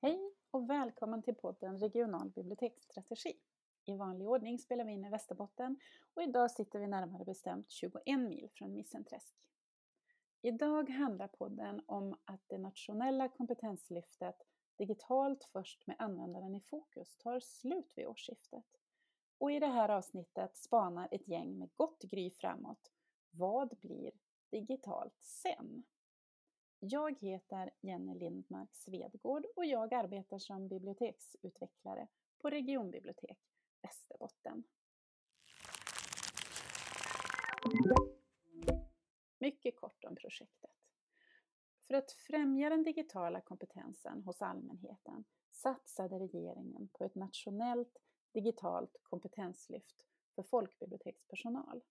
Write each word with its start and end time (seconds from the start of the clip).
Hej 0.00 0.32
och 0.50 0.70
välkommen 0.70 1.22
till 1.22 1.34
podden 1.34 1.78
Regional 1.78 2.30
biblioteksstrategi. 2.30 3.32
I 3.84 3.94
vanlig 3.94 4.28
ordning 4.28 4.58
spelar 4.58 4.84
vi 4.84 4.92
in 4.92 5.04
i 5.04 5.10
Västerbotten 5.10 5.80
och 6.14 6.22
idag 6.22 6.50
sitter 6.50 6.78
vi 6.78 6.86
närmare 6.86 7.24
bestämt 7.24 7.70
21 7.70 8.02
mil 8.06 8.48
från 8.52 8.74
Missenträsk. 8.74 9.34
Idag 10.42 10.90
handlar 10.90 11.28
podden 11.28 11.82
om 11.86 12.16
att 12.24 12.40
det 12.48 12.58
nationella 12.58 13.28
kompetenslyftet 13.28 14.36
Digitalt 14.76 15.44
först 15.44 15.86
med 15.86 15.96
användaren 15.98 16.54
i 16.54 16.60
fokus 16.60 17.16
tar 17.16 17.40
slut 17.40 17.92
vid 17.96 18.06
årsskiftet. 18.06 18.80
Och 19.38 19.52
i 19.52 19.60
det 19.60 19.66
här 19.66 19.88
avsnittet 19.88 20.56
spanar 20.56 21.08
ett 21.10 21.28
gäng 21.28 21.58
med 21.58 21.70
gott 21.74 22.02
gry 22.02 22.30
framåt. 22.30 22.90
Vad 23.30 23.78
blir 23.80 24.12
digitalt 24.50 25.16
sen? 25.20 25.84
Jag 26.86 27.18
heter 27.20 27.70
Jenny 27.80 28.14
Lindmark 28.14 28.74
Svedgård 28.74 29.46
och 29.56 29.64
jag 29.64 29.94
arbetar 29.94 30.38
som 30.38 30.68
biblioteksutvecklare 30.68 32.08
på 32.38 32.50
Regionbibliotek 32.50 33.38
Västerbotten. 33.82 34.64
Mycket 39.38 39.76
kort 39.76 40.04
om 40.04 40.16
projektet. 40.16 40.70
För 41.86 41.94
att 41.94 42.12
främja 42.12 42.70
den 42.70 42.82
digitala 42.82 43.40
kompetensen 43.40 44.22
hos 44.22 44.42
allmänheten 44.42 45.24
satsade 45.50 46.18
regeringen 46.18 46.88
på 46.92 47.04
ett 47.04 47.14
nationellt 47.14 47.98
digitalt 48.32 48.96
kompetenslyft 49.02 50.06
för 50.34 50.42
folkbibliotekspersonal. 50.42 51.82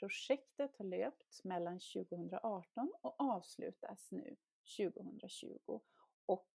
Projektet 0.00 0.76
har 0.76 0.84
löpt 0.84 1.44
mellan 1.44 1.80
2018 1.94 2.92
och 3.00 3.20
avslutas 3.20 4.08
nu 4.10 4.36
2020 4.78 5.80
och 6.26 6.50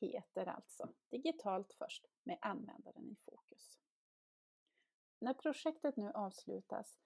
heter 0.00 0.46
alltså 0.46 0.88
Digitalt 1.10 1.72
först 1.72 2.06
med 2.24 2.38
användaren 2.40 3.10
i 3.10 3.16
fokus. 3.24 3.78
När 5.18 5.34
projektet 5.34 5.96
nu 5.96 6.10
avslutas 6.10 6.98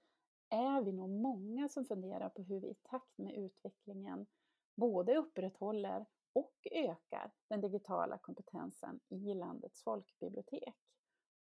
är 0.49 0.83
vi 0.83 0.93
nog 0.93 1.11
många 1.11 1.69
som 1.69 1.85
funderar 1.85 2.29
på 2.29 2.43
hur 2.43 2.61
vi 2.61 2.69
i 2.71 2.75
takt 2.75 3.19
med 3.19 3.35
utvecklingen 3.35 4.27
både 4.75 5.17
upprätthåller 5.17 6.07
och 6.33 6.67
ökar 6.71 7.33
den 7.49 7.61
digitala 7.61 8.19
kompetensen 8.19 9.01
i 9.09 9.35
landets 9.35 9.83
folkbibliotek. 9.83 10.75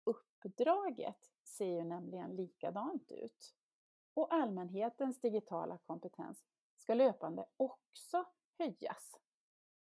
Uppdraget 0.04 1.30
ser 1.44 1.66
ju 1.66 1.84
nämligen 1.84 2.36
likadant 2.36 3.12
ut 3.12 3.54
och 4.14 4.34
allmänhetens 4.34 5.20
digitala 5.20 5.78
kompetens 5.78 6.44
ska 6.76 6.94
löpande 6.94 7.46
också 7.56 8.24
höjas 8.58 9.20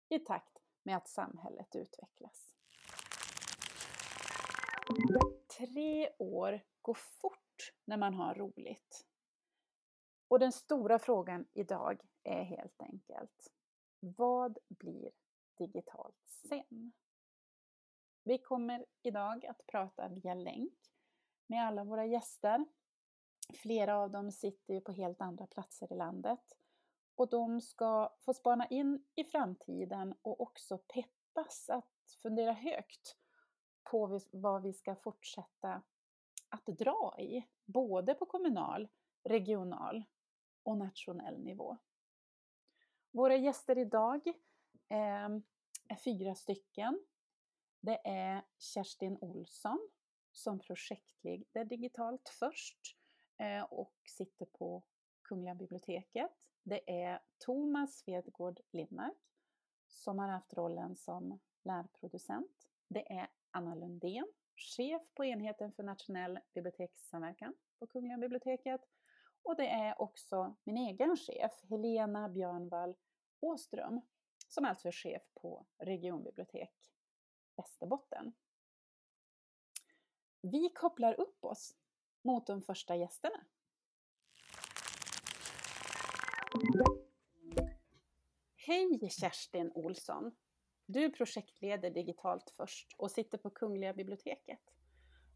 i 0.08 0.18
takt 0.18 0.58
med 0.82 0.96
att 0.96 1.08
samhället 1.08 1.76
utvecklas. 1.76 2.54
Tre 5.58 6.10
år 6.18 6.60
går 6.82 6.94
fort 6.94 7.72
när 7.84 7.96
man 7.96 8.14
har 8.14 8.34
roligt. 8.34 9.06
Och 10.28 10.38
den 10.38 10.52
stora 10.52 10.98
frågan 10.98 11.46
idag 11.52 12.00
är 12.22 12.42
helt 12.42 12.82
enkelt, 12.82 13.52
vad 14.00 14.58
blir 14.68 15.10
digitalt 15.58 16.16
sen? 16.48 16.92
Vi 18.22 18.38
kommer 18.38 18.86
idag 19.02 19.46
att 19.46 19.66
prata 19.66 20.08
via 20.08 20.34
länk 20.34 20.78
med 21.46 21.66
alla 21.66 21.84
våra 21.84 22.06
gäster 22.06 22.64
Flera 23.54 23.96
av 23.96 24.10
dem 24.10 24.32
sitter 24.32 24.74
ju 24.74 24.80
på 24.80 24.92
helt 24.92 25.20
andra 25.20 25.46
platser 25.46 25.92
i 25.92 25.96
landet. 25.96 26.56
Och 27.14 27.28
de 27.28 27.60
ska 27.60 28.16
få 28.20 28.34
spana 28.34 28.66
in 28.66 29.04
i 29.14 29.24
framtiden 29.24 30.14
och 30.22 30.40
också 30.40 30.78
peppas 30.78 31.70
att 31.70 32.16
fundera 32.22 32.52
högt 32.52 33.16
på 33.90 34.20
vad 34.30 34.62
vi 34.62 34.72
ska 34.72 34.94
fortsätta 34.94 35.82
att 36.48 36.66
dra 36.66 37.16
i, 37.18 37.46
både 37.64 38.14
på 38.14 38.26
kommunal, 38.26 38.88
regional 39.22 40.04
och 40.62 40.78
nationell 40.78 41.40
nivå. 41.40 41.76
Våra 43.10 43.36
gäster 43.36 43.78
idag 43.78 44.20
ehm, 44.88 45.42
är 45.88 45.96
fyra 45.96 46.34
stycken. 46.34 47.00
Det 47.80 48.00
är 48.04 48.42
Kerstin 48.58 49.18
Olsson 49.20 49.88
som 50.32 50.58
projektleder 50.58 51.64
digitalt 51.64 52.28
först 52.28 52.97
Eh, 53.38 53.62
och 53.62 53.94
sitter 54.04 54.46
på 54.46 54.82
Kungliga 55.22 55.54
biblioteket. 55.54 56.48
Det 56.62 57.02
är 57.02 57.22
Thomas 57.38 57.98
Svedgård 57.98 58.60
Lindmark 58.72 59.16
som 59.86 60.18
har 60.18 60.28
haft 60.28 60.54
rollen 60.54 60.96
som 60.96 61.40
lärproducent. 61.64 62.68
Det 62.88 63.12
är 63.12 63.28
Anna 63.50 63.74
Lundén, 63.74 64.26
chef 64.56 65.02
på 65.14 65.24
enheten 65.24 65.72
för 65.72 65.82
nationell 65.82 66.38
bibliotekssamverkan 66.54 67.54
på 67.78 67.86
Kungliga 67.86 68.18
biblioteket. 68.18 68.80
Och 69.42 69.56
det 69.56 69.68
är 69.68 70.02
också 70.02 70.56
min 70.64 70.76
egen 70.76 71.16
chef, 71.16 71.52
Helena 71.62 72.28
Björnvall 72.28 72.96
Åström, 73.40 74.00
som 74.48 74.64
alltså 74.64 74.88
är 74.88 74.92
chef 74.92 75.22
på 75.34 75.66
Regionbibliotek 75.78 76.72
Västerbotten. 77.56 78.32
Vi 80.40 80.70
kopplar 80.70 81.20
upp 81.20 81.44
oss 81.44 81.76
mot 82.28 82.46
de 82.46 82.62
första 82.62 82.96
gästerna. 82.96 83.44
Hej 88.56 89.10
Kerstin 89.10 89.72
Olsson! 89.74 90.36
Du 90.86 91.10
projektleder 91.10 91.90
digitalt 91.90 92.50
först 92.56 92.94
och 92.98 93.10
sitter 93.10 93.38
på 93.38 93.50
Kungliga 93.50 93.94
biblioteket. 93.94 94.60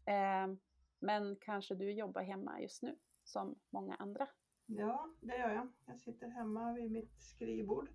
Eh, 0.05 0.55
men 0.99 1.35
kanske 1.41 1.75
du 1.75 1.91
jobbar 1.91 2.21
hemma 2.21 2.61
just 2.61 2.81
nu, 2.81 2.97
som 3.23 3.59
många 3.69 3.95
andra? 3.95 4.27
Ja, 4.65 5.09
det 5.21 5.37
gör 5.37 5.53
jag. 5.53 5.71
Jag 5.85 5.99
sitter 5.99 6.27
hemma 6.27 6.73
vid 6.73 6.91
mitt 6.91 7.21
skrivbord 7.21 7.89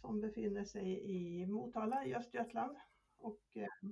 som 0.00 0.20
befinner 0.20 0.64
sig 0.64 1.00
i 1.10 1.46
Motala 1.46 2.04
i 2.04 2.14
Östergötland. 2.14 2.76
Och 3.18 3.56
eh, 3.56 3.90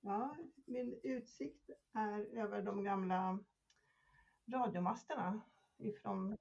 Ja, 0.00 0.36
min 0.66 1.00
utsikt 1.02 1.70
är 1.92 2.38
över 2.38 2.62
de 2.62 2.84
gamla 2.84 3.38
radiomasterna 4.52 5.40
ifrån 5.78 6.36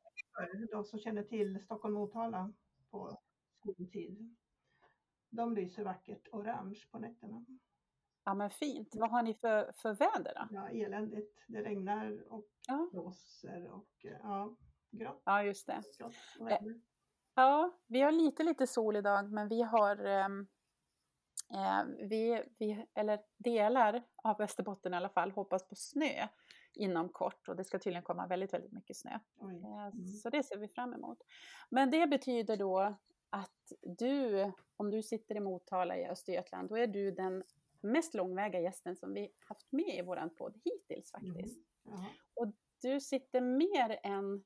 de 0.72 0.84
som 0.84 1.00
känner 1.00 1.24
till 1.24 1.60
Stockholm-Motala 1.64 2.54
på 2.92 3.18
skoltid. 3.60 4.36
De 5.30 5.56
lyser 5.56 5.84
vackert 5.84 6.28
orange 6.32 6.80
på 6.92 7.00
nätterna. 7.00 7.46
Ja 8.24 8.34
men 8.34 8.50
fint. 8.50 8.96
Vad 8.96 9.12
har 9.12 9.24
ni 9.24 9.34
för, 9.34 9.72
för 9.72 9.94
väder 9.94 10.34
då? 10.36 10.56
Ja, 10.56 10.70
eländigt. 10.70 11.44
Det 11.48 11.64
regnar 11.64 12.34
och 12.34 12.50
ja. 12.68 12.90
blåser 12.92 13.68
och 13.72 13.90
ja, 14.02 14.56
grått. 14.92 15.22
Ja, 15.26 15.44
just 15.44 15.68
det. 15.68 15.82
Grått 16.00 16.16
ja, 17.36 17.72
vi 17.88 18.02
har 18.02 18.12
lite, 18.12 18.44
lite 18.44 18.68
sol 18.68 18.96
idag 18.96 19.32
men 19.32 19.48
vi 19.48 19.62
har 19.62 20.06
um 20.06 20.48
vi, 22.00 22.44
vi, 22.58 22.86
eller 22.94 23.20
delar 23.38 24.04
av 24.16 24.38
Västerbotten 24.38 24.94
i 24.94 24.98
alla 24.98 25.10
fall, 25.10 25.32
hoppas 25.32 25.68
på 25.68 25.76
snö 25.76 26.28
inom 26.74 27.10
kort 27.10 27.48
och 27.48 27.56
det 27.56 27.64
ska 27.64 27.80
tydligen 27.80 28.04
komma 28.04 28.28
väldigt, 28.28 28.54
väldigt 28.54 28.72
mycket 28.72 28.98
snö. 28.98 29.20
Eh, 29.42 29.86
mm. 29.86 30.08
Så 30.08 30.30
det 30.30 30.44
ser 30.44 30.58
vi 30.58 30.68
fram 30.68 30.94
emot. 30.94 31.18
Men 31.70 31.92
det 31.92 32.08
betyder 32.08 32.58
då 32.58 32.96
att 33.30 33.72
du, 33.82 34.52
om 34.78 34.92
du 34.92 35.04
sitter 35.04 35.36
i 35.36 35.40
Motala 35.40 35.98
i 35.98 36.08
Östergötland, 36.08 36.70
då 36.70 36.78
är 36.78 36.88
du 36.88 37.12
den 37.12 37.44
mest 37.82 38.14
långväga 38.14 38.60
gästen 38.60 38.96
som 38.96 39.14
vi 39.14 39.32
haft 39.40 39.72
med 39.72 39.98
i 39.98 40.02
våran 40.02 40.30
podd 40.30 40.60
hittills 40.64 41.12
faktiskt. 41.12 41.60
Mm. 41.86 42.00
Och 42.34 42.54
du 42.82 43.00
sitter 43.00 43.42
mer 43.42 44.00
än 44.04 44.44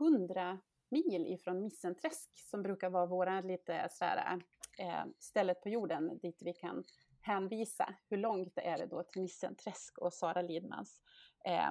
100 0.00 0.58
mil 0.88 1.26
ifrån 1.26 1.60
Missenträsk 1.60 2.30
som 2.34 2.62
brukar 2.62 2.90
vara 2.90 3.06
våra 3.06 3.40
lite 3.40 3.88
sådär 3.90 4.42
eh, 4.78 5.04
stället 5.18 5.62
på 5.62 5.68
jorden 5.68 6.18
dit 6.18 6.42
vi 6.42 6.52
kan 6.52 6.84
hänvisa. 7.20 7.94
Hur 8.08 8.16
långt 8.16 8.52
är 8.56 8.78
det 8.78 8.86
då 8.86 9.02
till 9.02 9.22
Nissenträsk 9.22 9.98
och 9.98 10.12
Sara 10.12 10.42
Lidmans 10.42 11.02
eh, 11.44 11.70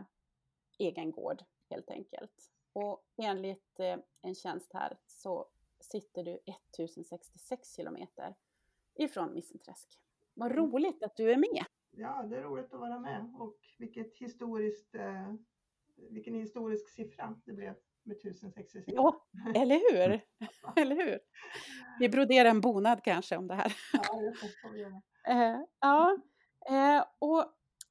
egen 0.79 1.11
gård 1.11 1.43
helt 1.69 1.89
enkelt. 1.89 2.51
Och 2.73 3.05
enligt 3.17 3.79
eh, 3.79 3.97
en 4.21 4.35
tjänst 4.35 4.73
här 4.73 4.97
så 5.05 5.49
sitter 5.79 6.23
du 6.23 6.39
1066 6.45 7.75
kilometer 7.75 8.35
ifrån 8.95 9.33
Missenträsk. 9.33 9.99
Vad 10.33 10.51
mm. 10.51 10.63
roligt 10.63 11.03
att 11.03 11.15
du 11.15 11.31
är 11.31 11.37
med! 11.37 11.65
Ja, 11.91 12.23
det 12.23 12.37
är 12.37 12.43
roligt 12.43 12.73
att 12.73 12.79
vara 12.79 12.99
med 12.99 13.33
och 13.39 13.57
vilket 13.79 14.17
historiskt, 14.17 14.95
eh, 14.95 15.33
vilken 15.95 16.35
historisk 16.35 16.89
siffra 16.89 17.41
det 17.45 17.53
blev 17.53 17.75
med 18.03 18.17
1066. 18.17 18.83
Ja, 18.87 19.25
eller 19.55 19.75
hur? 19.75 20.21
eller 20.81 20.95
hur? 20.95 21.19
Vi 21.99 22.09
broderar 22.09 22.49
en 22.49 22.61
bonad 22.61 23.03
kanske 23.03 23.37
om 23.37 23.47
det 23.47 23.55
här. 23.55 23.75
ja. 24.73 25.01
Eh, 25.27 25.59
ja, 25.79 26.17
eh, 26.69 27.05
och 27.19 27.45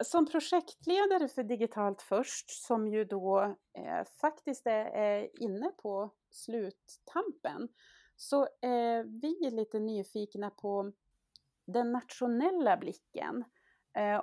som 0.04 0.26
projektledare 0.26 1.28
för 1.28 1.42
Digitalt 1.42 2.02
först, 2.02 2.50
som 2.50 2.88
ju 2.88 3.04
då 3.04 3.56
eh, 3.78 4.04
faktiskt 4.20 4.66
är, 4.66 5.42
inne 5.42 5.70
på 5.82 6.10
sluttampen, 6.30 7.68
så 8.16 8.48
är 8.60 9.04
vi 9.04 9.50
lite 9.50 9.78
nyfikna 9.78 10.50
på 10.50 10.92
den 11.66 11.92
nationella 11.92 12.76
blicken 12.76 13.44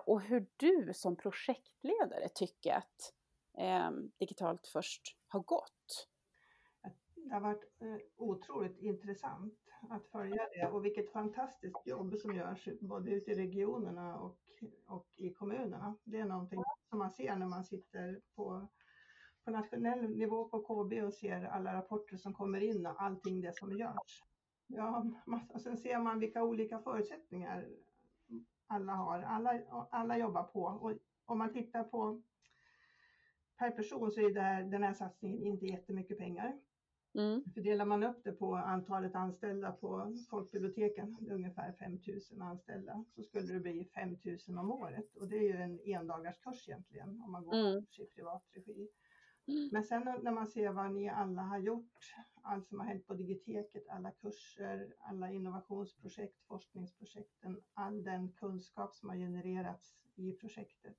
och 0.05 0.21
hur 0.21 0.47
du 0.57 0.93
som 0.93 1.15
projektledare 1.15 2.29
tycker 2.35 2.73
att 2.73 3.13
eh, 3.59 3.91
Digitalt 4.19 4.67
först 4.67 5.01
har 5.27 5.39
gått. 5.39 6.07
Det 7.15 7.33
har 7.33 7.41
varit 7.41 7.63
eh, 7.81 7.97
otroligt 8.17 8.77
intressant 8.77 9.53
att 9.89 10.07
följa 10.07 10.47
det 10.53 10.67
och 10.67 10.85
vilket 10.85 11.11
fantastiskt 11.11 11.87
jobb 11.87 12.15
som 12.15 12.35
görs 12.35 12.69
både 12.81 13.11
ute 13.11 13.31
i 13.31 13.35
regionerna 13.35 14.19
och, 14.19 14.37
och 14.85 15.07
i 15.15 15.33
kommunerna. 15.33 15.97
Det 16.03 16.19
är 16.19 16.25
någonting 16.25 16.63
som 16.89 16.99
man 16.99 17.11
ser 17.11 17.35
när 17.35 17.47
man 17.47 17.63
sitter 17.63 18.21
på, 18.35 18.67
på 19.45 19.51
nationell 19.51 20.09
nivå 20.09 20.49
på 20.49 20.59
KB 20.61 21.03
och 21.03 21.13
ser 21.13 21.43
alla 21.43 21.73
rapporter 21.73 22.17
som 22.17 22.33
kommer 22.33 22.61
in 22.61 22.85
och 22.85 23.01
allting 23.01 23.41
det 23.41 23.57
som 23.57 23.77
görs. 23.77 24.23
Ja, 24.67 25.05
och 25.49 25.61
sen 25.61 25.77
ser 25.77 25.99
man 25.99 26.19
vilka 26.19 26.43
olika 26.43 26.79
förutsättningar 26.79 27.67
alla 28.67 28.93
har. 28.93 29.21
Alla, 29.21 29.61
alla 29.91 30.17
jobbar 30.17 30.43
på 30.43 30.61
och 30.63 30.93
om 31.25 31.37
man 31.37 31.53
tittar 31.53 31.83
på 31.83 32.21
per 33.59 33.71
person 33.71 34.11
så 34.11 34.21
är 34.21 34.33
det 34.33 34.41
här, 34.41 34.63
den 34.63 34.83
här 34.83 34.93
satsningen 34.93 35.43
inte 35.43 35.65
jättemycket 35.65 36.17
pengar. 36.17 36.59
Mm. 37.13 37.43
Fördelar 37.53 37.85
man 37.85 38.03
upp 38.03 38.23
det 38.23 38.31
på 38.31 38.55
antalet 38.55 39.15
anställda 39.15 39.71
på 39.71 40.15
folkbiblioteken, 40.29 41.17
det 41.21 41.31
är 41.31 41.35
ungefär 41.35 41.73
5000 41.73 42.41
anställda, 42.41 43.05
så 43.15 43.23
skulle 43.23 43.53
det 43.53 43.59
bli 43.59 43.85
5000 43.85 44.57
om 44.57 44.71
året. 44.71 45.15
Och 45.15 45.27
det 45.27 45.37
är 45.37 45.43
ju 45.43 45.57
en 45.57 45.79
endagarskurs 45.79 46.69
egentligen 46.69 47.21
om 47.21 47.31
man 47.31 47.43
går 47.43 47.53
mm. 47.53 47.85
i 47.97 48.05
privat 48.05 48.43
regi. 48.51 48.89
Mm. 49.47 49.69
Men 49.71 49.83
sen 49.83 50.03
när 50.23 50.31
man 50.31 50.47
ser 50.47 50.71
vad 50.71 50.91
ni 50.91 51.09
alla 51.09 51.41
har 51.41 51.59
gjort, 51.59 52.15
allt 52.41 52.67
som 52.67 52.79
har 52.79 52.87
hänt 52.87 53.07
på 53.07 53.13
digiteket, 53.13 53.87
alla 53.87 54.11
kurser, 54.11 54.93
alla 54.99 55.31
innovationsprojekt, 55.31 56.41
forskningsprojekten, 56.47 57.61
all 57.73 58.03
den 58.03 58.31
kunskap 58.31 58.95
som 58.95 59.09
har 59.09 59.15
genererats 59.15 59.95
i 60.15 60.31
projektet 60.31 60.97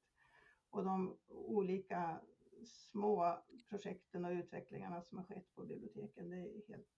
och 0.71 0.85
de 0.85 1.17
olika 1.29 2.21
små 2.65 3.39
projekten 3.69 4.25
och 4.25 4.31
utvecklingarna 4.31 5.03
som 5.03 5.19
har 5.19 5.25
skett 5.25 5.55
på 5.55 5.63
biblioteken. 5.63 6.31
Det 6.31 6.37
är 6.37 6.69
helt 6.69 6.89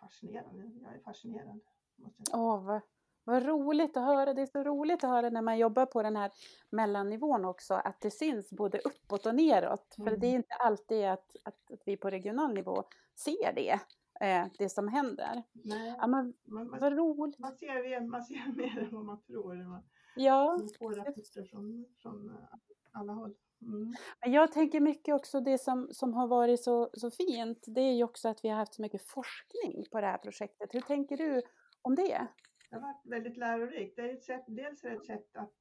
fascinerande. 0.00 0.70
Jag 0.82 0.94
är 0.94 1.00
fascinerad. 1.00 1.60
Åh, 2.32 2.64
vad, 2.64 2.80
vad 3.24 3.42
roligt 3.42 3.96
att 3.96 4.04
höra. 4.04 4.34
Det 4.34 4.42
är 4.42 4.46
så 4.46 4.64
roligt 4.64 5.04
att 5.04 5.10
höra 5.10 5.30
när 5.30 5.42
man 5.42 5.58
jobbar 5.58 5.86
på 5.86 6.02
den 6.02 6.16
här 6.16 6.30
mellannivån 6.70 7.44
också, 7.44 7.74
att 7.74 8.00
det 8.00 8.10
syns 8.10 8.50
både 8.50 8.78
uppåt 8.78 9.26
och 9.26 9.34
neråt. 9.34 9.98
Mm. 9.98 10.10
För 10.10 10.20
det 10.20 10.26
är 10.26 10.34
inte 10.34 10.54
alltid 10.54 11.04
att, 11.04 11.36
att, 11.44 11.70
att, 11.72 11.82
vi 11.86 11.96
på 11.96 12.10
regional 12.10 12.54
nivå 12.54 12.84
ser 13.14 13.52
det, 13.54 13.80
eh, 14.20 14.46
det 14.58 14.68
som 14.68 14.88
händer. 14.88 15.42
Nej, 15.52 15.94
ja, 15.98 16.06
men, 16.06 16.34
man, 16.44 16.70
vad 16.80 16.92
roligt. 16.92 17.38
Man 17.38 17.56
ser, 17.56 18.00
man 18.00 18.24
ser 18.24 18.52
mer 18.56 18.78
än 18.78 18.94
vad 18.94 19.04
man 19.04 19.22
tror. 19.22 19.54
Man, 19.54 19.82
ja. 20.16 20.56
man 20.58 20.68
får 20.78 20.94
rapporter 20.94 21.44
från, 21.44 21.86
från 22.02 22.36
alla 22.92 23.12
håll. 23.12 23.34
Mm. 23.62 23.92
Jag 24.20 24.52
tänker 24.52 24.80
mycket 24.80 25.14
också 25.14 25.40
det 25.40 25.58
som, 25.58 25.88
som 25.92 26.14
har 26.14 26.26
varit 26.28 26.62
så, 26.62 26.90
så 26.92 27.10
fint, 27.10 27.64
det 27.66 27.80
är 27.80 27.92
ju 27.92 28.04
också 28.04 28.28
att 28.28 28.44
vi 28.44 28.48
har 28.48 28.56
haft 28.56 28.74
så 28.74 28.82
mycket 28.82 29.02
forskning 29.02 29.84
på 29.90 30.00
det 30.00 30.06
här 30.06 30.18
projektet. 30.18 30.74
Hur 30.74 30.80
tänker 30.80 31.16
du 31.16 31.42
om 31.82 31.94
det? 31.94 32.28
Det 32.70 32.76
har 32.76 32.80
varit 32.80 33.06
väldigt 33.06 33.36
lärorikt. 33.36 33.96
Det 33.96 34.02
är 34.02 34.14
ett 34.14 34.24
sätt, 34.24 34.44
dels 34.46 34.84
är 34.84 34.90
det 34.90 34.96
ett 34.96 35.06
sätt 35.06 35.36
att, 35.36 35.52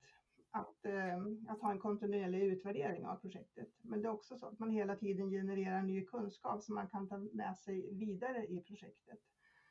att, 0.52 0.86
äh, 0.86 1.18
att 1.48 1.62
ha 1.62 1.72
en 1.72 1.80
kontinuerlig 1.80 2.44
utvärdering 2.44 3.06
av 3.06 3.16
projektet. 3.16 3.70
Men 3.82 4.02
det 4.02 4.08
är 4.08 4.12
också 4.12 4.38
så 4.38 4.48
att 4.48 4.60
man 4.60 4.72
hela 4.72 4.96
tiden 4.96 5.30
genererar 5.30 5.82
ny 5.82 6.06
kunskap 6.06 6.64
som 6.64 6.76
man 6.76 6.90
kan 6.90 7.08
ta 7.08 7.18
med 7.18 7.58
sig 7.58 7.94
vidare 7.94 8.46
i 8.46 8.64
projektet. 8.68 9.20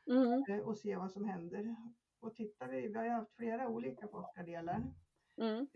Mm. 0.07 0.45
Äh, 0.49 0.67
och 0.67 0.79
se 0.79 0.97
vad 0.97 1.13
som 1.13 1.25
händer. 1.25 1.77
Och 2.21 2.35
tittar 2.35 2.69
vi, 2.69 2.89
vi 2.89 2.95
har 2.95 3.05
ju 3.05 3.11
haft 3.11 3.37
flera 3.37 3.69
olika 3.69 4.09
forskardelar. 4.09 4.83
Mm. 5.41 5.67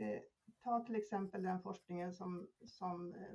Ta 0.62 0.84
till 0.84 0.96
exempel 0.96 1.42
den 1.42 1.62
forskningen 1.62 2.14
som, 2.14 2.48
som 2.66 3.14
eh, 3.14 3.34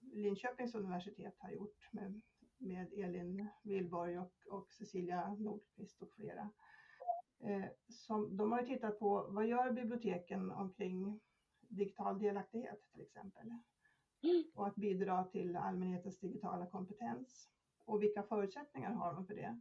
Linköpings 0.00 0.74
universitet 0.74 1.34
har 1.38 1.50
gjort 1.50 1.88
med, 1.92 2.20
med 2.58 2.92
Elin 2.92 3.48
Wilborg 3.62 4.18
och, 4.18 4.32
och 4.50 4.72
Cecilia 4.72 5.34
Nordqvist 5.34 6.02
och 6.02 6.12
flera. 6.12 6.50
Eh, 7.40 7.68
som, 7.88 8.36
de 8.36 8.52
har 8.52 8.62
tittat 8.62 8.98
på 8.98 9.26
vad 9.30 9.46
gör 9.46 9.72
biblioteken 9.72 10.50
omkring 10.50 11.20
digital 11.68 12.18
delaktighet 12.18 12.90
till 12.92 13.00
exempel. 13.00 13.58
Och 14.54 14.66
att 14.66 14.76
bidra 14.76 15.24
till 15.24 15.56
allmänhetens 15.56 16.18
digitala 16.18 16.66
kompetens. 16.66 17.48
Och 17.84 18.02
vilka 18.02 18.22
förutsättningar 18.22 18.92
har 18.92 19.14
de 19.14 19.26
för 19.26 19.34
det? 19.34 19.60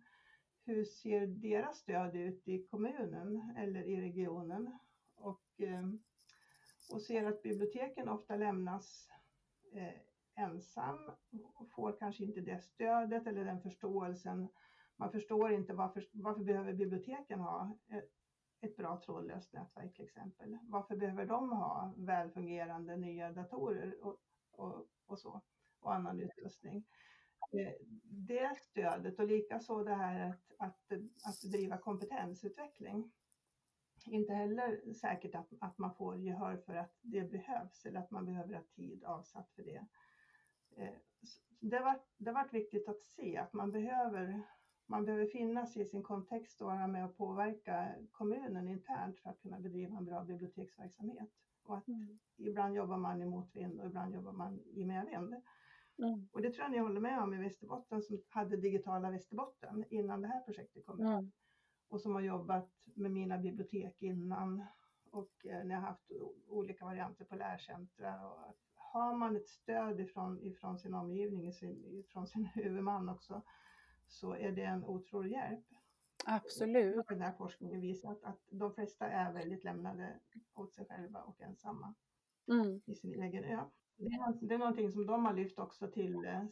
Hur 0.66 0.86
ser 0.86 1.28
deras 1.28 1.78
stöd 1.78 2.16
ut 2.16 2.48
i 2.48 2.64
kommunen 2.64 3.56
eller 3.58 3.84
i 3.84 4.02
regionen? 4.02 4.80
Och 5.16 5.62
eh, 5.62 5.90
och 6.94 7.02
ser 7.02 7.26
att 7.26 7.42
biblioteken 7.42 8.10
ofta 8.10 8.36
lämnas 8.36 9.10
eh, 9.74 9.94
ensam 10.44 11.12
och 11.56 11.72
får 11.72 11.98
kanske 12.00 12.24
inte 12.24 12.42
det 12.42 12.64
stödet 12.64 13.28
eller 13.28 13.46
den 13.46 13.62
förståelsen. 13.62 14.48
Man 14.96 15.12
förstår 15.12 15.52
inte 15.52 15.74
varför, 15.74 16.06
varför 16.12 16.44
behöver 16.44 16.74
biblioteken 16.74 17.40
ha 17.40 17.78
ett, 18.62 18.78
bra 18.78 19.02
trådlöst 19.06 19.54
nätverk 19.54 19.96
till 19.96 20.06
exempel. 20.06 20.58
Varför 20.62 20.96
behöver 20.96 21.26
de 21.26 21.52
ha 21.52 21.94
välfungerande 21.98 22.98
nya 22.98 23.32
datorer 23.32 24.06
och, 24.06 24.18
och, 24.52 24.88
och 25.06 25.20
så 25.20 25.42
och 25.82 25.94
annan 25.94 26.20
utrustning. 26.20 26.86
Eh, 27.52 27.74
det 28.04 28.58
stödet 28.58 29.20
och 29.20 29.28
likaså 29.28 29.84
det 29.84 29.96
här 29.96 30.30
att, 30.30 30.52
att, 30.58 30.92
att 31.26 31.42
driva 31.52 31.78
kompetensutveckling 31.78 33.12
inte 34.08 34.34
heller 34.34 34.94
säkert 34.94 35.36
att, 35.36 35.48
att 35.62 35.78
man 35.78 35.96
får 35.96 36.18
gehör 36.18 36.58
för 36.58 36.76
att 36.76 36.98
det 37.02 37.32
behövs 37.32 37.86
eller 37.86 38.00
att 38.00 38.12
man 38.12 38.26
behöver 38.26 38.54
ha 38.54 38.64
tid 38.76 39.04
avsatt 39.04 39.52
för 39.52 39.64
det. 39.64 39.86
Eh, 40.78 40.94
det 41.60 41.78
har 41.78 41.84
varit, 41.84 42.14
det 42.18 42.32
varit 42.32 42.54
viktigt 42.54 42.90
att 42.90 43.04
se 43.04 43.38
att 43.38 43.54
man 43.54 43.72
behöver, 43.72 44.42
man 44.86 45.06
behöver 45.06 45.26
finnas 45.26 45.78
i 45.78 45.86
sin 45.86 46.04
kontext 46.04 46.62
och 46.62 46.68
vara 46.68 46.88
med 46.88 47.06
och 47.06 47.18
påverka 47.18 47.96
kommunen 48.12 48.68
internt 48.68 49.20
för 49.20 49.30
att 49.30 49.42
kunna 49.42 49.60
bedriva 49.60 49.98
en 49.98 50.06
bra 50.06 50.24
biblioteksverksamhet. 50.24 51.30
Och 51.64 51.78
att 51.78 51.88
mm. 51.88 52.20
ibland 52.38 52.76
jobbar 52.76 52.98
man 52.98 53.22
i 53.22 53.26
motvind 53.26 53.80
och 53.80 53.86
ibland 53.86 54.14
jobbar 54.14 54.32
man 54.32 54.60
i 54.60 54.86
medvind. 54.86 55.36
Mm. 55.98 56.30
Och 56.32 56.42
det 56.42 56.52
tror 56.52 56.64
jag 56.64 56.72
ni 56.72 56.78
håller 56.78 57.02
med 57.02 57.20
om 57.20 57.34
i 57.34 57.38
Västerbotten 57.38 58.02
som 58.02 58.22
hade 58.30 58.58
digitala 58.58 59.12
Västerbotten 59.12 59.86
innan 59.90 60.22
det 60.22 60.28
här 60.28 60.42
projektet 60.42 60.86
kom. 60.86 61.00
Mm 61.00 61.32
och 61.90 62.02
som 62.02 62.16
har 62.16 62.22
jobbat 62.22 62.70
med 62.94 63.12
mina 63.12 63.38
bibliotek 63.38 64.02
innan 64.02 64.66
och 65.12 65.46
eh, 65.46 65.64
när 65.64 65.76
jag 65.76 65.82
haft 65.82 66.12
olika 66.48 66.86
varianter 66.86 67.26
på 67.26 67.36
lärcentra. 67.36 68.28
Och 68.30 68.58
har 68.76 69.16
man 69.16 69.36
ett 69.36 69.48
stöd 69.48 70.00
ifrån, 70.00 70.40
ifrån 70.42 70.80
sin 70.80 70.94
omgivning, 70.94 71.54
ifrån 72.00 72.28
sin 72.28 72.46
huvudman 72.54 73.10
också, 73.10 73.42
så 74.08 74.34
är 74.34 74.52
det 74.52 74.64
en 74.64 74.86
otrolig 74.86 75.32
hjälp. 75.32 75.66
Absolut. 76.26 77.08
Den 77.08 77.22
här 77.22 77.34
forskningen 77.34 77.82
visar 77.82 78.12
att, 78.12 78.24
att 78.24 78.42
de 78.50 78.74
flesta 78.74 79.10
är 79.10 79.34
väldigt 79.34 79.64
lämnade 79.64 80.20
åt 80.54 80.74
sig 80.74 80.86
själva 80.86 81.22
och 81.22 81.42
ensamma 81.42 81.94
mm. 82.48 82.82
i 82.86 82.96
sin 82.96 83.24
egen 83.24 83.44
ö. 83.44 83.64
Det 84.02 84.06
är, 84.06 84.24
alltså, 84.24 84.46
det 84.46 84.54
är 84.54 84.60
någonting 84.60 84.92
som 84.92 85.06
de 85.06 85.26
har 85.26 85.34
lyft 85.34 85.60
också 85.60 85.88
till 85.88 86.26
eh, 86.26 86.46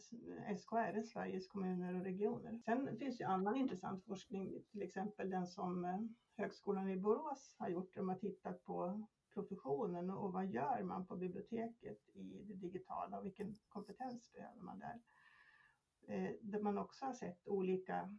SKR, 0.56 1.02
Sveriges 1.02 1.48
kommuner 1.48 1.94
och 1.94 2.04
regioner. 2.04 2.58
Sen 2.64 2.98
finns 2.98 3.20
ju 3.20 3.24
annan 3.24 3.56
intressant 3.56 4.04
forskning, 4.04 4.62
till 4.70 4.82
exempel 4.82 5.30
den 5.30 5.46
som 5.46 5.84
eh, 5.84 5.98
Högskolan 6.36 6.90
i 6.90 6.96
Borås 6.96 7.56
har 7.58 7.68
gjort. 7.68 7.94
De 7.94 8.08
har 8.08 8.16
tittat 8.16 8.64
på 8.64 9.06
professionen 9.34 10.10
och 10.10 10.32
vad 10.32 10.46
gör 10.46 10.82
man 10.82 11.06
på 11.06 11.16
biblioteket 11.16 11.98
i 12.14 12.44
det 12.48 12.54
digitala 12.54 13.18
och 13.18 13.26
vilken 13.26 13.54
kompetens 13.68 14.32
behöver 14.32 14.60
man 14.60 14.78
där. 14.78 15.00
Eh, 16.08 16.30
där 16.40 16.60
man 16.60 16.78
också 16.78 17.04
har 17.04 17.12
sett 17.12 17.48
olika 17.48 18.16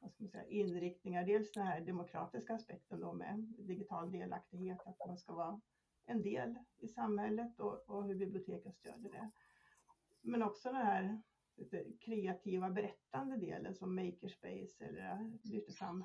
vad 0.00 0.12
ska 0.12 0.22
man 0.22 0.30
säga, 0.30 0.46
inriktningar. 0.46 1.24
Dels 1.24 1.52
den 1.52 1.66
här 1.66 1.80
demokratiska 1.80 2.54
aspekten 2.54 3.00
då 3.00 3.12
med 3.12 3.54
digital 3.58 4.12
delaktighet, 4.12 4.78
att 4.86 5.06
man 5.06 5.18
ska 5.18 5.34
vara 5.34 5.60
en 6.08 6.22
del 6.22 6.58
i 6.78 6.88
samhället 6.88 7.60
och, 7.60 7.90
och 7.90 8.06
hur 8.06 8.14
biblioteken 8.14 8.72
stödjer 8.72 9.10
det. 9.10 9.30
Men 10.22 10.42
också 10.42 10.72
den 10.72 10.86
här 10.86 11.22
kreativa 12.00 12.70
berättande 12.70 13.36
delen 13.36 13.74
som 13.74 13.94
makerspace 13.94 14.84
eller 14.84 15.36
lyfter 15.42 15.72
fram 15.72 16.04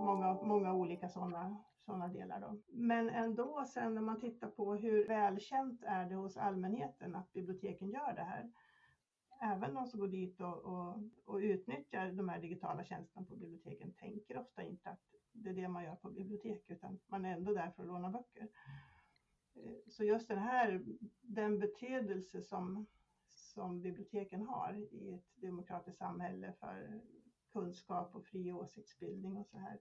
många, 0.00 0.42
många 0.42 0.72
olika 0.72 1.08
sådana 1.08 1.64
såna 1.84 2.08
delar. 2.08 2.40
Då. 2.40 2.58
Men 2.66 3.08
ändå 3.10 3.64
sen 3.64 3.94
när 3.94 4.02
man 4.02 4.20
tittar 4.20 4.48
på 4.48 4.74
hur 4.74 5.06
välkänt 5.06 5.82
är 5.82 6.06
det 6.06 6.14
hos 6.14 6.36
allmänheten 6.36 7.14
att 7.14 7.32
biblioteken 7.32 7.90
gör 7.90 8.14
det 8.14 8.22
här. 8.22 8.50
Även 9.40 9.74
de 9.74 9.86
som 9.86 10.00
går 10.00 10.08
dit 10.08 10.40
och, 10.40 10.64
och, 10.64 11.02
och 11.24 11.36
utnyttjar 11.36 12.10
de 12.10 12.28
här 12.28 12.38
digitala 12.38 12.84
tjänsterna 12.84 13.26
på 13.26 13.36
biblioteken 13.36 13.90
tänker 13.90 14.36
ofta 14.36 14.62
inte 14.62 14.90
att 14.90 15.00
det 15.32 15.50
är 15.50 15.54
det 15.54 15.68
man 15.68 15.84
gör 15.84 15.94
på 15.94 16.10
bibliotek 16.10 16.70
utan 16.70 16.98
man 17.06 17.24
är 17.24 17.32
ändå 17.32 17.52
där 17.52 17.70
för 17.70 17.82
att 17.82 17.88
låna 17.88 18.10
böcker. 18.10 18.48
Så 19.86 20.04
just 20.04 20.28
den 20.28 20.38
här, 20.38 20.84
den 21.22 21.58
betydelse 21.58 22.42
som, 22.42 22.86
som 23.28 23.80
biblioteken 23.80 24.42
har 24.42 24.74
i 24.90 25.12
ett 25.12 25.40
demokratiskt 25.40 25.98
samhälle 25.98 26.52
för 26.60 27.00
kunskap 27.52 28.14
och 28.14 28.26
fri 28.26 28.52
åsiktsbildning 28.52 29.36
och 29.36 29.46
så 29.46 29.58
här. 29.58 29.80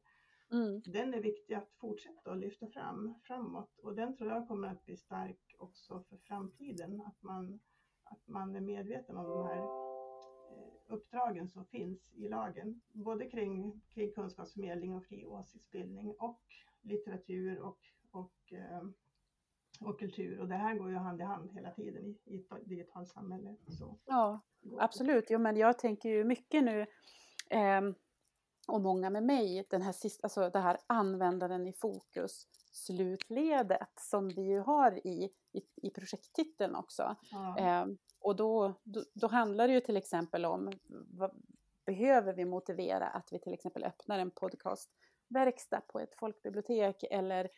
Mm. 0.52 0.82
Den 0.86 1.14
är 1.14 1.22
viktig 1.22 1.54
att 1.54 1.72
fortsätta 1.72 2.32
att 2.32 2.38
lyfta 2.38 2.68
fram 2.68 3.16
framåt 3.24 3.80
och 3.80 3.96
den 3.96 4.18
tror 4.18 4.30
jag 4.30 4.48
kommer 4.48 4.68
att 4.68 4.86
bli 4.86 4.98
stark 4.98 5.56
också 5.60 6.04
för 6.10 6.18
framtiden. 6.18 7.02
Att 7.02 7.24
man, 7.24 7.60
att 8.04 8.28
man 8.28 8.56
är 8.56 8.62
medveten 8.62 9.18
om 9.18 9.30
de 9.30 9.46
här 9.48 9.58
eh, 9.58 10.94
uppdragen 10.94 11.50
som 11.50 11.66
finns 11.66 12.14
i 12.14 12.30
lagen, 12.30 12.82
både 12.92 13.30
kring, 13.30 13.82
kring 13.90 14.12
kunskapsförmedling 14.12 14.96
och 14.96 15.06
fri 15.06 15.26
åsiktsbildning 15.26 16.16
och 16.20 16.44
litteratur 16.82 17.60
och, 17.60 17.80
och, 18.12 18.54
eh, 18.54 18.84
och 19.80 20.00
kultur. 20.00 20.40
Och 20.40 20.48
det 20.48 20.56
här 20.56 20.76
går 20.76 20.90
ju 20.90 20.96
hand 20.96 21.22
i 21.22 21.24
hand 21.24 21.52
hela 21.54 21.72
tiden 21.72 22.06
i, 22.06 22.20
i 22.26 22.36
ett 22.36 22.70
digitalt 22.70 23.10
samhälle. 23.10 23.56
Så. 23.68 23.98
Ja, 24.06 24.42
absolut. 24.80 25.26
Jo, 25.30 25.40
men 25.40 25.58
jag 25.58 25.80
tänker 25.80 26.10
ju 26.10 26.24
mycket 26.24 26.64
nu 26.64 26.82
eh, 27.50 27.82
och 28.68 28.82
många 28.82 29.10
med 29.10 29.24
mig, 29.24 29.66
den 29.70 29.82
här 29.82 29.92
sista, 29.92 30.26
alltså 30.26 30.50
det 30.50 30.60
här 30.60 30.78
användaren 30.88 31.68
i 31.68 31.74
fokus 31.74 32.48
slutledet 32.72 34.00
som 34.00 34.30
vi 34.30 34.42
ju 34.42 34.60
har 34.60 35.08
i, 35.08 35.30
i, 35.52 35.62
i 35.76 35.90
projekttiteln 35.90 36.76
också. 36.76 37.16
Ja. 37.32 37.58
Eh, 37.58 37.86
och 38.20 38.36
då, 38.36 38.74
då, 38.84 39.04
då, 39.14 39.28
handlar 39.28 39.68
det 39.68 39.74
ju 39.74 39.80
till 39.80 39.98
exempel 39.98 40.46
om 40.46 40.72
vad, 40.90 41.32
behöver 41.86 42.34
vi 42.34 42.46
motivera 42.46 43.08
att 43.08 43.34
vi 43.34 43.40
till 43.40 43.54
exempel 43.54 43.84
öppnar 43.84 44.20
en 44.20 44.32
podcastverkstad 44.32 45.82
på 45.82 46.00
ett 46.00 46.16
folkbibliotek 46.16 47.04
eller 47.12 47.50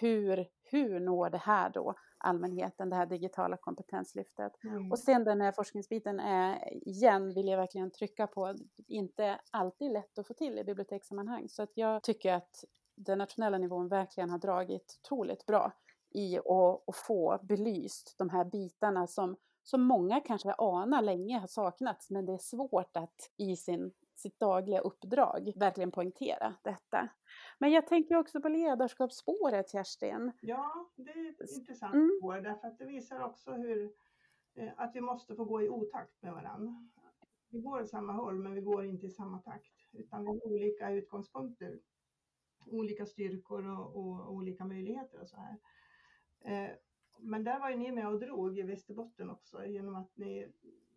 hur, 0.00 0.48
hur 0.62 1.00
når 1.00 1.30
det 1.30 1.38
här 1.38 1.70
då 1.70 1.94
allmänheten, 2.18 2.90
det 2.90 2.96
här 2.96 3.06
digitala 3.06 3.56
kompetenslyftet? 3.56 4.52
Mm. 4.64 4.92
Och 4.92 4.98
sen 4.98 5.24
den 5.24 5.40
här 5.40 5.52
forskningsbiten 5.52 6.20
är, 6.20 6.74
igen 6.88 7.34
vill 7.34 7.48
jag 7.48 7.56
verkligen 7.56 7.90
trycka 7.90 8.26
på, 8.26 8.54
inte 8.88 9.40
alltid 9.50 9.92
lätt 9.92 10.18
att 10.18 10.26
få 10.26 10.34
till 10.34 10.58
i 10.58 10.64
bibliotekssammanhang. 10.64 11.48
Så 11.48 11.62
att 11.62 11.70
jag 11.74 12.02
tycker 12.02 12.32
att 12.32 12.64
den 12.94 13.18
nationella 13.18 13.58
nivån 13.58 13.88
verkligen 13.88 14.30
har 14.30 14.38
dragit 14.38 15.00
otroligt 15.04 15.46
bra 15.46 15.72
i 16.10 16.38
att, 16.38 16.88
att 16.88 16.96
få 16.96 17.38
belyst 17.42 18.14
de 18.18 18.30
här 18.30 18.44
bitarna 18.44 19.06
som, 19.06 19.36
som 19.62 19.82
många 19.82 20.20
kanske 20.20 20.52
anar 20.52 21.02
länge 21.02 21.38
har 21.38 21.46
saknats, 21.46 22.10
men 22.10 22.26
det 22.26 22.32
är 22.32 22.38
svårt 22.38 22.96
att 22.96 23.30
i 23.36 23.56
sin, 23.56 23.92
sitt 24.18 24.40
dagliga 24.40 24.80
uppdrag 24.80 25.52
verkligen 25.56 25.90
poängtera 25.90 26.54
detta. 26.62 27.08
Men 27.58 27.70
jag 27.70 27.86
tänker 27.86 28.16
också 28.16 28.40
på 28.40 28.48
ledarskapsspåret, 28.48 29.70
Kerstin. 29.70 30.32
Ja, 30.40 30.88
det 30.96 31.10
är 31.10 31.30
ett 31.30 31.50
intressant 31.50 31.94
Mm. 31.94 32.10
spår 32.18 32.40
därför 32.40 32.68
att 32.68 32.78
det 32.78 32.84
visar 32.84 33.20
också 33.24 33.52
hur 33.52 33.92
eh, 34.54 34.72
att 34.76 34.96
vi 34.96 35.00
måste 35.00 35.34
få 35.34 35.44
gå 35.44 35.62
i 35.62 35.68
otakt 35.68 36.22
med 36.22 36.32
varandra. 36.32 36.88
Vi 37.50 37.60
går 37.60 37.82
åt 37.82 37.88
samma 37.88 38.12
håll 38.12 38.38
men 38.38 38.54
vi 38.54 38.60
går 38.60 38.84
inte 38.84 39.06
i 39.06 39.10
samma 39.10 39.38
takt 39.38 39.72
utan 39.92 40.20
vi 40.20 40.26
har 40.26 40.46
olika 40.46 40.90
utgångspunkter, 40.90 41.80
olika 42.66 43.06
styrkor 43.06 43.66
och, 43.68 43.96
och 43.96 44.32
olika 44.32 44.64
möjligheter 44.64 45.20
och 45.20 45.28
så 45.28 45.36
här. 45.36 45.58
Eh, 46.40 46.70
men 47.20 47.44
där 47.44 47.60
var 47.60 47.70
ju 47.70 47.76
ni 47.76 47.92
med 47.92 48.08
och 48.08 48.20
drog 48.20 48.58
i 48.58 48.62
Västerbotten 48.62 49.30
också 49.30 49.64
genom 49.64 49.96
att 49.96 50.16
ni 50.16 50.52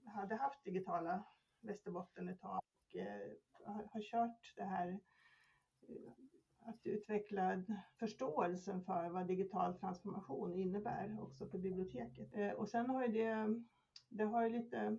hade 0.06 0.36
haft 0.36 0.64
digitala 0.64 1.24
Västerbotten 1.62 2.30
ett 2.30 2.42
tag 2.42 2.62
och 2.92 2.98
eh, 3.00 3.32
har, 3.66 3.90
har 3.94 4.02
kört 4.02 4.54
det 4.56 4.64
här 4.64 5.00
eh, 5.88 6.12
att 6.66 6.80
utveckla 6.84 7.64
förståelsen 8.00 8.84
för 8.84 9.10
vad 9.10 9.28
digital 9.28 9.80
transformation 9.80 10.56
innebär 10.56 11.18
också 11.22 11.48
för 11.48 11.58
biblioteket. 11.58 12.36
Eh, 12.36 12.52
och 12.52 12.70
sen 12.70 12.90
har 12.90 13.06
ju 13.08 13.14
det, 13.14 13.62
det 14.10 14.24
har 14.24 14.44
ju 14.44 14.50
lite, 14.50 14.98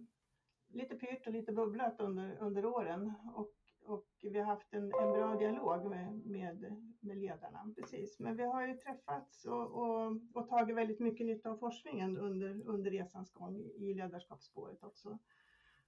lite 0.69 0.95
pyrt 0.95 1.27
och 1.27 1.33
lite 1.33 1.53
bubblat 1.53 2.01
under, 2.01 2.37
under 2.41 2.65
åren 2.65 3.13
och, 3.35 3.53
och 3.85 4.07
vi 4.23 4.39
har 4.39 4.47
haft 4.47 4.75
en, 4.75 4.83
en 4.83 5.13
bra 5.13 5.37
dialog 5.37 5.91
med, 5.91 6.27
med, 6.27 6.83
med 7.01 7.17
ledarna. 7.17 7.75
Precis. 7.77 8.21
Men 8.21 8.37
vi 8.37 8.43
har 8.43 8.67
ju 8.67 8.75
träffats 8.75 9.45
och, 9.45 9.71
och, 9.71 10.21
och 10.33 10.49
tagit 10.49 10.77
väldigt 10.77 11.01
mycket 11.01 11.27
nytta 11.27 11.51
av 11.51 11.57
forskningen 11.57 12.19
under, 12.19 12.69
under 12.69 12.91
resans 12.91 13.33
gång 13.33 13.61
i 13.61 13.95
ledarskapsspåret 13.95 14.83
också. 14.83 15.19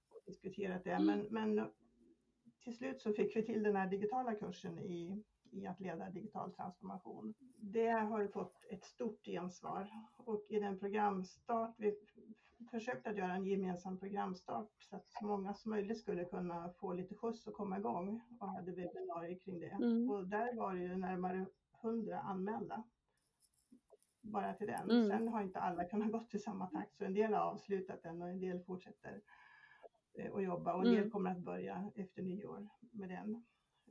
Och 0.09 0.21
diskuterat 0.25 0.83
det. 0.83 0.99
Men, 0.99 1.27
men 1.29 1.71
till 2.65 2.77
slut 2.77 3.01
så 3.01 3.13
fick 3.13 3.35
vi 3.35 3.45
till 3.45 3.63
den 3.63 3.75
här 3.75 3.87
digitala 3.87 4.35
kursen 4.35 4.79
i 4.79 5.23
i 5.55 5.67
att 5.67 5.79
leda 5.79 6.09
digital 6.09 6.51
transformation. 6.53 7.33
Det 7.57 7.89
har 7.89 8.21
ju 8.21 8.27
fått 8.27 8.65
ett 8.69 8.83
stort 8.83 9.25
gensvar 9.25 9.89
och 10.17 10.45
i 10.49 10.59
den 10.59 10.79
programstart, 10.79 11.75
vi 11.77 11.95
försökte 12.71 13.09
att 13.09 13.17
göra 13.17 13.33
en 13.33 13.45
gemensam 13.45 13.99
programstart 13.99 14.71
så 14.77 14.95
att 14.95 15.07
så 15.07 15.25
många 15.25 15.53
som 15.53 15.71
möjligt 15.71 15.97
skulle 15.97 16.25
kunna 16.25 16.69
få 16.69 16.93
lite 16.93 17.15
skjuts 17.15 17.47
och 17.47 17.53
komma 17.53 17.77
igång 17.77 18.21
och 18.39 18.47
hade 18.47 18.71
webbinarier 18.71 19.39
kring 19.39 19.59
det. 19.59 19.69
Mm. 19.69 20.09
Och 20.09 20.27
där 20.27 20.55
var 20.55 20.73
det 20.73 20.81
ju 20.81 20.95
närmare 20.95 21.45
100 21.81 22.19
anmälda 22.19 22.83
bara 24.21 24.53
till 24.53 24.67
den. 24.67 24.91
Mm. 24.91 25.09
Sen 25.09 25.27
har 25.27 25.41
inte 25.41 25.59
alla 25.59 25.85
kunnat 25.85 26.11
gå 26.11 26.25
i 26.31 26.39
samma 26.39 26.67
takt 26.67 26.97
så 26.97 27.05
en 27.05 27.13
del 27.13 27.33
har 27.33 27.41
avslutat 27.41 28.03
den 28.03 28.21
och 28.21 28.29
en 28.29 28.39
del 28.39 28.63
fortsätter 28.63 29.21
eh, 30.17 30.33
att 30.35 30.43
jobba 30.43 30.73
och 30.73 30.79
en 30.79 30.85
del 30.91 30.97
Mm. 30.97 31.11
kommer 31.11 31.31
att 31.31 31.39
börja 31.39 31.91
efter 31.95 32.21
nyår 32.21 32.67
med 32.91 33.09
den. 33.09 33.45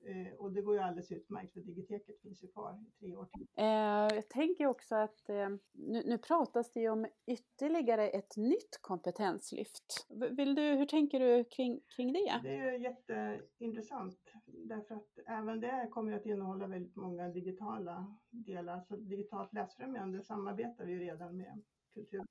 Eh, 0.06 0.34
och 0.38 0.52
det 0.52 0.62
går 0.62 0.74
ju 0.74 0.80
alldeles 0.80 1.12
utmärkt 1.12 1.52
för 1.52 1.60
digiteket 1.60 2.20
finns 2.22 2.44
ju 2.44 2.48
kvar 2.48 2.84
i 2.88 2.90
tre 3.00 3.16
år 3.16 3.24
till. 3.32 3.46
Eh, 3.56 4.16
jag 4.16 4.28
tänker 4.28 4.66
också 4.66 4.94
att 4.94 5.28
nu, 5.72 6.02
nu 6.06 6.18
pratas 6.18 6.72
det 6.72 6.80
ju 6.80 6.88
om 6.90 7.06
ytterligare 7.26 8.08
ett 8.08 8.36
nytt 8.36 8.78
kompetenslyft. 8.80 10.06
Vill 10.30 10.54
du, 10.54 10.62
hur 10.62 10.86
tänker 10.86 11.20
du 11.20 11.44
kring, 11.44 11.80
kring 11.96 12.12
det? 12.12 12.40
Det 12.42 12.56
är 12.56 12.78
jätteintressant 12.78 14.18
därför 14.46 14.94
att 14.94 15.18
även 15.26 15.60
det 15.60 15.88
kommer 15.90 16.12
att 16.12 16.26
innehålla 16.26 16.66
väldigt 16.66 16.96
många 16.96 17.28
digitala 17.28 18.16
delar. 18.30 18.80
Så 18.80 18.96
digitalt 18.96 19.52
läsfrämjande 19.52 20.22
samarbetar 20.22 20.84
vi 20.84 20.92
ju 20.92 20.98
redan 20.98 21.36
med 21.36 21.62
Kulturrådet 21.94 22.28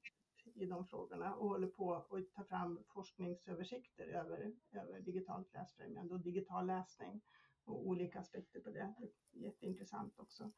i 0.53 0.65
de 0.65 0.85
frågorna 0.85 1.35
och 1.35 1.49
håller 1.49 1.67
på 1.67 1.93
att 1.93 2.09
ta 2.33 2.43
fram 2.43 2.83
forskningsöversikter 2.87 4.07
över, 4.07 4.53
över 4.71 4.99
digitalt 4.99 5.53
läsfrämjande 5.53 6.13
och 6.13 6.19
digital 6.19 6.65
läsning 6.67 7.21
och 7.65 7.87
olika 7.87 8.19
aspekter 8.19 8.59
på 8.59 8.69
det. 8.69 8.93
Jätteintressant 9.31 10.19
också. 10.19 10.51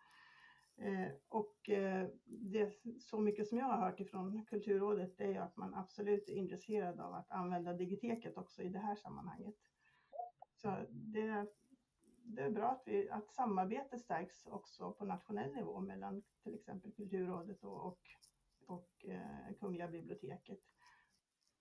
Eh, 0.78 1.12
och 1.30 1.70
eh, 1.70 2.10
det, 2.26 2.74
så 3.00 3.20
mycket 3.20 3.48
som 3.48 3.58
jag 3.58 3.66
har 3.66 3.78
hört 3.78 4.00
ifrån 4.00 4.46
Kulturrådet 4.46 5.18
det 5.18 5.24
är 5.24 5.32
ju 5.32 5.38
att 5.38 5.58
man 5.58 5.74
absolut 5.74 6.30
är 6.30 6.34
intresserad 6.34 7.00
av 7.00 7.14
att 7.14 7.32
använda 7.32 7.74
digiteket 7.74 8.38
också 8.38 8.62
i 8.62 8.70
det 8.70 8.80
här 8.80 8.96
sammanhanget. 8.96 9.56
Så 10.56 10.78
det, 10.90 11.48
det 12.24 12.42
är 12.42 12.50
bra 12.50 12.70
att, 12.70 12.84
vi, 12.86 13.10
att 13.10 13.32
samarbetet 13.32 14.02
stärks 14.02 14.46
också 14.46 14.92
på 14.92 15.06
nationell 15.06 15.54
nivå 15.54 15.80
mellan 15.80 16.24
till 16.44 16.56
exempel 16.56 16.92
Kulturrådet 16.92 17.64
och, 17.64 17.86
och, 17.88 18.00
och 18.66 19.06
eh, 19.06 19.56
Kungliga 19.60 19.88
biblioteket. 19.88 20.60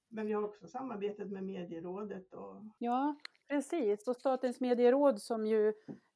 Men 0.08 0.26
vi 0.26 0.32
har 0.32 0.42
också 0.42 0.68
samarbetet 0.68 1.30
med 1.30 1.44
Medierådet 1.44 2.34
och 2.34 2.62
Ja, 2.78 3.16
precis. 3.48 4.08
Och 4.08 4.16
Statens 4.16 4.60
medieråd 4.60 5.22
som 5.22 5.46
ju, 5.46 5.68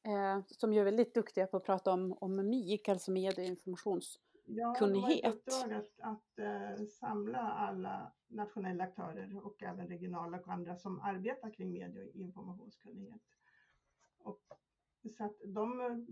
eh, 0.03 0.41
som 0.47 0.73
ju 0.73 0.79
är 0.79 0.83
väldigt 0.83 1.13
duktiga 1.13 1.47
på 1.47 1.57
att 1.57 1.65
prata 1.65 1.93
om, 1.93 2.13
om 2.13 2.49
MIK, 2.49 2.89
alltså 2.89 3.11
medie 3.11 3.43
och 3.43 3.49
informations... 3.49 4.19
Ja, 4.51 4.75
de 4.79 5.03
har 5.03 5.11
ett 5.11 5.35
uppdrag 5.35 5.73
att, 5.73 5.99
att 5.99 6.39
eh, 6.39 6.85
samla 6.85 7.39
alla 7.39 8.13
nationella 8.27 8.83
aktörer 8.83 9.45
och 9.45 9.63
även 9.63 9.87
regionala 9.87 10.39
och 10.39 10.47
andra 10.47 10.75
som 10.75 10.99
arbetar 10.99 11.53
kring 11.53 11.71
medie 11.71 12.03
och 12.03 12.15
informationskunnighet. 12.15 13.21
Och, 14.17 14.41
så 15.17 15.25
att 15.25 15.37
de 15.45 16.05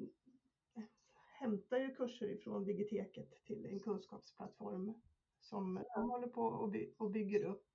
hämtar 1.39 1.77
ju 1.77 1.96
kurser 1.96 2.27
ifrån 2.29 2.65
digiteket 2.65 3.32
till 3.46 3.65
en 3.65 3.79
kunskapsplattform 3.79 4.94
som 5.39 5.84
de 5.96 6.10
håller 6.10 6.27
på 6.27 6.41
och, 6.41 6.70
by- 6.70 6.94
och 6.98 7.12
bygger 7.12 7.44
upp. 7.44 7.65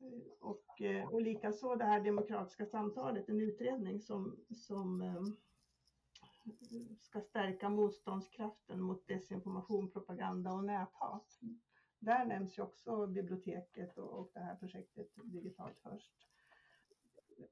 Eh, 0.00 0.32
Och, 0.40 0.80
eh, 0.82 1.08
och 1.08 1.22
likaså 1.22 1.74
det 1.76 1.84
här 1.84 2.00
demokratiska 2.04 2.66
samtalet, 2.66 3.28
en 3.28 3.40
utredning 3.40 4.00
som, 4.00 4.36
som 4.50 5.02
eh, 5.02 5.22
ska 7.00 7.20
stärka 7.20 7.68
motståndskraften 7.68 8.80
mot 8.80 9.06
desinformation, 9.06 9.90
propaganda 9.90 10.52
och 10.52 10.64
näthat. 10.64 11.40
Där 11.98 12.24
nämns 12.26 12.58
ju 12.58 12.62
också 12.62 13.06
biblioteket 13.06 13.98
och, 13.98 14.12
och 14.18 14.30
det 14.34 14.40
här 14.40 14.56
projektet 14.56 15.08
Digitalt 15.24 15.78
först. 15.82 16.12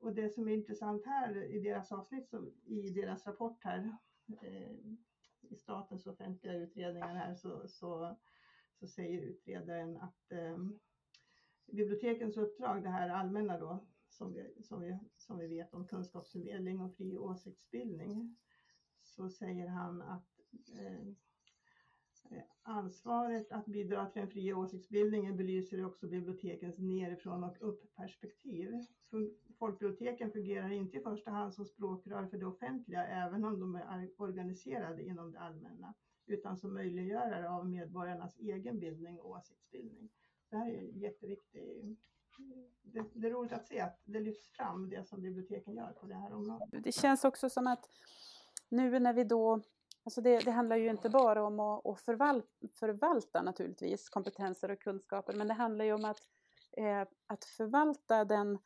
Och 0.00 0.14
det 0.14 0.28
som 0.28 0.48
är 0.48 0.52
intressant 0.52 1.06
här 1.06 1.42
i 1.42 1.60
deras 1.60 1.92
avsnitt, 1.92 2.28
så, 2.28 2.46
i 2.64 2.90
deras 2.90 3.26
rapport 3.26 3.64
här, 3.64 3.96
Eh, 4.42 4.76
i 5.40 5.56
statens 5.56 6.06
offentliga 6.06 6.54
utredningar 6.54 7.14
här, 7.14 7.34
så, 7.34 7.68
så, 7.68 8.16
så 8.74 8.86
säger 8.86 9.22
utredaren 9.22 9.96
att 9.96 10.32
eh, 10.32 10.58
bibliotekens 11.66 12.36
uppdrag, 12.36 12.82
det 12.82 12.88
här 12.88 13.08
allmänna 13.08 13.58
då, 13.58 13.86
som 14.08 14.32
vi, 14.32 14.62
som, 14.62 14.80
vi, 14.80 14.98
som 15.16 15.38
vi 15.38 15.46
vet 15.46 15.74
om 15.74 15.86
kunskapsförmedling 15.86 16.80
och 16.80 16.96
fri 16.96 17.18
åsiktsbildning, 17.18 18.36
så 19.02 19.30
säger 19.30 19.66
han 19.66 20.02
att, 20.02 20.28
eh, 20.74 21.08
ansvaret 22.62 23.52
att 23.52 23.66
bidra 23.66 24.06
till 24.06 24.20
den 24.20 24.30
fria 24.30 24.56
åsiktsbildningen 24.56 25.36
belyser 25.36 25.84
också 25.84 26.06
bibliotekens 26.06 26.78
nerifrån 26.78 27.44
och 27.44 27.56
upp-perspektiv. 27.60 28.72
Folkbiblioteken 29.58 30.30
fungerar 30.30 30.70
inte 30.70 30.96
i 30.96 31.00
första 31.00 31.30
hand 31.30 31.54
som 31.54 31.64
språkrör 31.64 32.26
för 32.26 32.38
det 32.38 32.46
offentliga, 32.46 33.06
även 33.06 33.44
om 33.44 33.60
de 33.60 33.74
är 33.74 34.10
organiserade 34.16 35.02
inom 35.02 35.32
det 35.32 35.38
allmänna, 35.38 35.94
utan 36.26 36.56
som 36.56 36.74
möjliggörare 36.74 37.50
av 37.50 37.68
medborgarnas 37.68 38.36
egen 38.38 38.78
bildning 38.78 39.20
och 39.20 39.30
åsiktsbildning. 39.30 40.10
Det 40.50 40.56
här 40.56 40.70
är 40.70 40.82
jätteviktigt. 40.82 41.98
Det, 42.82 43.04
det 43.14 43.26
är 43.26 43.30
roligt 43.30 43.52
att 43.52 43.66
se 43.66 43.80
att 43.80 44.00
det 44.04 44.20
lyfts 44.20 44.48
fram, 44.48 44.88
det 44.88 45.08
som 45.08 45.22
biblioteken 45.22 45.74
gör 45.74 45.92
på 45.92 46.06
det 46.06 46.14
här 46.14 46.32
området. 46.32 46.84
Det 46.84 46.92
känns 46.92 47.24
också 47.24 47.50
som 47.50 47.66
att 47.66 47.90
nu 48.68 48.98
när 48.98 49.12
vi 49.12 49.24
då 49.24 49.62
Alltså 50.08 50.20
det, 50.20 50.38
det, 50.38 50.50
handlar 50.50 50.76
ju 50.76 50.90
inte 50.90 51.10
bara 51.10 51.46
om 51.46 51.60
att, 51.60 51.86
att 51.86 52.00
förvalta, 52.00 52.48
förvalta, 52.78 53.42
naturligtvis 53.42 54.08
kompetenser 54.08 54.70
och 54.70 54.80
kunskaper, 54.80 55.32
men 55.32 55.48
det 55.48 55.54
handlar 55.54 55.84
ju 55.84 55.92
om 55.92 56.04
att, 56.04 56.20
eh, 56.76 57.00
att 57.26 57.44
förvalta 57.44 58.24
den 58.24 58.58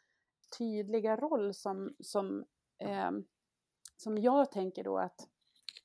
tydliga 0.58 1.16
roll 1.16 1.54
som, 1.54 1.96
som, 2.00 2.44
eh, 2.78 3.10
som 3.96 4.18
jag 4.18 4.50
tänker 4.50 4.84
då 4.84 4.98
att 4.98 5.28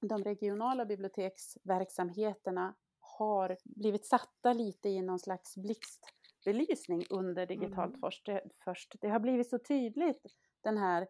de 0.01 0.23
regionala 0.23 0.85
biblioteksverksamheterna 0.85 2.75
har 2.99 3.57
blivit 3.63 4.05
satta 4.05 4.53
lite 4.53 4.89
i 4.89 5.01
någon 5.01 5.19
slags 5.19 5.57
blixtbelysning 5.57 7.05
under 7.09 7.45
digitalt 7.45 7.95
mm. 7.95 7.99
först, 7.99 8.29
först. 8.63 8.95
Det 9.01 9.09
har 9.09 9.19
blivit 9.19 9.49
så 9.49 9.59
tydligt 9.59 10.21
den 10.61 10.77
här 10.77 11.07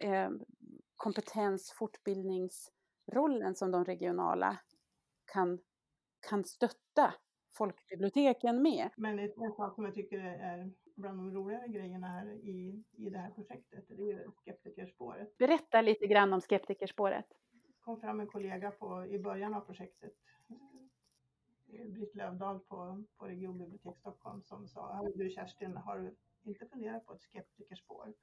eh, 0.00 0.30
kompetens 0.96 1.72
fortbildningsrollen 3.06 3.54
som 3.54 3.70
de 3.70 3.84
regionala 3.84 4.58
kan, 5.32 5.58
kan 6.28 6.44
stötta 6.44 7.14
folkbiblioteken 7.56 8.62
med. 8.62 8.90
Men 8.96 9.18
en 9.18 9.52
sak 9.52 9.74
som 9.74 9.84
jag 9.84 9.94
tycker 9.94 10.18
är 10.18 10.70
bland 10.96 11.18
de 11.18 11.34
roligare 11.34 11.68
grejerna 11.68 12.06
här 12.06 12.26
i, 12.26 12.84
i 12.96 13.10
det 13.10 13.18
här 13.18 13.30
projektet, 13.30 13.84
det 13.88 14.02
är 14.02 14.06
ju 14.06 14.30
skeptikerspåret. 14.40 15.38
Berätta 15.38 15.80
lite 15.80 16.06
grann 16.06 16.32
om 16.32 16.40
skeptikerspåret. 16.40 17.26
Det 17.52 17.80
kom 17.80 18.00
fram 18.00 18.20
en 18.20 18.26
kollega 18.26 18.70
på, 18.70 19.06
i 19.06 19.18
början 19.18 19.54
av 19.54 19.60
projektet, 19.60 20.12
eh, 21.68 21.86
Britt 21.86 22.14
Lövdahl 22.14 22.60
på, 22.60 23.04
på 23.16 23.26
Regionbibliotek 23.26 23.98
Stockholm 23.98 24.42
som 24.42 24.68
sa, 24.68 25.02
du 25.14 25.30
Kerstin, 25.30 25.76
har 25.76 25.98
du 25.98 26.16
inte 26.42 26.66
funderat 26.66 27.06
på 27.06 27.14
ett 27.14 27.22
skeptikerspår? 27.22 28.14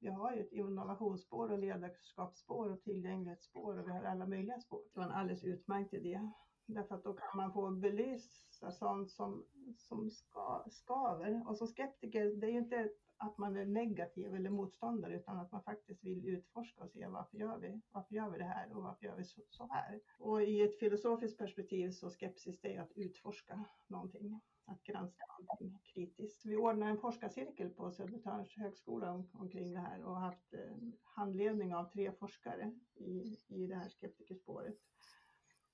Vi 0.00 0.08
har 0.08 0.34
ju 0.34 0.40
ett 0.40 0.52
innovationsspår 0.52 1.52
och 1.52 1.58
ledarskapsspår 1.58 2.72
och 2.72 2.82
tillgänglighetsspår 2.82 3.78
och 3.78 3.88
vi 3.88 3.92
har 3.92 4.02
alla 4.02 4.26
möjliga 4.26 4.60
spår. 4.60 4.82
Det 4.94 5.00
var 5.00 5.06
en 5.06 5.12
alldeles 5.12 5.44
utmärkt 5.44 5.94
idé. 5.94 6.30
Därför 6.74 6.94
att 6.94 7.04
då 7.04 7.12
kan 7.12 7.36
man 7.36 7.52
få 7.52 7.70
belysa 7.70 8.70
sånt 8.70 9.10
som, 9.10 9.44
som 9.76 10.10
ska, 10.10 10.64
skaver. 10.70 11.42
Och 11.46 11.56
som 11.56 11.66
skeptiker, 11.66 12.32
det 12.40 12.46
är 12.46 12.50
ju 12.50 12.58
inte 12.58 12.90
att 13.16 13.38
man 13.38 13.56
är 13.56 13.64
negativ 13.64 14.34
eller 14.34 14.50
motståndare 14.50 15.16
utan 15.16 15.38
att 15.38 15.52
man 15.52 15.62
faktiskt 15.62 16.04
vill 16.04 16.28
utforska 16.28 16.82
och 16.82 16.90
se 16.90 17.06
varför 17.06 17.36
gör 17.36 17.58
vi, 17.58 17.80
varför 17.90 18.14
gör 18.14 18.30
vi 18.30 18.38
det 18.38 18.44
här 18.44 18.72
och 18.76 18.82
varför 18.82 19.06
gör 19.06 19.16
vi 19.16 19.24
så, 19.24 19.42
så 19.48 19.68
här. 19.70 20.00
Och 20.18 20.42
i 20.42 20.62
ett 20.62 20.78
filosofiskt 20.78 21.38
perspektiv 21.38 21.90
så 21.90 22.10
skepsis 22.10 22.60
det 22.60 22.76
är 22.76 22.80
att 22.80 22.92
utforska 22.96 23.64
någonting, 23.86 24.40
att 24.64 24.82
granska 24.82 25.24
någonting 25.38 25.78
kritiskt. 25.94 26.46
Vi 26.46 26.56
ordnade 26.56 26.90
en 26.90 26.98
forskarcirkel 26.98 27.70
på 27.70 27.90
Södertörns 27.90 28.56
högskola 28.56 29.12
om, 29.12 29.28
omkring 29.32 29.72
det 29.72 29.80
här 29.80 30.04
och 30.04 30.14
har 30.14 30.20
haft 30.20 30.54
eh, 30.54 30.76
handledning 31.02 31.74
av 31.74 31.84
tre 31.84 32.12
forskare 32.12 32.72
i, 32.94 33.36
i 33.48 33.66
det 33.66 33.74
här 33.74 33.88
skeptikerspåret. 33.88 34.76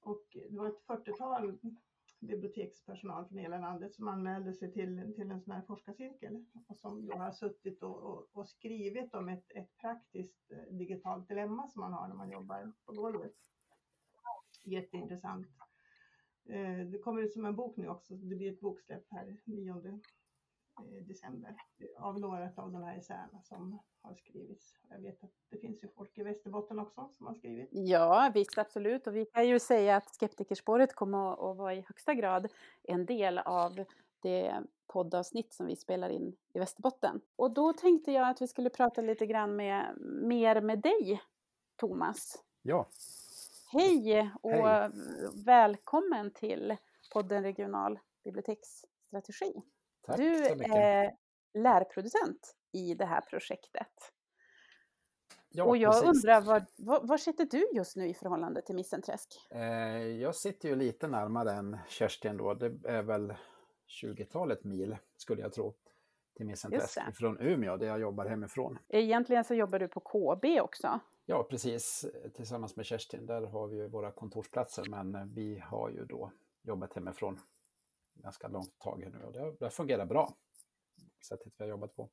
Och 0.06 0.22
det 0.32 0.56
var 0.58 0.68
ett 0.68 0.86
40-tal 0.86 1.58
bibliotekspersonal 2.20 3.28
från 3.28 3.38
hela 3.38 3.58
landet 3.58 3.94
som 3.94 4.08
anmälde 4.08 4.52
sig 4.54 4.72
till, 4.72 5.12
till 5.16 5.30
en 5.30 5.40
sån 5.40 5.52
här 5.54 5.62
forskarcirkel 5.62 6.44
och 6.68 6.76
som 6.76 7.06
då 7.06 7.16
har 7.16 7.32
suttit 7.32 7.82
och, 7.82 8.02
och, 8.02 8.28
och 8.32 8.48
skrivit 8.48 9.14
om 9.14 9.28
ett, 9.28 9.44
ett 9.54 9.76
praktiskt 9.76 10.50
eh, 10.50 10.74
digitalt 10.74 11.28
dilemma 11.28 11.68
som 11.68 11.80
man 11.80 11.92
har 11.92 12.08
när 12.08 12.14
man 12.14 12.30
jobbar 12.30 12.72
på 12.84 12.92
golvet. 12.92 13.34
Jätteintressant. 14.64 15.46
Eh, 16.48 16.86
det 16.86 16.98
kommer 16.98 17.22
ut 17.22 17.32
som 17.32 17.44
en 17.44 17.56
bok 17.56 17.76
nu 17.76 17.88
också, 17.88 18.14
det 18.14 18.36
blir 18.36 18.52
ett 18.52 18.60
boksläpp 18.60 19.04
här 19.10 19.36
9 19.44 20.00
december 21.08 21.56
av 21.98 22.20
några 22.20 22.50
av 22.56 22.72
de 22.72 22.82
här 22.82 22.98
essäerna 22.98 23.42
som 23.42 23.78
har 24.02 24.14
skrivits. 24.14 24.74
Jag 24.90 25.00
vet 25.00 25.24
att 25.24 25.30
det 25.50 25.58
finns 25.58 25.84
ju 25.84 25.88
folk 25.88 26.18
i 26.18 26.22
Västerbotten 26.22 26.78
också 26.78 27.08
som 27.12 27.26
har 27.26 27.34
skrivit. 27.34 27.68
Ja, 27.72 28.30
visst 28.34 28.58
absolut. 28.58 29.06
Och 29.06 29.16
vi 29.16 29.24
kan 29.24 29.48
ju 29.48 29.58
säga 29.58 29.96
att 29.96 30.14
skeptikerspåret 30.14 30.94
kommer 30.94 31.50
att 31.50 31.56
vara 31.56 31.74
i 31.74 31.80
högsta 31.80 32.14
grad 32.14 32.52
en 32.82 33.06
del 33.06 33.38
av 33.38 33.84
det 34.22 34.62
poddavsnitt 34.86 35.52
som 35.52 35.66
vi 35.66 35.76
spelar 35.76 36.08
in 36.08 36.36
i 36.52 36.58
Västerbotten. 36.58 37.20
Och 37.36 37.50
då 37.50 37.72
tänkte 37.72 38.12
jag 38.12 38.28
att 38.28 38.42
vi 38.42 38.48
skulle 38.48 38.70
prata 38.70 39.00
lite 39.00 39.26
grann 39.26 39.56
med, 39.56 39.96
mer 40.22 40.60
med 40.60 40.78
dig, 40.78 41.22
Thomas. 41.76 42.44
Ja. 42.62 42.86
Hej 43.72 44.30
och 44.42 44.50
Hej. 44.50 44.90
välkommen 45.44 46.30
till 46.30 46.76
podden 47.12 47.42
Regional 47.42 47.98
biblioteksstrategi. 48.24 49.62
Tack 50.06 50.16
du 50.16 50.44
så 50.44 50.56
mycket. 50.56 50.74
är 50.74 51.12
lärproducent 51.54 52.56
i 52.72 52.94
det 52.94 53.06
här 53.06 53.20
projektet. 53.20 54.12
Ja, 55.48 55.64
och 55.64 55.76
jag 55.76 55.92
precis. 55.92 56.08
undrar, 56.08 56.40
var, 56.40 56.66
var, 56.76 57.00
var, 57.06 57.16
sitter 57.16 57.44
du 57.44 57.68
just 57.74 57.96
nu 57.96 58.08
i 58.08 58.14
förhållande 58.14 58.62
till 58.62 58.74
Missenträsk? 58.74 59.28
Eh, 59.50 59.60
jag 60.06 60.34
sitter 60.34 60.68
ju 60.68 60.76
lite 60.76 61.08
närmare 61.08 61.52
än 61.52 61.78
Kerstin 61.88 62.36
då. 62.36 62.54
Det 62.54 62.66
är 62.84 63.02
väl 63.02 63.34
20-talet 64.02 64.64
mil 64.64 64.96
skulle 65.16 65.42
jag 65.42 65.52
tro 65.52 65.74
till 66.36 66.46
Missenträsk 66.46 66.98
från 67.14 67.40
Umeå 67.40 67.76
där 67.76 67.86
jag 67.86 68.00
jobbar 68.00 68.26
hemifrån. 68.26 68.78
Egentligen 68.88 69.44
så 69.44 69.54
jobbar 69.54 69.78
du 69.78 69.88
på 69.88 70.00
KB 70.00 70.60
också? 70.60 71.00
Ja, 71.26 71.46
precis. 71.50 72.06
Tillsammans 72.34 72.76
med 72.76 72.86
Kerstin. 72.86 73.26
Där 73.26 73.42
har 73.42 73.68
vi 73.68 73.76
ju 73.76 73.88
våra 73.88 74.12
kontorsplatser 74.12 74.84
men 74.88 75.34
vi 75.34 75.58
har 75.58 75.90
ju 75.90 76.04
då 76.04 76.32
jobbat 76.62 76.94
hemifrån 76.94 77.40
ganska 78.16 78.48
långt 78.48 78.78
tag 78.78 79.10
nu 79.12 79.22
och 79.22 79.32
det, 79.32 79.56
det 79.60 79.70
fungerar 79.70 80.06
bra. 80.06 80.36
Sättet 81.28 81.52
vi 81.56 81.64
har 81.64 81.70
jobbat 81.70 81.96
på. 81.96 82.10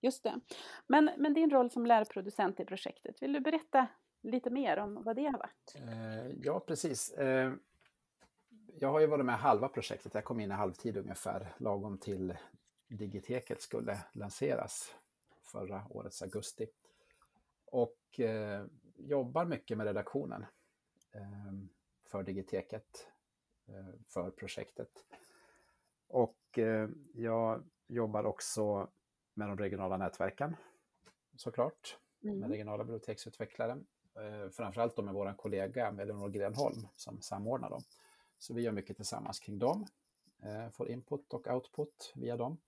Just 0.00 0.22
det. 0.22 0.40
Men, 0.86 1.10
men 1.18 1.34
din 1.34 1.50
roll 1.50 1.70
som 1.70 1.86
lärproducent 1.86 2.60
i 2.60 2.64
projektet, 2.64 3.22
vill 3.22 3.32
du 3.32 3.40
berätta 3.40 3.86
lite 4.22 4.50
mer 4.50 4.76
om 4.76 5.02
vad 5.02 5.16
det 5.16 5.24
har 5.24 5.38
varit? 5.38 5.74
Eh, 5.76 6.38
ja, 6.42 6.60
precis. 6.60 7.12
Eh, 7.12 7.52
jag 8.78 8.88
har 8.88 9.00
ju 9.00 9.06
varit 9.06 9.24
med 9.24 9.38
halva 9.38 9.68
projektet. 9.68 10.14
Jag 10.14 10.24
kom 10.24 10.40
in 10.40 10.50
i 10.50 10.54
halvtid 10.54 10.96
ungefär, 10.96 11.54
lagom 11.58 11.98
till 11.98 12.36
Digiteket 12.88 13.60
skulle 13.60 13.98
lanseras 14.12 14.94
förra 15.42 15.86
årets 15.90 16.22
augusti. 16.22 16.66
Och 17.66 18.20
eh, 18.20 18.66
jobbar 18.96 19.44
mycket 19.44 19.78
med 19.78 19.86
redaktionen 19.86 20.46
eh, 21.12 21.52
för 22.04 22.22
Digiteket. 22.22 23.08
Eh, 23.68 24.00
för 24.08 24.30
projektet. 24.30 24.90
Och 26.08 26.58
eh, 26.58 26.88
jag 27.14 27.64
jobbar 27.86 28.24
också 28.24 28.88
med 29.34 29.48
de 29.48 29.58
regionala 29.58 29.96
nätverken 29.96 30.56
såklart, 31.36 31.98
mm. 32.22 32.38
med 32.38 32.50
regionala 32.50 32.84
biblioteksutvecklare. 32.84 33.72
Eh, 34.16 34.50
framförallt 34.50 34.96
då 34.96 35.02
med 35.02 35.14
vår 35.14 35.36
kollega 35.36 35.86
Elinor 35.86 36.28
Grenholm 36.28 36.86
som 36.96 37.22
samordnar 37.22 37.70
dem. 37.70 37.82
Så 38.38 38.54
vi 38.54 38.62
gör 38.62 38.72
mycket 38.72 38.96
tillsammans 38.96 39.40
kring 39.40 39.58
dem, 39.58 39.86
får 40.72 40.88
input 40.88 41.32
och 41.32 41.46
output 41.46 42.12
via 42.14 42.36
dem. 42.36 42.58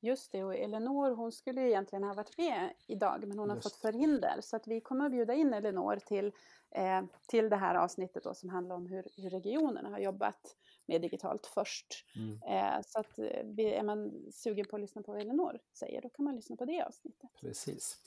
Just 0.00 0.32
det, 0.32 0.44
och 0.44 0.56
Elinor 0.56 1.14
hon 1.14 1.32
skulle 1.32 1.68
egentligen 1.68 2.04
ha 2.04 2.14
varit 2.14 2.38
med 2.38 2.72
idag 2.86 3.24
men 3.26 3.38
hon 3.38 3.48
har 3.50 3.56
Just. 3.56 3.70
fått 3.70 3.80
förhinder 3.80 4.40
så 4.40 4.56
att 4.56 4.66
vi 4.66 4.80
kommer 4.80 5.04
att 5.04 5.12
bjuda 5.12 5.34
in 5.34 5.54
Elinor 5.54 5.96
till, 5.96 6.32
eh, 6.74 7.02
till 7.28 7.48
det 7.48 7.56
här 7.56 7.74
avsnittet 7.74 8.24
då, 8.24 8.34
som 8.34 8.48
handlar 8.48 8.76
om 8.76 8.86
hur, 8.86 9.04
hur 9.16 9.30
regionerna 9.30 9.88
har 9.88 9.98
jobbat 9.98 10.56
med 10.86 11.00
digitalt 11.00 11.46
först. 11.46 12.04
Mm. 12.16 12.42
Eh, 12.42 12.80
så 12.86 13.00
att 13.00 13.18
eh, 13.18 13.78
är 13.78 13.82
man 13.82 14.12
sugen 14.32 14.66
på 14.70 14.76
att 14.76 14.82
lyssna 14.82 15.02
på 15.02 15.12
vad 15.12 15.20
Elinor 15.20 15.58
säger 15.78 16.02
då 16.02 16.08
kan 16.08 16.24
man 16.24 16.36
lyssna 16.36 16.56
på 16.56 16.64
det 16.64 16.82
avsnittet. 16.82 17.30
Precis. 17.40 17.98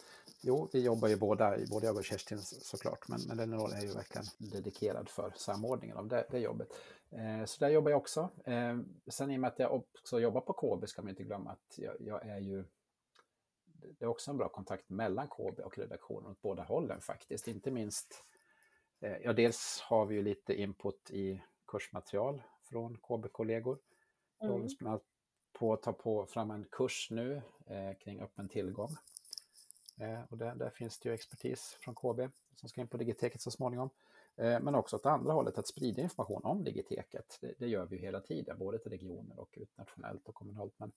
Jo, 0.41 0.69
vi 0.73 0.83
jobbar 0.83 1.07
ju 1.07 1.15
båda, 1.15 1.57
både 1.71 1.85
jag 1.85 1.95
och 1.95 2.05
Kerstin 2.05 2.39
såklart, 2.41 3.07
men, 3.07 3.19
men 3.27 3.39
Elinor 3.39 3.73
är 3.73 3.81
ju 3.81 3.93
verkligen 3.93 4.25
dedikerad 4.37 5.09
för 5.09 5.33
samordningen 5.35 5.97
av 5.97 6.07
det, 6.07 6.25
det 6.31 6.39
jobbet. 6.39 6.69
Eh, 7.09 7.45
så 7.45 7.65
där 7.65 7.69
jobbar 7.69 7.91
jag 7.91 7.97
också. 7.97 8.29
Eh, 8.43 8.77
sen 9.07 9.31
i 9.31 9.35
och 9.35 9.41
med 9.41 9.47
att 9.47 9.59
jag 9.59 9.73
också 9.73 10.19
jobbar 10.19 10.41
på 10.41 10.53
KB 10.53 10.87
ska 10.87 11.01
man 11.01 11.09
inte 11.09 11.23
glömma 11.23 11.51
att 11.51 11.77
jag, 11.77 11.95
jag, 11.99 12.25
är 12.25 12.39
ju... 12.39 12.65
Det 13.99 14.05
är 14.05 14.09
också 14.09 14.31
en 14.31 14.37
bra 14.37 14.49
kontakt 14.49 14.89
mellan 14.89 15.27
KB 15.27 15.59
och 15.59 15.77
redaktionen 15.77 16.31
åt 16.31 16.41
båda 16.41 16.63
hållen 16.63 17.01
faktiskt. 17.01 17.47
Inte 17.47 17.71
minst... 17.71 18.23
Eh, 18.99 19.17
ja, 19.23 19.33
dels 19.33 19.81
har 19.81 20.05
vi 20.05 20.15
ju 20.15 20.21
lite 20.21 20.61
input 20.61 21.11
i 21.11 21.41
kursmaterial 21.67 22.41
från 22.63 22.97
KB-kollegor. 22.97 23.73
Mm. 23.73 23.83
De 24.39 24.47
håller 24.47 24.77
bland 24.79 24.93
annat 24.93 25.05
på 25.53 25.73
att 25.73 25.83
ta 25.83 25.93
på 25.93 26.25
fram 26.25 26.51
en 26.51 26.65
kurs 26.71 27.07
nu 27.11 27.41
eh, 27.67 27.97
kring 27.99 28.21
öppen 28.21 28.49
tillgång. 28.49 28.89
Eh, 29.97 30.21
och 30.29 30.37
där, 30.37 30.55
där, 30.55 30.69
finns 30.69 30.99
det 30.99 31.09
ju 31.09 31.15
expertis 31.15 31.77
från 31.79 31.95
KB 31.95 32.31
som 32.55 32.69
ska 32.69 32.81
in 32.81 32.87
på 32.87 32.97
Digiteket 32.97 33.41
så 33.41 33.51
småningom. 33.51 33.89
Eh, 34.35 34.59
men 34.59 34.75
också 34.75 34.95
åt 34.95 35.05
andra 35.05 35.33
hållet 35.33 35.57
att 35.57 35.67
sprida 35.67 36.01
information 36.01 36.41
om 36.43 36.63
digiteket. 36.63 37.37
Det, 37.41 37.53
det 37.59 37.67
gör 37.67 37.85
vi 37.85 37.97
hela 37.97 38.21
tiden, 38.21 38.57
både 38.57 38.79
till 38.79 38.91
regioner 38.91 39.39
och 39.39 39.57
nationellt 39.75 40.27
och 40.27 40.35
kommunalt. 40.35 40.73
Men 40.77 40.91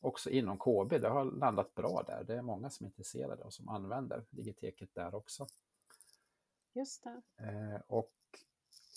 också 0.00 0.30
inom 0.30 0.58
KB, 0.58 1.00
det 1.00 1.08
har 1.08 1.24
landat 1.24 1.74
bra 1.74 2.02
där. 2.06 2.24
Det 2.24 2.34
är 2.34 2.42
många 2.42 2.70
som 2.70 2.84
är 2.84 2.88
intresserade 2.88 3.42
och 3.42 3.52
som 3.52 3.68
använder 3.68 4.24
digiteket 4.30 4.94
där 4.94 5.14
också. 5.14 5.46
Just 6.74 7.04
det. 7.04 7.22
Eh, 7.36 7.80
och 7.86 8.12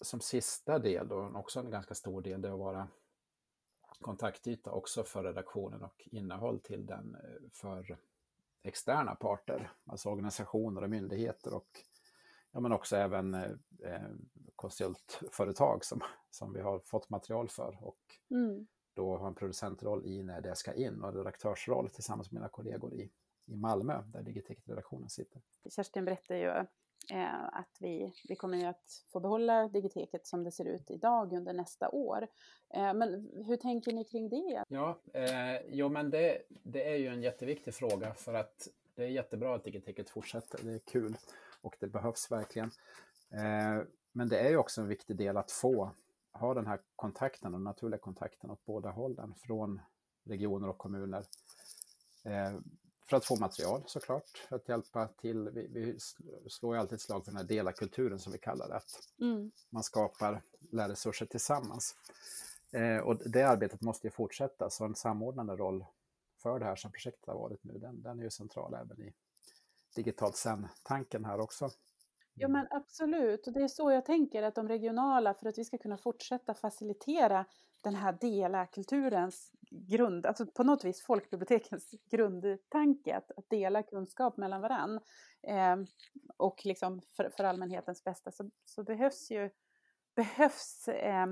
som 0.01 0.19
sista 0.19 0.79
del, 0.79 1.07
då, 1.07 1.31
också 1.35 1.59
en 1.59 1.69
ganska 1.69 1.95
stor 1.95 2.21
del, 2.21 2.41
det 2.41 2.47
är 2.47 2.53
att 2.53 2.59
vara 2.59 2.87
kontaktyta 4.01 4.71
också 4.71 5.03
för 5.03 5.23
redaktionen 5.23 5.83
och 5.83 6.07
innehåll 6.11 6.59
till 6.59 6.85
den 6.85 7.15
eh, 7.15 7.49
för 7.53 7.97
externa 8.63 9.15
parter, 9.15 9.71
alltså 9.85 10.09
organisationer 10.09 10.83
och 10.83 10.89
myndigheter 10.89 11.53
och 11.53 11.67
ja, 12.51 12.59
men 12.59 12.71
också 12.71 12.95
även 12.95 13.33
eh, 13.33 13.51
eh, 13.83 14.09
konsultföretag 14.55 15.85
som, 15.85 16.01
som 16.29 16.53
vi 16.53 16.61
har 16.61 16.79
fått 16.79 17.09
material 17.09 17.49
för 17.49 17.77
och 17.81 17.99
mm. 18.29 18.67
då 18.93 19.17
har 19.17 19.27
en 19.27 19.35
producentroll 19.35 20.05
i 20.05 20.23
när 20.23 20.41
det 20.41 20.55
ska 20.55 20.73
in 20.73 21.03
och 21.03 21.13
redaktörsroll 21.13 21.89
tillsammans 21.89 22.31
med 22.31 22.41
mina 22.41 22.49
kollegor 22.49 22.93
i, 22.93 23.11
i 23.45 23.55
Malmö 23.55 24.01
där 24.07 24.21
Digiteket-redaktionen 24.21 25.09
sitter. 25.09 25.41
Kerstin 25.69 26.05
berättade 26.05 26.39
ju 26.39 26.65
eh, 27.11 27.43
att 27.43 27.77
vi, 27.79 28.13
vi 28.27 28.35
kommer 28.35 28.57
ju 28.57 28.65
att 28.65 29.03
få 29.11 29.19
behålla 29.19 29.67
Digiteket 29.67 30.27
som 30.27 30.43
det 30.43 30.51
ser 30.51 30.65
ut 30.65 30.91
idag 30.91 31.33
under 31.33 31.53
nästa 31.53 31.89
år. 31.89 32.27
Eh, 32.69 32.93
men 32.93 33.29
hur 33.45 33.57
tänker 33.57 33.93
ni 33.93 34.03
kring 34.03 34.29
det? 34.29 34.63
Ja, 34.67 34.99
eh, 35.13 35.61
jo 35.69 35.89
men 35.89 36.09
det, 36.09 36.41
det 36.49 36.91
är 36.91 36.95
ju 36.95 37.07
en 37.07 37.21
jätteviktig 37.21 37.73
fråga 37.73 38.13
för 38.13 38.33
att 38.33 38.67
det 38.95 39.03
är 39.03 39.09
jättebra 39.09 39.55
att 39.55 39.63
Digiteket 39.63 40.09
fortsätter, 40.09 40.59
det 40.63 40.73
är 40.73 40.79
kul 40.79 41.17
och 41.61 41.75
det 41.79 41.87
behövs 41.87 42.31
verkligen. 42.31 42.71
Eh, 43.29 43.83
men 44.11 44.29
det 44.29 44.39
är 44.39 44.49
ju 44.49 44.57
också 44.57 44.81
en 44.81 44.87
viktig 44.87 45.15
del 45.15 45.37
att 45.37 45.51
få 45.51 45.91
ha 46.31 46.53
den 46.53 46.67
här 46.67 46.79
kontakten, 46.95 47.51
den 47.51 47.63
naturliga 47.63 47.99
kontakten 47.99 48.51
åt 48.51 48.65
båda 48.65 48.89
hållen, 48.89 49.33
från 49.35 49.81
regioner 50.23 50.69
och 50.69 50.77
kommuner. 50.77 51.23
Eh, 52.23 52.59
för 53.09 53.17
att 53.17 53.25
få 53.25 53.35
material 53.35 53.83
såklart, 53.85 54.37
för 54.49 54.55
att 54.55 54.69
hjälpa 54.69 55.07
till. 55.07 55.49
Vi, 55.49 55.67
vi 56.43 56.49
slår 56.49 56.75
ju 56.75 56.81
alltid 56.81 56.95
ett 56.95 57.01
slag 57.01 57.25
för 57.25 57.31
den 57.31 57.37
här 57.37 57.47
delarkulturen 57.47 58.19
som 58.19 58.31
vi 58.31 58.37
kallar 58.37 58.67
det, 58.67 58.75
att 58.75 58.99
mm. 59.21 59.51
man 59.69 59.83
skapar 59.83 60.41
lärresurser 60.71 61.25
tillsammans. 61.25 61.95
Eh, 62.71 62.97
och 62.97 63.17
det 63.29 63.43
arbetet 63.43 63.81
måste 63.81 64.07
ju 64.07 64.11
fortsätta, 64.11 64.69
så 64.69 64.85
en 64.85 64.95
samordnande 64.95 65.55
roll 65.55 65.85
för 66.37 66.59
det 66.59 66.65
här 66.65 66.75
som 66.75 66.91
projektet 66.91 67.27
har 67.27 67.35
varit 67.35 67.63
nu, 67.63 67.73
den, 67.79 68.01
den 68.01 68.19
är 68.19 68.23
ju 68.23 68.29
central 68.29 68.73
även 68.73 69.01
i 69.01 69.13
digitalt 69.95 70.35
sen-tanken 70.35 71.25
här 71.25 71.39
också. 71.39 71.69
Ja 72.33 72.47
men 72.47 72.67
absolut, 72.69 73.47
och 73.47 73.53
det 73.53 73.63
är 73.63 73.67
så 73.67 73.91
jag 73.91 74.05
tänker 74.05 74.43
att 74.43 74.55
de 74.55 74.67
regionala, 74.67 75.33
för 75.33 75.49
att 75.49 75.57
vi 75.57 75.65
ska 75.65 75.77
kunna 75.77 75.97
fortsätta 75.97 76.53
facilitera 76.53 77.45
den 77.81 77.95
här 77.95 78.17
dela-kulturens 78.21 79.51
grund, 79.71 80.25
alltså 80.25 80.45
på 80.45 80.63
något 80.63 80.85
vis 80.85 81.01
folkbibliotekens 81.01 81.91
grundtanke, 82.11 83.17
att, 83.17 83.31
att 83.37 83.49
dela 83.49 83.83
kunskap 83.83 84.37
mellan 84.37 84.61
varann 84.61 84.99
eh, 85.47 85.75
och 86.37 86.61
liksom 86.65 87.01
för, 87.15 87.29
för 87.29 87.43
allmänhetens 87.43 88.03
bästa, 88.03 88.31
så, 88.31 88.49
så 88.65 88.83
behövs 88.83 89.31
ju 89.31 89.49
behövs 90.15 90.87
eh, 90.87 91.25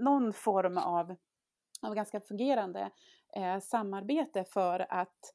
någon 0.00 0.32
form 0.32 0.78
av, 0.78 1.16
av 1.82 1.94
ganska 1.94 2.20
fungerande 2.20 2.90
eh, 3.36 3.60
samarbete 3.60 4.44
för 4.44 4.86
att 4.88 5.34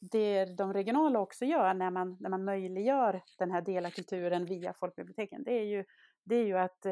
det 0.00 0.44
de 0.44 0.72
regionala 0.72 1.20
också 1.20 1.44
gör 1.44 1.74
när 1.74 1.90
man, 1.90 2.16
när 2.20 2.30
man 2.30 2.44
möjliggör 2.44 3.22
den 3.38 3.50
här 3.50 3.62
delakulturen 3.62 4.44
via 4.44 4.72
folkbiblioteken, 4.72 5.42
det 5.44 5.52
är 5.52 5.64
ju, 5.64 5.84
det 6.24 6.36
är 6.36 6.44
ju 6.44 6.58
att 6.58 6.86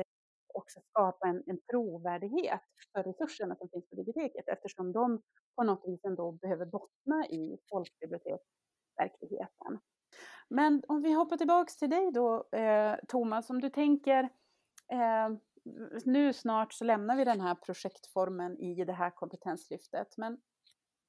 också 0.55 0.81
skapa 0.91 1.29
en, 1.29 1.43
en 1.47 1.59
trovärdighet 1.71 2.61
för 2.93 3.03
resurserna 3.03 3.57
som 3.57 3.69
finns 3.69 3.91
på 3.91 3.97
biblioteket 3.97 4.49
eftersom 4.49 4.93
de 4.93 5.23
på 5.57 5.63
något 5.63 5.83
vis 5.87 6.05
ändå 6.05 6.33
behöver 6.33 6.67
bottna 6.67 7.27
i 7.27 7.59
folkbiblioteksverkligheten. 7.71 9.79
Men 10.49 10.83
om 10.89 11.03
vi 11.03 11.13
hoppar 11.13 11.37
tillbaks 11.37 11.77
till 11.77 11.91
dig 11.91 12.13
då, 12.13 12.49
eh, 12.53 12.97
Thomas, 13.09 13.51
om 13.51 13.61
du 13.61 13.71
tänker 13.71 14.23
eh, 14.93 15.29
nu 16.05 16.33
snart 16.33 16.73
så 16.73 16.85
lämnar 16.85 17.17
vi 17.17 17.25
den 17.25 17.41
här 17.41 17.55
projektformen 17.55 18.59
i 18.59 18.85
det 18.85 18.93
här 18.93 19.11
kompetenslyftet, 19.11 20.17
men 20.17 20.41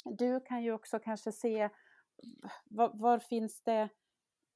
du 0.06 0.40
kan 0.40 0.64
ju 0.64 0.74
också 0.74 1.00
kanske 1.00 1.32
se 1.32 1.70
var, 2.66 2.92
var, 2.94 3.20
finns 3.20 3.64
det, 3.64 3.90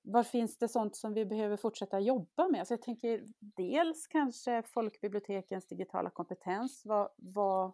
var 0.10 0.24
finns 0.24 0.58
det 0.58 0.68
sånt 0.68 0.96
som 0.96 1.14
vi 1.14 1.26
behöver 1.26 1.58
fortsätta 1.58 2.00
jobba 2.00 2.48
med? 2.48 2.68
Så 2.68 2.74
jag 2.74 2.82
tänker 2.82 3.24
dels 3.40 4.08
kanske 4.08 4.64
folkbibliotekens 4.64 5.68
digitala 5.68 6.10
kompetens. 6.10 6.82
Vad, 6.86 7.10
vad, 7.18 7.74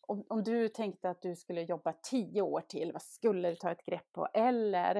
om, 0.00 0.24
om 0.28 0.44
du 0.44 0.68
tänkte 0.68 1.10
att 1.10 1.22
du 1.22 1.36
skulle 1.36 1.62
jobba 1.62 1.92
tio 1.92 2.42
år 2.42 2.60
till, 2.60 2.92
vad 2.92 3.02
skulle 3.02 3.50
du 3.50 3.56
ta 3.56 3.70
ett 3.70 3.84
grepp 3.84 4.12
på? 4.12 4.28
Eller 4.34 4.96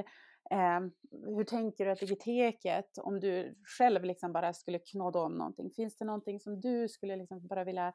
eh, 0.51 0.81
hur 1.11 1.45
tänker 1.45 1.85
du 1.85 1.91
att 1.91 2.01
digiteket, 2.01 2.99
om 2.99 3.21
du 3.21 3.55
själv 3.79 4.05
liksom 4.05 4.33
bara 4.33 4.53
skulle 4.53 4.79
knåda 4.79 5.19
om 5.19 5.35
någonting, 5.35 5.71
finns 5.71 5.97
det 5.97 6.05
någonting 6.05 6.41
som 6.41 6.61
du 6.61 6.89
skulle 6.89 7.17
liksom 7.17 7.47
bara 7.47 7.65
vilja 7.65 7.87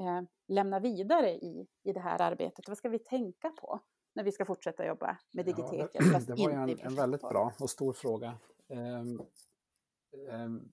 eh, 0.00 0.22
lämna 0.48 0.80
vidare 0.80 1.30
i, 1.30 1.66
i 1.82 1.92
det 1.92 2.00
här 2.00 2.22
arbetet? 2.22 2.68
Vad 2.68 2.78
ska 2.78 2.88
vi 2.88 2.98
tänka 2.98 3.50
på? 3.50 3.80
När 4.12 4.24
vi 4.24 4.32
ska 4.32 4.44
fortsätta 4.44 4.86
jobba 4.86 5.18
med 5.32 5.44
digiteket. 5.44 5.90
Ja, 5.92 6.18
det, 6.18 6.24
det 6.26 6.42
var 6.42 6.50
en, 6.50 6.80
en, 6.80 6.94
väldigt 6.94 7.20
bra 7.20 7.52
och 7.60 7.70
stor 7.70 7.92
fråga. 7.92 8.38
Um, 8.68 9.22
um, 10.30 10.72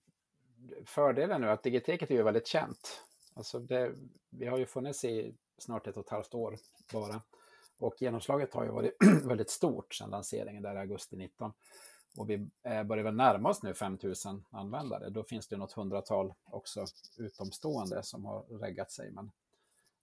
fördelen 0.84 1.40
nu 1.40 1.46
är 1.46 1.52
att 1.52 1.62
digiteket 1.62 2.10
är 2.10 2.14
ju 2.14 2.22
väldigt 2.22 2.46
känt. 2.46 3.02
Alltså 3.34 3.58
det, 3.58 3.92
vi 4.30 4.46
har 4.46 4.58
ju 4.58 4.66
funnits 4.66 5.04
i 5.04 5.34
snart 5.58 5.86
ett 5.86 5.96
och 5.96 6.04
ett 6.04 6.10
halvt 6.10 6.34
år 6.34 6.56
bara. 6.92 7.22
Och 7.78 8.02
genomslaget 8.02 8.54
har 8.54 8.64
ju 8.64 8.70
varit 8.70 8.96
väldigt 9.24 9.50
stort 9.50 9.94
sedan 9.94 10.10
lanseringen 10.10 10.62
där 10.62 10.74
i 10.74 10.78
augusti 10.78 11.16
19. 11.16 11.52
Och 12.16 12.30
vi 12.30 12.48
börjar 12.62 13.04
väl 13.04 13.14
närma 13.14 13.48
oss 13.48 13.62
nu 13.62 13.74
5000 13.74 14.44
användare. 14.50 15.10
Då 15.10 15.24
finns 15.24 15.48
det 15.48 15.56
något 15.56 15.72
hundratal 15.72 16.34
också 16.44 16.84
utomstående 17.18 18.02
som 18.02 18.24
har 18.24 18.42
reggat 18.42 18.92
sig. 18.92 19.10
Men 19.10 19.30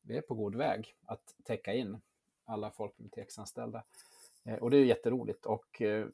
vi 0.01 0.17
är 0.17 0.21
på 0.21 0.35
god 0.35 0.55
väg 0.55 0.95
att 1.05 1.35
täcka 1.43 1.73
in 1.73 2.01
alla 2.45 2.71
folkbiblioteksanställda. 2.71 3.83
Eh, 4.43 4.55
och 4.55 4.71
det 4.71 4.77
är 4.77 4.85
jätteroligt 4.85 5.45
och 5.45 5.81
eh, 5.81 6.07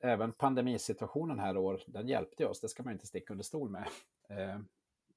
även 0.00 0.32
pandemisituationen 0.32 1.38
här 1.38 1.56
år, 1.56 1.82
den 1.86 2.08
hjälpte 2.08 2.46
oss, 2.46 2.60
det 2.60 2.68
ska 2.68 2.82
man 2.82 2.92
inte 2.92 3.06
sticka 3.06 3.32
under 3.32 3.44
stol 3.44 3.70
med. 3.70 3.88
Eh, 4.30 4.58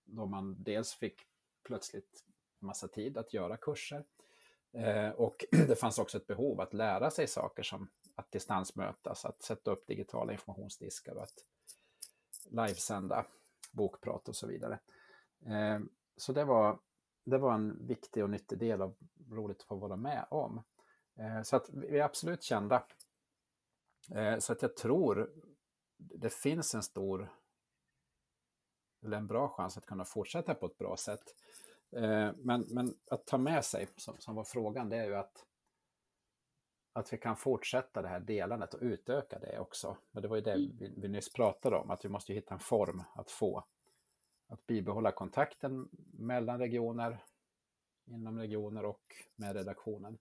då 0.03 0.25
man 0.25 0.63
dels 0.63 0.93
fick 0.93 1.21
plötsligt 1.63 2.25
massa 2.59 2.87
tid 2.87 3.17
att 3.17 3.33
göra 3.33 3.57
kurser 3.57 4.05
och 5.15 5.45
det 5.51 5.79
fanns 5.79 5.99
också 5.99 6.17
ett 6.17 6.27
behov 6.27 6.61
att 6.61 6.73
lära 6.73 7.11
sig 7.11 7.27
saker 7.27 7.63
som 7.63 7.89
att 8.15 8.31
distansmötas, 8.31 9.25
att 9.25 9.43
sätta 9.43 9.71
upp 9.71 9.87
digitala 9.87 10.33
informationsdiskar 10.33 11.15
och 11.15 11.23
att 11.23 11.45
livesända 12.49 13.25
bokprat 13.71 14.29
och 14.29 14.35
så 14.35 14.47
vidare. 14.47 14.79
Så 16.17 16.33
det 16.33 16.43
var 16.43 16.79
det 17.23 17.37
var 17.37 17.53
en 17.53 17.87
viktig 17.87 18.23
och 18.23 18.29
nyttig 18.29 18.59
del 18.59 18.81
av 18.81 18.95
roligt 19.29 19.61
att 19.61 19.67
få 19.67 19.75
vara 19.75 19.95
med 19.95 20.25
om. 20.29 20.63
Eh, 21.19 21.41
så 21.41 21.55
att 21.55 21.69
vi 21.69 21.99
är 21.99 22.03
absolut 22.03 22.43
kända. 22.43 22.83
Eh, 24.15 24.37
så 24.37 24.53
att 24.53 24.61
jag 24.61 24.75
tror 24.75 25.31
det 25.97 26.33
finns 26.33 26.75
en 26.75 26.83
stor 26.83 27.31
eller 29.03 29.17
en 29.17 29.27
bra 29.27 29.49
chans 29.49 29.77
att 29.77 29.85
kunna 29.85 30.05
fortsätta 30.05 30.55
på 30.55 30.65
ett 30.65 30.77
bra 30.77 30.97
sätt. 30.97 31.35
Eh, 31.95 32.31
men, 32.37 32.65
men 32.69 32.93
att 33.11 33.25
ta 33.25 33.37
med 33.37 33.65
sig, 33.65 33.87
som, 33.95 34.17
som 34.19 34.35
var 34.35 34.43
frågan, 34.43 34.89
det 34.89 34.97
är 34.97 35.05
ju 35.05 35.15
att, 35.15 35.45
att 36.93 37.13
vi 37.13 37.17
kan 37.17 37.35
fortsätta 37.35 38.01
det 38.01 38.07
här 38.07 38.19
delandet 38.19 38.73
och 38.73 38.81
utöka 38.81 39.39
det 39.39 39.59
också. 39.59 39.97
Men 40.11 40.21
det 40.21 40.27
var 40.27 40.35
ju 40.35 40.41
det 40.41 40.53
mm. 40.53 40.77
vi, 40.79 40.93
vi 40.97 41.07
nyss 41.07 41.33
pratade 41.33 41.75
om, 41.75 41.91
att 41.91 42.05
vi 42.05 42.09
måste 42.09 42.33
hitta 42.33 42.53
en 42.53 42.59
form 42.59 43.03
att 43.15 43.31
få 43.31 43.63
att 44.51 44.67
bibehålla 44.67 45.11
kontakten 45.11 45.89
mellan 46.13 46.59
regioner, 46.59 47.23
inom 48.05 48.39
regioner 48.39 48.85
och 48.85 49.15
med 49.35 49.55
redaktionen 49.55 50.17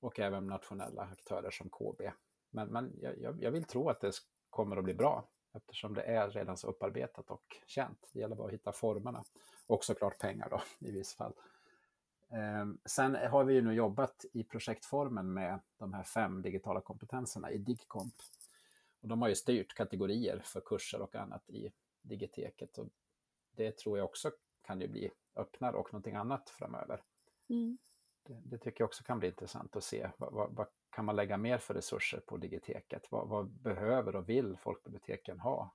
och 0.00 0.20
även 0.20 0.46
nationella 0.46 1.02
aktörer 1.02 1.50
som 1.50 1.68
KB. 1.70 2.02
Men, 2.50 2.68
men 2.68 2.92
jag, 3.00 3.42
jag 3.42 3.50
vill 3.50 3.64
tro 3.64 3.88
att 3.88 4.00
det 4.00 4.12
kommer 4.50 4.76
att 4.76 4.84
bli 4.84 4.94
bra 4.94 5.28
eftersom 5.52 5.94
det 5.94 6.02
är 6.02 6.30
redan 6.30 6.56
så 6.56 6.68
upparbetat 6.68 7.30
och 7.30 7.56
känt. 7.66 8.10
Det 8.12 8.20
gäller 8.20 8.36
bara 8.36 8.46
att 8.46 8.54
hitta 8.54 8.72
formerna 8.72 9.24
och 9.66 9.84
såklart 9.84 10.18
pengar 10.18 10.48
då 10.50 10.62
i 10.88 10.90
viss 10.90 11.14
fall. 11.14 11.32
Ehm, 12.30 12.78
sen 12.84 13.14
har 13.14 13.44
vi 13.44 13.54
ju 13.54 13.62
nu 13.62 13.74
jobbat 13.74 14.24
i 14.32 14.44
projektformen 14.44 15.32
med 15.32 15.60
de 15.76 15.92
här 15.92 16.02
fem 16.02 16.42
digitala 16.42 16.80
kompetenserna 16.80 17.50
i 17.50 17.58
DigComp. 17.58 18.14
Och 19.00 19.08
de 19.08 19.22
har 19.22 19.28
ju 19.28 19.34
styrt 19.34 19.74
kategorier 19.74 20.40
för 20.44 20.60
kurser 20.60 21.00
och 21.00 21.14
annat 21.14 21.50
i 21.50 21.72
Digiteket. 22.02 22.78
Och 22.78 22.88
det 23.58 23.78
tror 23.78 23.98
jag 23.98 24.04
också 24.04 24.30
kan 24.62 24.80
ju 24.80 24.88
bli 24.88 25.10
öppnare 25.36 25.76
och 25.76 25.92
någonting 25.92 26.14
annat 26.14 26.50
framöver. 26.50 27.02
Mm. 27.48 27.78
Det, 28.22 28.40
det, 28.44 28.58
tycker 28.58 28.80
jag 28.80 28.88
också 28.88 29.04
kan 29.04 29.18
bli 29.18 29.28
intressant 29.28 29.76
att 29.76 29.84
se. 29.84 30.10
Vad, 30.18 30.32
vad, 30.32 30.54
vad 30.54 30.66
kan 30.90 31.04
man 31.04 31.16
lägga 31.16 31.36
mer 31.36 31.58
för 31.58 31.74
resurser 31.74 32.20
på 32.20 32.36
Digiteket? 32.36 33.06
Vad, 33.10 33.28
vad, 33.28 33.50
behöver 33.50 34.16
och 34.16 34.28
vill 34.28 34.56
folkbiblioteken 34.56 35.40
ha 35.40 35.74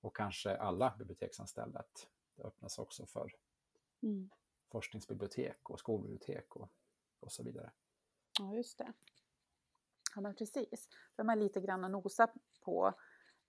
och 0.00 0.16
kanske 0.16 0.56
alla 0.56 0.94
biblioteksanställda. 0.98 1.84
Det 2.36 2.42
öppnas 2.42 2.78
också 2.78 3.06
för 3.06 3.34
mm. 4.02 4.30
forskningsbibliotek 4.70 5.70
och 5.70 5.78
skolbibliotek 5.78 6.56
och, 6.56 6.70
och 7.20 7.32
så 7.32 7.42
vidare. 7.42 7.70
Ja, 8.38 8.54
just 8.54 8.78
det. 8.78 8.92
Ja, 10.14 10.20
men 10.20 10.34
precis. 10.34 10.88
De 11.16 11.28
är 11.28 11.36
lite 11.36 11.60
grann 11.60 11.84
att 11.84 11.90
nosa 11.90 12.28
på 12.60 12.94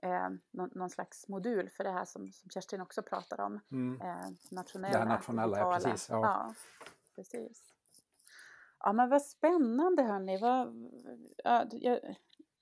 eh, 0.01 0.29
någon, 0.51 0.69
någon, 0.75 0.89
slags 0.89 1.27
modul 1.27 1.69
för 1.69 1.83
det 1.83 1.91
här 1.91 2.05
som, 2.05 2.31
som 2.31 2.49
Kerstin 2.49 2.81
också 2.81 3.01
pratar 3.01 3.41
om. 3.41 3.59
Mm. 3.71 4.01
Eh, 4.01 4.29
nationella, 4.51 4.99
det 4.99 5.05
nationella, 5.05 5.57
ja, 5.57 5.73
precis. 5.73 6.09
Ja. 6.09 6.21
ja. 6.21 6.53
precis. 7.15 7.73
Ja, 8.79 8.93
men 8.93 9.09
vad 9.09 9.21
spännande 9.21 10.03
hörni. 10.03 10.37
Vad, 10.37 10.91
ja, 11.43 11.65
jag, 11.71 11.99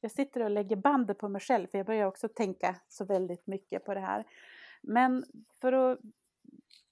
jag 0.01 0.11
sitter 0.11 0.41
och 0.41 0.51
lägger 0.51 0.75
bandet 0.75 1.17
på 1.17 1.29
mig 1.29 1.41
själv 1.41 1.67
för 1.67 1.77
jag 1.77 1.87
börjar 1.87 2.05
också 2.05 2.27
tänka 2.27 2.75
så 2.87 3.05
väldigt 3.05 3.47
mycket 3.47 3.85
på 3.85 3.93
det 3.93 3.99
här. 3.99 4.27
Men 4.81 5.25
för 5.61 5.73
att 5.73 5.99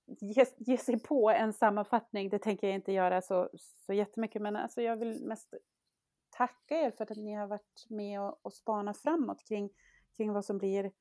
ge, 0.06 0.46
ge 0.58 0.78
sig 0.78 1.00
på 1.00 1.30
en 1.30 1.54
sammanfattning, 1.54 2.30
det 2.30 2.40
tänker 2.40 2.68
jag 2.68 2.76
inte 2.76 2.92
göra 2.92 3.22
så, 3.22 3.50
så 3.86 3.94
jättemycket, 3.94 4.42
men 4.42 4.56
alltså 4.56 4.82
jag 4.82 4.98
vill 4.98 5.26
mest 5.26 5.54
tacka 6.30 6.76
er 6.76 6.92
för 6.92 7.04
att 7.04 7.18
ni 7.18 7.34
har 7.34 7.48
varit 7.48 7.86
med 7.90 8.22
och, 8.22 8.40
och 8.42 8.54
spana 8.54 8.94
framåt 8.94 9.44
kring, 9.48 9.70
kring 10.17 10.34
vad 10.34 10.45
som 10.45 10.58
blir 10.58 10.91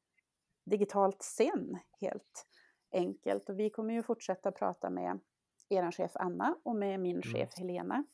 digitalt 0.65 1.23
sen, 1.23 1.79
helt 2.01 2.47
enkelt. 2.93 3.49
Och 3.49 3.59
vi 3.59 3.71
kommer 3.71 3.95
ju 3.95 4.03
fortsätta 4.03 4.53
prata 4.53 4.91
med 4.91 5.21
er 5.69 5.91
chef 5.91 6.13
Anna 6.15 6.57
och 6.63 6.77
med 6.77 7.01
min 7.01 7.17
mm. 7.17 7.23
chef 7.23 7.59
Helena 7.59 8.05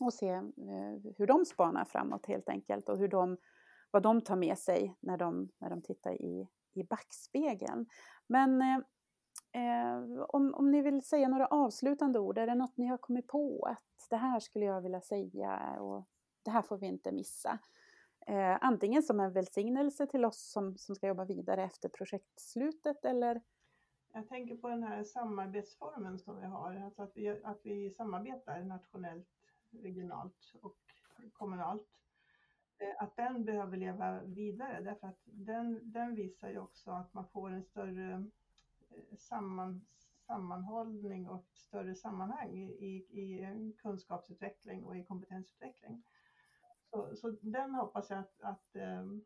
och 0.00 0.14
se 0.14 0.28
eh, 0.28 1.14
hur 1.16 1.26
de 1.26 1.44
spanar 1.44 1.84
framåt 1.84 2.26
helt 2.26 2.48
enkelt 2.48 2.88
och 2.88 2.98
hur 2.98 3.08
de, 3.08 3.36
vad 3.90 4.02
de 4.02 4.20
tar 4.20 4.36
med 4.36 4.58
sig 4.58 4.96
när 5.00 5.16
de, 5.16 5.48
när 5.58 5.70
de 5.70 5.82
tittar 5.82 6.22
i, 6.22 6.48
i 6.74 6.84
backspegeln. 6.84 7.86
Men 8.26 8.62
eh, 8.62 8.78
eh, 9.52 10.20
om, 10.28 10.54
om 10.54 10.70
ni 10.70 10.82
vill 10.82 11.02
säga 11.02 11.28
några 11.28 11.46
avslutande 11.46 12.18
ord, 12.18 12.38
är 12.38 12.46
det 12.46 12.54
något 12.54 12.76
ni 12.76 12.86
har 12.86 12.98
kommit 12.98 13.26
på 13.26 13.66
att 13.70 14.06
det 14.10 14.16
här 14.16 14.40
skulle 14.40 14.64
jag 14.64 14.80
vilja 14.80 15.00
säga 15.00 15.76
och 15.80 16.08
det 16.44 16.50
här 16.50 16.62
får 16.62 16.78
vi 16.78 16.86
inte 16.86 17.12
missa? 17.12 17.58
Eh, 18.26 18.58
antingen 18.60 19.02
som 19.02 19.20
en 19.20 19.32
välsignelse 19.32 20.06
till 20.06 20.24
oss 20.24 20.50
som, 20.52 20.78
som 20.78 20.94
ska 20.94 21.06
jobba 21.06 21.24
vidare 21.24 21.62
efter 21.64 21.88
projektslutet 21.88 23.04
eller 23.04 23.40
jag 24.16 24.28
tänker 24.28 24.56
på 24.56 24.68
den 24.68 24.82
här 24.82 25.04
samarbetsformen 25.04 26.18
som 26.18 26.40
vi 26.40 26.46
har, 26.46 26.74
alltså 26.74 27.02
att 27.02 27.16
vi, 27.16 27.28
att 27.44 27.60
vi 27.62 27.90
samarbetar 27.90 28.62
nationellt 28.62 29.28
regionalt 29.70 30.54
och 30.60 30.76
kommunalt. 31.32 31.88
Eh, 32.78 33.02
att 33.02 33.16
den 33.16 33.44
behöver 33.44 33.76
leva 33.76 34.20
vidare 34.20 34.80
därför 34.80 35.06
att 35.06 35.20
den, 35.24 35.92
den 35.92 36.14
visar 36.14 36.48
ju 36.48 36.58
också 36.58 36.90
att 36.90 37.14
man 37.14 37.28
får 37.28 37.50
en 37.50 37.62
större 37.62 38.12
eh, 38.90 39.16
samman, 39.18 39.86
sammanhållning 40.26 41.28
och 41.28 41.46
större 41.54 41.94
sammanhang 41.94 42.56
i, 42.58 42.94
i 43.10 43.72
kunskapsutveckling 43.78 44.84
och 44.84 44.96
i 44.96 45.04
kompetensutveckling. 45.04 46.02
Så, 46.94 47.16
så 47.16 47.30
den 47.30 47.74
hoppas 47.74 48.10
jag 48.10 48.18
att, 48.18 48.40
att, 48.40 48.76
ehm, 48.76 49.24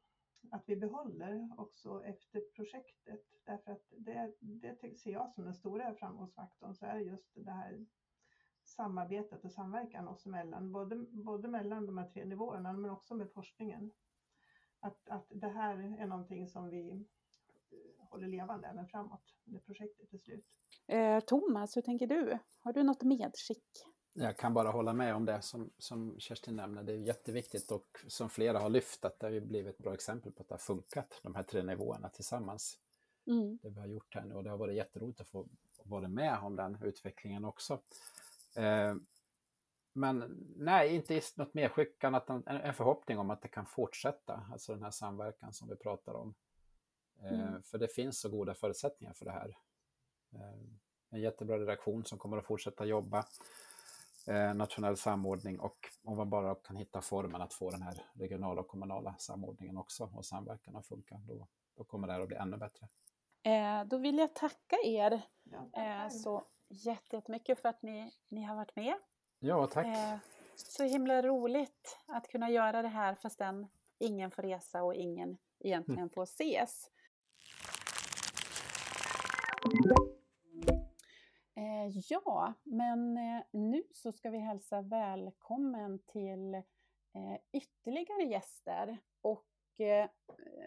att 0.50 0.62
vi 0.66 0.76
behåller 0.76 1.50
också 1.58 2.04
efter 2.04 2.40
projektet. 2.40 3.20
Därför 3.44 3.72
att 3.72 3.84
det, 3.90 4.32
det 4.40 4.98
ser 4.98 5.12
jag 5.12 5.32
som 5.32 5.44
den 5.44 5.54
stora 5.54 5.94
framgångsfaktorn, 5.94 6.74
så 6.74 6.86
är 6.86 6.94
det 6.94 7.02
just 7.02 7.34
det 7.34 7.50
här 7.50 7.86
samarbetet 8.64 9.44
och 9.44 9.52
samverkan 9.52 10.08
oss 10.08 10.26
emellan, 10.26 10.72
både, 10.72 10.96
både 11.10 11.48
mellan 11.48 11.86
de 11.86 11.98
här 11.98 12.08
tre 12.08 12.24
nivåerna 12.24 12.72
men 12.72 12.90
också 12.90 13.14
med 13.14 13.32
forskningen. 13.32 13.90
Att, 14.80 15.08
att 15.08 15.26
det 15.28 15.48
här 15.48 16.00
är 16.00 16.06
någonting 16.06 16.48
som 16.48 16.70
vi 16.70 16.90
eh, 16.90 18.08
håller 18.08 18.28
levande 18.28 18.68
även 18.68 18.86
framåt 18.86 19.34
när 19.44 19.60
projektet 19.60 20.12
är 20.12 20.18
slut. 20.18 20.46
Eh, 20.86 21.20
Thomas, 21.20 21.76
hur 21.76 21.82
tänker 21.82 22.06
du? 22.06 22.38
Har 22.58 22.72
du 22.72 22.82
något 22.82 23.02
medskick? 23.02 23.64
Jag 24.20 24.36
kan 24.36 24.54
bara 24.54 24.70
hålla 24.70 24.92
med 24.92 25.14
om 25.14 25.24
det 25.24 25.42
som, 25.42 25.70
som 25.78 26.20
Kerstin 26.20 26.56
nämner. 26.56 26.82
Det 26.82 26.92
är 26.92 26.96
jätteviktigt 26.96 27.70
och 27.70 28.00
som 28.06 28.30
flera 28.30 28.58
har 28.58 28.68
lyft 28.68 29.04
att 29.04 29.20
det 29.20 29.26
har 29.26 29.40
blivit 29.40 29.74
ett 29.74 29.78
bra 29.78 29.94
exempel 29.94 30.32
på 30.32 30.42
att 30.42 30.48
det 30.48 30.54
har 30.54 30.58
funkat, 30.58 31.20
de 31.22 31.34
här 31.34 31.42
tre 31.42 31.62
nivåerna 31.62 32.08
tillsammans. 32.08 32.78
Mm. 33.26 33.58
Det 33.62 33.68
vi 33.68 33.80
har 33.80 33.86
gjort 33.86 34.14
här 34.14 34.24
nu 34.24 34.34
och 34.34 34.44
det 34.44 34.50
har 34.50 34.56
varit 34.56 34.76
jätteroligt 34.76 35.20
att 35.20 35.28
få 35.28 35.48
vara 35.82 36.08
med 36.08 36.38
om 36.38 36.56
den 36.56 36.78
utvecklingen 36.82 37.44
också. 37.44 37.80
Eh, 38.56 38.94
men 39.92 40.44
nej, 40.56 40.94
inte 40.94 41.20
något 41.34 41.54
medskick 41.54 42.04
annat 42.04 42.30
än 42.30 42.46
en 42.46 42.74
förhoppning 42.74 43.18
om 43.18 43.30
att 43.30 43.42
det 43.42 43.48
kan 43.48 43.66
fortsätta, 43.66 44.46
alltså 44.52 44.74
den 44.74 44.82
här 44.82 44.90
samverkan 44.90 45.52
som 45.52 45.68
vi 45.68 45.76
pratar 45.76 46.14
om. 46.14 46.34
Eh, 47.22 47.40
mm. 47.40 47.62
För 47.62 47.78
det 47.78 47.88
finns 47.88 48.20
så 48.20 48.28
goda 48.28 48.54
förutsättningar 48.54 49.14
för 49.14 49.24
det 49.24 49.32
här. 49.32 49.56
Eh, 50.32 50.58
en 51.10 51.20
jättebra 51.20 51.58
redaktion 51.58 52.04
som 52.04 52.18
kommer 52.18 52.36
att 52.36 52.46
fortsätta 52.46 52.84
jobba, 52.84 53.24
nationell 54.54 54.96
samordning 54.96 55.60
och 55.60 55.88
om 56.04 56.16
man 56.16 56.30
bara 56.30 56.54
kan 56.54 56.76
hitta 56.76 57.00
formen 57.00 57.42
att 57.42 57.52
få 57.52 57.70
den 57.70 57.82
här 57.82 58.02
regionala 58.12 58.60
och 58.60 58.68
kommunala 58.68 59.14
samordningen 59.18 59.76
också 59.76 60.10
och 60.14 60.24
samverkan 60.24 60.76
att 60.76 60.86
funka, 60.86 61.20
då, 61.28 61.46
då 61.76 61.84
kommer 61.84 62.06
det 62.06 62.12
här 62.12 62.20
att 62.20 62.28
bli 62.28 62.36
ännu 62.36 62.56
bättre. 62.56 62.88
Eh, 63.42 63.84
då 63.84 63.98
vill 63.98 64.18
jag 64.18 64.34
tacka 64.34 64.76
er 64.84 65.22
ja, 65.42 65.82
eh, 65.82 66.08
så 66.08 66.44
jättemycket 66.68 67.62
för 67.62 67.68
att 67.68 67.82
ni, 67.82 68.12
ni 68.28 68.42
har 68.42 68.56
varit 68.56 68.76
med. 68.76 68.94
Ja, 69.38 69.66
tack. 69.66 69.86
Eh, 69.86 70.16
så 70.56 70.84
himla 70.84 71.22
roligt 71.22 71.98
att 72.06 72.28
kunna 72.28 72.50
göra 72.50 72.82
det 72.82 72.88
här 72.88 73.14
fastän 73.14 73.66
ingen 73.98 74.30
får 74.30 74.42
resa 74.42 74.82
och 74.82 74.94
ingen 74.94 75.38
egentligen 75.58 75.98
mm. 75.98 76.10
får 76.10 76.22
ses. 76.22 76.90
Eh, 79.64 80.17
Eh, 81.88 82.02
ja, 82.08 82.54
men 82.62 83.16
eh, 83.16 83.42
nu 83.50 83.82
så 83.92 84.12
ska 84.12 84.30
vi 84.30 84.38
hälsa 84.38 84.82
välkommen 84.82 85.98
till 85.98 86.54
eh, 86.54 87.38
ytterligare 87.52 88.22
gäster 88.22 88.98
och 89.20 89.44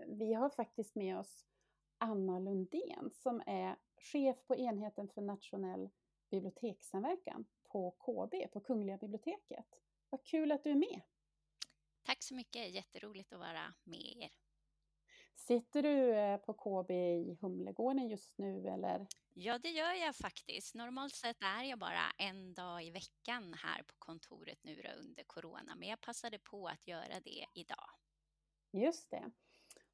vi 0.08 0.34
har 0.34 0.50
faktiskt 0.50 0.96
med 0.96 1.18
oss 1.20 1.46
Anna 1.98 2.40
Lundén 2.40 3.12
som 3.14 3.42
är 3.46 3.76
chef 3.98 4.38
på 4.48 4.56
enheten 4.56 5.10
för 5.10 5.22
nationell 5.22 5.90
bibliotekssamverkan 6.30 7.46
på 7.64 7.92
KB, 7.92 8.52
på 8.52 8.60
Kungliga 8.60 8.98
biblioteket. 8.98 9.82
Vad 10.10 10.24
kul 10.24 10.52
att 10.52 10.64
du 10.64 10.72
är 10.72 10.76
med! 10.76 11.02
Tack 12.04 12.24
så 12.24 12.36
mycket, 12.36 12.72
jätteroligt 12.72 13.34
att 13.34 13.40
vara 13.40 13.74
med 13.84 14.18
er. 14.18 14.30
Sitter 15.52 15.84
du 15.84 16.14
eh, 16.14 16.38
på 16.38 16.54
KB 16.54 16.92
i 16.92 17.38
Humlegården 17.42 18.10
just 18.10 18.38
nu 18.38 18.68
eller? 18.68 19.08
Ja, 19.34 19.60
det 19.60 19.70
gör 19.70 19.94
jag 19.94 20.16
faktiskt. 20.16 20.76
Normalt 20.76 21.16
sett 21.16 21.38
är 21.42 21.64
jag 21.64 21.80
bara 21.80 22.12
en 22.18 22.54
dag 22.54 22.84
i 22.84 22.92
veckan 22.92 23.54
här 23.64 23.84
på 23.84 23.94
kontoret 24.00 24.60
nu 24.64 24.84
under 25.00 25.24
corona, 25.24 25.76
men 25.76 25.90
jag 25.90 26.02
passade 26.02 26.40
på 26.40 26.68
att 26.68 26.88
göra 26.88 27.20
det 27.24 27.46
idag. 27.54 27.90
Just 28.72 29.12
det. 29.12 29.32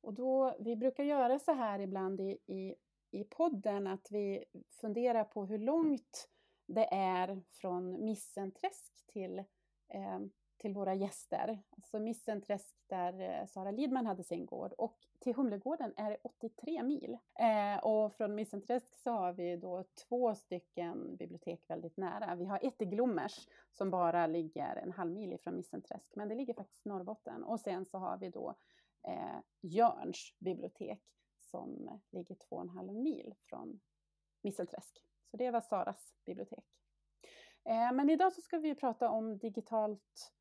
Och 0.02 0.14
då, 0.14 0.58
vi 0.60 0.76
brukar 0.76 1.04
göra 1.04 1.40
så 1.40 1.54
här 1.54 1.80
ibland 1.80 2.22
i, 2.22 2.38
i, 2.48 2.76
i 3.12 3.24
podden 3.24 3.88
att 3.88 4.08
vi 4.12 4.46
funderar 4.82 5.24
på 5.24 5.46
hur 5.46 5.60
långt 5.60 6.30
det 6.66 6.88
är 6.92 7.44
från 7.50 8.06
Missenträsk 8.06 9.08
till, 9.08 9.40
eh, 9.90 10.20
till 10.58 10.74
våra 10.74 10.96
gäster. 10.96 11.64
Alltså 11.70 12.00
Missenträsk 12.00 12.76
där 12.88 13.22
eh, 13.22 13.46
Sara 13.46 13.72
Lidman 13.72 14.06
hade 14.06 14.24
sin 14.24 14.46
gård 14.46 14.74
och 14.74 15.07
till 15.20 15.36
Humlegården 15.36 15.94
är 15.98 16.10
det 16.10 16.18
83 16.24 16.84
mil. 16.84 17.18
Eh, 17.40 17.84
och 17.84 18.14
från 18.14 18.36
Missenträsk 18.36 18.96
så 18.96 19.12
har 19.12 19.34
vi 19.34 19.58
då 19.58 19.84
två 20.08 20.36
stycken 20.36 21.16
bibliotek 21.16 21.66
väldigt 21.68 21.98
nära. 21.98 22.36
Vi 22.36 22.46
har 22.46 22.60
ett 22.64 22.82
i 22.82 22.86
Glommers 22.86 23.48
som 23.72 23.92
bara 23.92 24.28
ligger 24.28 24.76
en 24.76 24.92
halv 24.92 25.12
mil 25.12 25.34
ifrån 25.34 25.56
Missenträsk, 25.56 26.16
men 26.16 26.30
det 26.30 26.36
ligger 26.36 26.54
faktiskt 26.54 26.86
i 26.86 26.90
Norrbotten. 26.90 27.44
Och 27.44 27.60
sen 27.60 27.86
så 27.86 27.98
har 27.98 28.18
vi 28.18 28.30
då 28.30 28.56
eh, 29.08 29.40
Jörns 29.62 30.36
bibliotek 30.40 31.02
som 31.40 32.00
ligger 32.12 32.36
två 32.36 32.56
och 32.56 32.62
en 32.62 32.70
halv 32.70 32.94
mil 32.94 33.34
från 33.50 33.80
Missenträsk. 34.42 35.04
Så 35.32 35.38
det 35.38 35.52
var 35.52 35.62
Saras 35.62 36.14
bibliotek. 36.26 36.66
Eh, 37.66 37.92
men 37.94 38.10
idag 38.10 38.34
så 38.34 38.42
ska 38.42 38.58
vi 38.58 38.76
prata 38.76 39.10
om 39.10 39.38
digitalt 39.38 40.34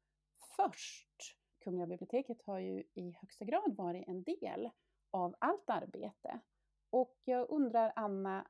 först. 0.57 1.37
Kungliga 1.67 1.87
biblioteket 1.87 2.43
har 2.43 2.59
ju 2.59 2.85
i 2.95 3.11
högsta 3.21 3.45
grad 3.45 3.77
varit 3.77 4.09
en 4.09 4.23
del 4.23 4.71
av 5.11 5.37
allt 5.39 5.71
arbete. 5.71 6.41
Och 6.91 7.17
jag 7.25 7.51
undrar 7.51 7.93
Anna, 7.97 8.49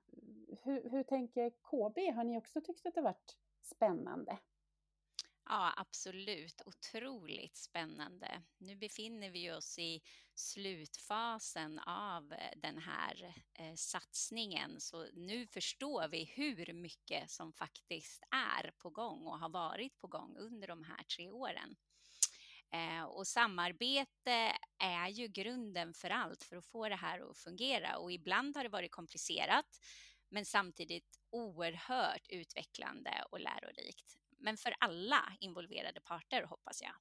hur, 0.62 0.90
hur 0.90 1.02
tänker 1.02 1.50
KB? 1.50 2.14
Har 2.14 2.24
ni 2.24 2.38
också 2.38 2.60
tyckt 2.60 2.86
att 2.86 2.94
det 2.94 3.00
varit 3.00 3.36
spännande? 3.62 4.38
Ja, 5.44 5.74
absolut. 5.76 6.62
Otroligt 6.66 7.56
spännande. 7.56 8.42
Nu 8.58 8.76
befinner 8.76 9.30
vi 9.30 9.52
oss 9.52 9.78
i 9.78 10.02
slutfasen 10.34 11.78
av 11.78 12.32
eh, 12.32 12.58
den 12.58 12.78
här 12.78 13.34
eh, 13.54 13.74
satsningen, 13.74 14.80
så 14.80 15.06
nu 15.12 15.46
förstår 15.46 16.08
vi 16.08 16.24
hur 16.24 16.72
mycket 16.72 17.30
som 17.30 17.52
faktiskt 17.52 18.22
är 18.30 18.70
på 18.70 18.90
gång 18.90 19.26
och 19.26 19.38
har 19.38 19.48
varit 19.48 19.98
på 19.98 20.06
gång 20.06 20.36
under 20.36 20.68
de 20.68 20.82
här 20.84 21.04
tre 21.16 21.30
åren. 21.30 21.76
Eh, 22.72 23.04
och 23.04 23.26
samarbete 23.26 24.56
är 24.78 25.08
ju 25.08 25.28
grunden 25.28 25.94
för 25.94 26.10
allt 26.10 26.44
för 26.44 26.56
att 26.56 26.66
få 26.66 26.88
det 26.88 26.96
här 26.96 27.30
att 27.30 27.38
fungera 27.38 27.96
och 27.96 28.12
ibland 28.12 28.56
har 28.56 28.62
det 28.62 28.68
varit 28.68 28.90
komplicerat 28.90 29.80
men 30.28 30.44
samtidigt 30.44 31.20
oerhört 31.30 32.26
utvecklande 32.28 33.24
och 33.30 33.40
lärorikt. 33.40 34.16
Men 34.38 34.56
för 34.56 34.74
alla 34.80 35.36
involverade 35.40 36.00
parter 36.00 36.42
hoppas 36.42 36.82
jag. 36.82 36.94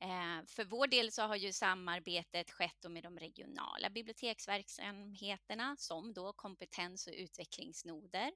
Eh, 0.00 0.44
för 0.46 0.64
vår 0.64 0.86
del 0.86 1.12
så 1.12 1.22
har 1.22 1.36
ju 1.36 1.52
samarbetet 1.52 2.50
skett 2.50 2.90
med 2.90 3.02
de 3.02 3.18
regionala 3.18 3.90
biblioteksverksamheterna 3.90 5.76
som 5.76 6.12
då 6.12 6.32
kompetens 6.32 7.06
och 7.06 7.14
utvecklingsnoder 7.16 8.32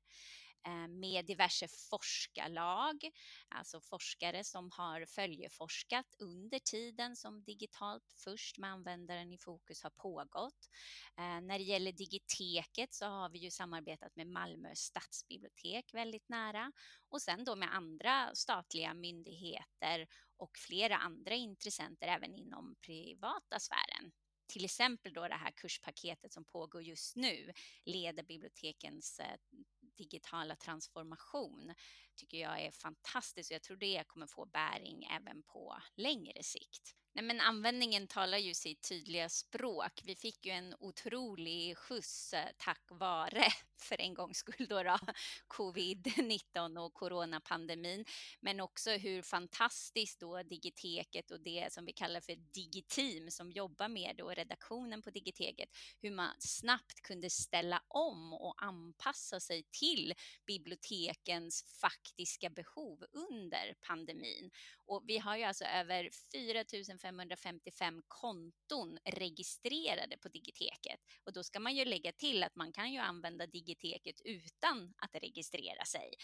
Eh, 0.67 0.89
med 0.89 1.25
diverse 1.25 1.69
forskarlag, 1.69 3.11
alltså 3.49 3.81
forskare 3.81 4.45
som 4.45 4.71
har 4.71 5.07
följeforskat 5.07 6.07
under 6.19 6.59
tiden 6.59 7.17
som 7.17 7.43
digitalt 7.45 8.15
först 8.25 8.59
med 8.59 8.71
användaren 8.71 9.33
i 9.33 9.39
fokus 9.39 9.83
har 9.83 9.91
pågått. 9.91 10.69
Eh, 11.19 11.41
när 11.41 11.59
det 11.59 11.65
gäller 11.65 11.93
digiteket 11.93 12.95
så 12.95 13.07
har 13.07 13.29
vi 13.29 13.39
ju 13.39 13.51
samarbetat 13.51 14.17
med 14.17 14.27
Malmö 14.27 14.75
stadsbibliotek 14.75 15.95
väldigt 15.95 16.29
nära 16.29 16.73
och 17.09 17.23
sen 17.23 17.45
då 17.45 17.57
med 17.57 17.75
andra 17.75 18.35
statliga 18.35 18.95
myndigheter 18.95 20.07
och 20.37 20.59
flera 20.59 20.97
andra 20.97 21.35
intressenter 21.35 22.07
även 22.09 22.35
inom 22.35 22.77
privata 22.81 23.61
sfären 23.61 24.13
till 24.53 24.65
exempel 24.65 25.13
då 25.13 25.29
det 25.29 25.35
här 25.35 25.51
kurspaketet 25.51 26.33
som 26.33 26.45
pågår 26.45 26.83
just 26.83 27.17
nu, 27.17 27.53
leder 27.85 28.23
bibliotekens 28.23 29.21
eh, 29.21 29.37
digitala 29.97 30.57
transformation, 30.57 31.75
tycker 32.17 32.39
jag 32.39 32.61
är 32.61 32.71
fantastiskt 32.71 33.51
och 33.51 33.55
jag 33.55 33.63
tror 33.63 33.77
det 33.77 34.05
kommer 34.07 34.27
få 34.27 34.47
bäring 34.47 35.05
även 35.05 35.43
på 35.43 35.77
längre 35.97 36.43
sikt. 36.43 36.95
Nej, 37.15 37.25
men 37.25 37.41
användningen 37.41 38.07
talar 38.07 38.39
ju 38.39 38.55
sitt 38.55 38.89
tydliga 38.89 39.29
språk. 39.29 40.01
Vi 40.05 40.17
fick 40.17 40.47
ju 40.47 40.53
en 40.53 40.75
otrolig 40.79 41.79
skjuts 41.79 42.35
eh, 42.35 42.49
tack 42.57 42.83
vare, 42.91 43.45
för 43.83 44.01
en 44.01 44.15
gångs 44.15 44.39
skull 44.39 44.67
då, 44.69 44.83
då 44.83 44.99
covid-19 45.49 46.79
och 46.79 46.95
coronapandemin, 46.95 48.05
men 48.41 48.61
också 48.61 48.91
hur 48.91 49.23
fantastiskt 49.23 50.21
då 50.21 50.43
Digiteket 50.43 51.31
och 51.31 51.41
det 51.41 51.73
som 51.73 51.85
vi 51.85 51.93
kallar 51.93 52.21
för 52.21 52.37
Digiteam 52.37 53.31
som 53.31 53.51
jobbar 53.51 53.89
med 53.89 54.15
då 54.17 54.31
redaktionen 54.31 55.03
på 55.03 55.11
Digiteket, 55.11 55.69
hur 56.03 56.11
man 56.11 56.35
snabbt 56.39 57.03
kunde 57.03 57.31
ställa 57.31 57.83
om 57.89 58.33
och 58.33 58.63
anpassa 58.63 59.41
sig 59.41 59.63
till 59.71 60.15
bibliotekens 60.47 61.65
faktiska 61.81 62.12
behov 62.51 63.05
under 63.13 63.75
pandemin. 63.81 64.51
Och 64.87 65.03
vi 65.07 65.19
har 65.19 65.37
ju 65.37 65.43
alltså 65.43 65.65
över 65.65 66.11
4 66.33 66.99
555 66.99 68.03
konton 68.09 68.99
registrerade 69.05 70.17
på 70.17 70.29
Digiteket. 70.29 71.01
Och 71.25 71.33
då 71.33 71.43
ska 71.43 71.61
man 71.61 71.77
ju 71.77 71.85
lägga 71.85 72.13
till 72.13 72.43
att 72.43 72.57
man 72.57 72.73
kan 72.73 72.93
ju 72.93 72.99
använda 72.99 73.47
Digiteket 73.47 74.21
utan 74.25 74.95
att 74.97 75.15
registrera 75.15 75.85
sig. 75.85 76.15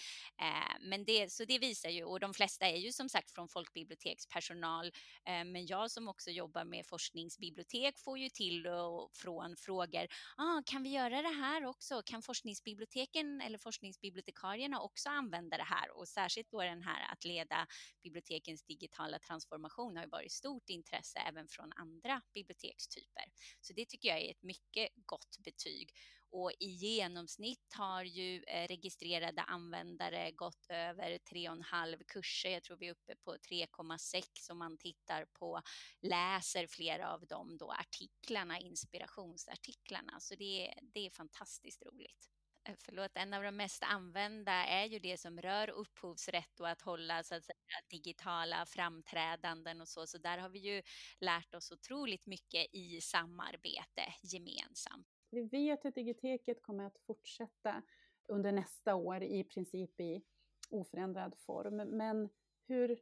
Eh, 0.40 0.76
men 0.80 1.04
det, 1.04 1.32
så 1.32 1.44
det 1.44 1.58
visar 1.58 1.88
ju, 1.88 2.04
och 2.04 2.20
de 2.20 2.34
flesta 2.34 2.66
är 2.66 2.76
ju 2.76 2.92
som 2.92 3.08
sagt 3.08 3.30
från 3.30 3.48
folkbibliotekspersonal, 3.48 4.86
eh, 5.26 5.44
men 5.44 5.66
jag 5.66 5.90
som 5.90 6.08
också 6.08 6.30
jobbar 6.30 6.64
med 6.64 6.86
forskningsbibliotek 6.86 7.98
får 7.98 8.18
ju 8.18 8.28
till 8.28 8.66
och 8.66 9.16
från 9.16 9.56
frågor, 9.56 10.06
ah, 10.36 10.62
kan 10.66 10.82
vi 10.82 10.88
göra 10.88 11.22
det 11.22 11.28
här 11.28 11.64
också? 11.64 12.02
Kan 12.04 12.22
forskningsbiblioteken 12.22 13.40
eller 13.40 13.58
forskningsbibliotekarierna 13.58 14.80
också 14.80 15.08
använda 15.08 15.56
det 15.56 15.62
här? 15.68 15.96
Och 15.96 16.08
särskilt 16.08 16.50
då 16.50 16.62
den 16.62 16.82
här 16.82 17.12
att 17.12 17.24
leda 17.24 17.66
bibliotekens 18.02 18.62
digitala 18.62 19.18
transformation 19.18 19.96
har 19.96 20.04
ju 20.04 20.10
varit 20.10 20.32
stort 20.32 20.70
intresse 20.70 21.18
även 21.18 21.48
från 21.48 21.72
andra 21.72 22.22
bibliotekstyper. 22.34 23.24
Så 23.60 23.72
det 23.72 23.88
tycker 23.88 24.08
jag 24.08 24.20
är 24.20 24.30
ett 24.30 24.42
mycket 24.42 24.88
gott 24.96 25.38
betyg. 25.38 25.94
Och 26.30 26.52
i 26.60 26.66
genomsnitt 26.66 27.72
har 27.74 28.04
ju 28.04 28.42
eh, 28.42 28.68
registrerade 28.68 29.42
användare 29.42 30.32
gått 30.32 30.66
över 30.68 31.18
3,5 31.18 32.02
kurser. 32.06 32.50
Jag 32.50 32.62
tror 32.62 32.76
vi 32.76 32.88
är 32.88 32.92
uppe 32.92 33.16
på 33.16 33.36
3,6 33.36 34.50
om 34.50 34.58
man 34.58 34.78
tittar 34.78 35.24
på, 35.24 35.62
läser 36.00 36.66
flera 36.66 37.12
av 37.12 37.26
de 37.26 37.58
då 37.58 37.72
artiklarna, 37.72 38.58
inspirationsartiklarna. 38.58 40.20
Så 40.20 40.34
det, 40.34 40.74
det 40.82 41.06
är 41.06 41.10
fantastiskt 41.10 41.82
roligt. 41.82 42.37
Eh, 42.68 42.74
förlåt, 42.78 43.10
en 43.14 43.34
av 43.34 43.42
de 43.42 43.56
mest 43.56 43.82
använda 43.82 44.52
är 44.52 44.86
ju 44.86 44.98
det 44.98 45.20
som 45.20 45.40
rör 45.40 45.70
upphovsrätt 45.70 46.60
och 46.60 46.68
att 46.68 46.82
hålla 46.82 47.22
så 47.22 47.34
att 47.34 47.44
säga, 47.44 47.56
digitala 47.90 48.66
framträdanden 48.66 49.80
och 49.80 49.88
så. 49.88 50.06
Så 50.06 50.18
där 50.18 50.38
har 50.38 50.48
vi 50.48 50.58
ju 50.58 50.82
lärt 51.20 51.54
oss 51.54 51.72
otroligt 51.72 52.26
mycket 52.26 52.74
i 52.74 53.00
samarbete 53.00 54.02
gemensamt. 54.22 55.06
Vi 55.30 55.42
vet 55.42 55.84
att 55.84 55.94
digiteket 55.94 56.62
kommer 56.62 56.84
att 56.84 56.98
fortsätta 57.06 57.82
under 58.28 58.52
nästa 58.52 58.94
år 58.94 59.22
i 59.22 59.44
princip 59.44 60.00
i 60.00 60.22
oförändrad 60.70 61.34
form. 61.38 61.76
Men 61.76 62.28
hur, 62.66 63.00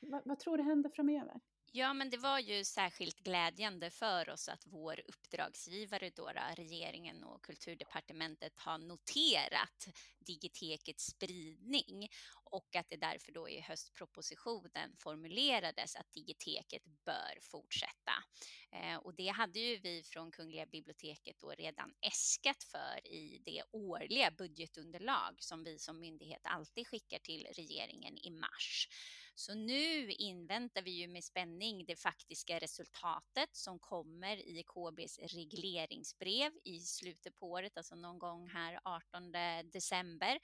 vad, 0.00 0.22
vad 0.24 0.38
tror 0.38 0.56
du 0.56 0.62
händer 0.62 0.90
framöver? 0.90 1.40
Ja, 1.72 1.92
men 1.92 2.10
det 2.10 2.16
var 2.16 2.38
ju 2.38 2.64
särskilt 2.64 3.18
glädjande 3.18 3.90
för 3.90 4.30
oss 4.30 4.48
att 4.48 4.66
vår 4.66 5.00
uppdragsgivare, 5.06 6.10
då, 6.10 6.30
regeringen 6.56 7.24
och 7.24 7.44
kulturdepartementet 7.44 8.52
har 8.56 8.78
noterat 8.78 9.88
digitekets 10.18 11.04
spridning 11.04 12.08
och 12.50 12.76
att 12.76 12.88
det 12.88 12.96
därför 12.96 13.32
då 13.32 13.48
i 13.48 13.60
höstpropositionen 13.60 14.96
formulerades 14.96 15.96
att 15.96 16.12
digiteket 16.12 16.82
bör 17.04 17.38
fortsätta. 17.42 18.12
Eh, 18.72 18.96
och 18.96 19.14
det 19.14 19.28
hade 19.28 19.58
ju 19.58 19.78
vi 19.78 20.02
från 20.02 20.30
Kungliga 20.30 20.66
biblioteket 20.66 21.36
då 21.40 21.50
redan 21.50 21.94
äskat 22.00 22.64
för 22.64 23.06
i 23.06 23.42
det 23.44 23.62
årliga 23.72 24.30
budgetunderlag 24.30 25.36
som 25.38 25.64
vi 25.64 25.78
som 25.78 26.00
myndighet 26.00 26.40
alltid 26.42 26.88
skickar 26.88 27.18
till 27.18 27.46
regeringen 27.56 28.18
i 28.18 28.30
mars. 28.30 28.88
Så 29.38 29.54
nu 29.54 30.12
inväntar 30.12 30.82
vi 30.82 30.90
ju 30.90 31.08
med 31.08 31.24
spänning 31.24 31.84
det 31.84 31.96
faktiska 31.96 32.58
resultatet 32.58 33.56
som 33.56 33.78
kommer 33.78 34.36
i 34.36 34.62
KBs 34.62 35.18
regleringsbrev 35.18 36.52
i 36.64 36.80
slutet 36.80 37.36
på 37.36 37.50
året, 37.50 37.76
alltså 37.76 37.94
någon 37.94 38.18
gång 38.18 38.48
här 38.48 38.80
18 38.84 39.32
december 39.72 40.38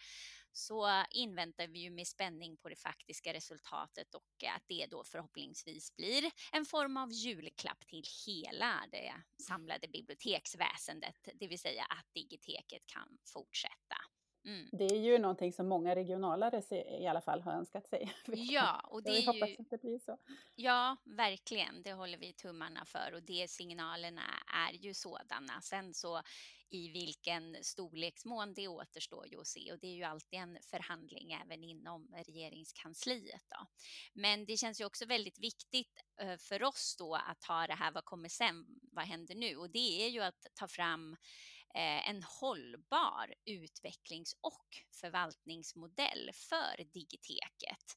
så 0.53 1.05
inväntar 1.11 1.67
vi 1.67 1.79
ju 1.79 1.91
med 1.91 2.07
spänning 2.07 2.57
på 2.57 2.69
det 2.69 2.77
faktiska 2.77 3.33
resultatet 3.33 4.15
och 4.15 4.45
att 4.57 4.63
det 4.67 4.87
då 4.91 5.05
förhoppningsvis 5.05 5.97
blir 5.97 6.31
en 6.53 6.65
form 6.65 6.97
av 6.97 7.13
julklapp 7.13 7.87
till 7.87 8.05
hela 8.27 8.87
det 8.91 9.15
samlade 9.43 9.89
biblioteksväsendet, 9.89 11.29
det 11.35 11.47
vill 11.47 11.61
säga 11.61 11.85
att 11.85 12.15
digiteket 12.15 12.87
kan 12.87 13.19
fortsätta. 13.25 13.97
Mm. 14.45 14.69
Det 14.73 14.85
är 14.85 14.99
ju 14.99 15.19
någonting 15.19 15.53
som 15.53 15.69
många 15.69 15.95
regionalare 15.95 16.63
i 17.01 17.07
alla 17.07 17.21
fall 17.21 17.43
har 17.43 17.53
önskat 17.53 17.87
sig. 17.87 18.13
Ja, 18.27 18.81
och 18.81 19.03
det 19.03 19.11
är 19.11 19.27
hoppas 19.27 19.61
att 19.61 19.71
det 19.71 19.83
blir 19.83 19.99
så. 19.99 20.19
Ja, 20.55 20.97
verkligen. 21.05 21.83
Det 21.83 21.93
håller 21.93 22.19
vi 22.19 22.33
tummarna 22.33 22.85
för 22.85 23.13
och 23.15 23.23
de 23.23 23.49
signalerna 23.49 24.23
är 24.69 24.73
ju 24.73 24.95
sådana. 24.95 25.61
Sen 25.61 25.95
så 25.95 26.23
i 26.71 26.89
vilken 26.89 27.57
storleksmån 27.63 28.55
det 28.55 28.69
återstår 28.69 29.27
ju 29.29 29.41
att 29.41 29.47
se 29.47 29.73
och 29.73 29.79
det 29.79 29.87
är 29.87 29.95
ju 29.95 30.03
alltid 30.03 30.39
en 30.39 30.59
förhandling 30.63 31.33
även 31.33 31.65
inom 31.65 32.15
regeringskansliet. 32.27 33.43
Då. 33.51 33.67
Men 34.13 34.45
det 34.45 34.57
känns 34.57 34.81
ju 34.81 34.85
också 34.85 35.07
väldigt 35.07 35.39
viktigt 35.39 36.01
eh, 36.21 36.37
för 36.37 36.63
oss 36.63 36.97
då 36.99 37.15
att 37.15 37.45
ha 37.45 37.67
det 37.67 37.75
här, 37.75 37.93
vad 37.93 38.05
kommer 38.05 38.29
sen, 38.29 38.67
vad 38.93 39.05
händer 39.05 39.35
nu? 39.35 39.57
Och 39.57 39.71
det 39.71 40.07
är 40.07 40.09
ju 40.09 40.21
att 40.21 40.47
ta 40.55 40.69
fram 40.69 41.17
Eh, 41.77 42.09
en 42.09 42.23
hållbar 42.23 43.35
utvecklings 43.45 44.37
och 44.41 44.67
förvaltningsmodell 45.01 46.31
för 46.35 46.85
Digiteket. 46.93 47.97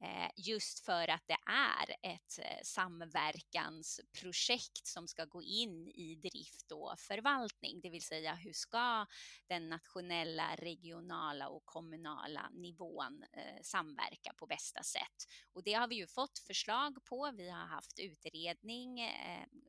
Eh, 0.00 0.30
just 0.36 0.84
för 0.84 1.10
att 1.10 1.22
det 1.26 1.38
är 1.46 1.96
ett 2.02 2.38
eh, 2.38 2.58
samverkansprojekt 2.62 4.86
som 4.86 5.08
ska 5.08 5.24
gå 5.24 5.42
in 5.42 5.88
i 5.88 6.14
drift 6.14 6.72
och 6.72 6.94
förvaltning, 6.98 7.80
det 7.80 7.90
vill 7.90 8.02
säga 8.02 8.34
hur 8.34 8.52
ska 8.52 9.06
den 9.46 9.68
nationella, 9.68 10.56
regionala 10.56 11.48
och 11.48 11.64
kommunala 11.64 12.50
nivån 12.50 13.24
samverka 13.62 14.34
på 14.36 14.46
bästa 14.46 14.82
sätt. 14.82 15.26
Och 15.52 15.62
det 15.62 15.72
har 15.72 15.88
vi 15.88 15.94
ju 15.94 16.06
fått 16.06 16.38
förslag 16.38 17.04
på. 17.04 17.32
Vi 17.36 17.50
har 17.50 17.66
haft 17.66 17.98
utredning, 17.98 19.00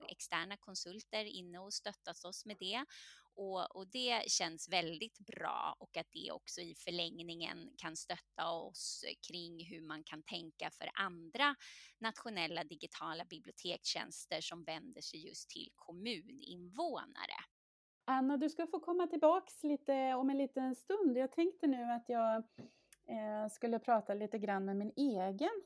externa 0.09 0.57
konsulter 0.57 1.25
inne 1.25 1.59
och 1.59 1.73
stöttat 1.73 2.25
oss 2.25 2.45
med 2.45 2.57
det 2.59 2.85
och, 3.35 3.75
och, 3.75 3.87
det 3.87 4.31
känns 4.31 4.69
väldigt 4.69 5.19
bra 5.19 5.75
och 5.79 5.97
att 5.97 6.07
det 6.11 6.31
också 6.31 6.61
i 6.61 6.75
förlängningen 6.75 7.69
kan 7.77 7.95
stötta 7.95 8.51
oss 8.51 9.05
kring 9.27 9.65
hur 9.65 9.81
man 9.81 10.03
kan 10.03 10.23
tänka 10.23 10.71
för 10.71 10.89
andra 10.93 11.55
nationella 11.99 12.63
digitala 12.63 13.25
bibliotekstjänster 13.25 14.41
som 14.41 14.63
vänder 14.63 15.01
sig 15.01 15.27
just 15.27 15.49
till 15.49 15.69
kommuninvånare. 15.75 17.39
Anna, 18.05 18.37
du 18.37 18.49
ska 18.49 18.67
få 18.67 18.79
komma 18.79 19.07
tillbaks 19.07 19.63
lite 19.63 20.13
om 20.13 20.29
en 20.29 20.37
liten 20.37 20.75
stund. 20.75 21.17
Jag 21.17 21.31
tänkte 21.31 21.67
nu 21.67 21.83
att 21.83 22.09
jag 22.09 22.35
eh, 23.07 23.47
skulle 23.51 23.79
prata 23.79 24.13
lite 24.13 24.39
grann 24.39 24.65
med 24.65 24.77
min 24.77 24.93
egen 24.95 25.63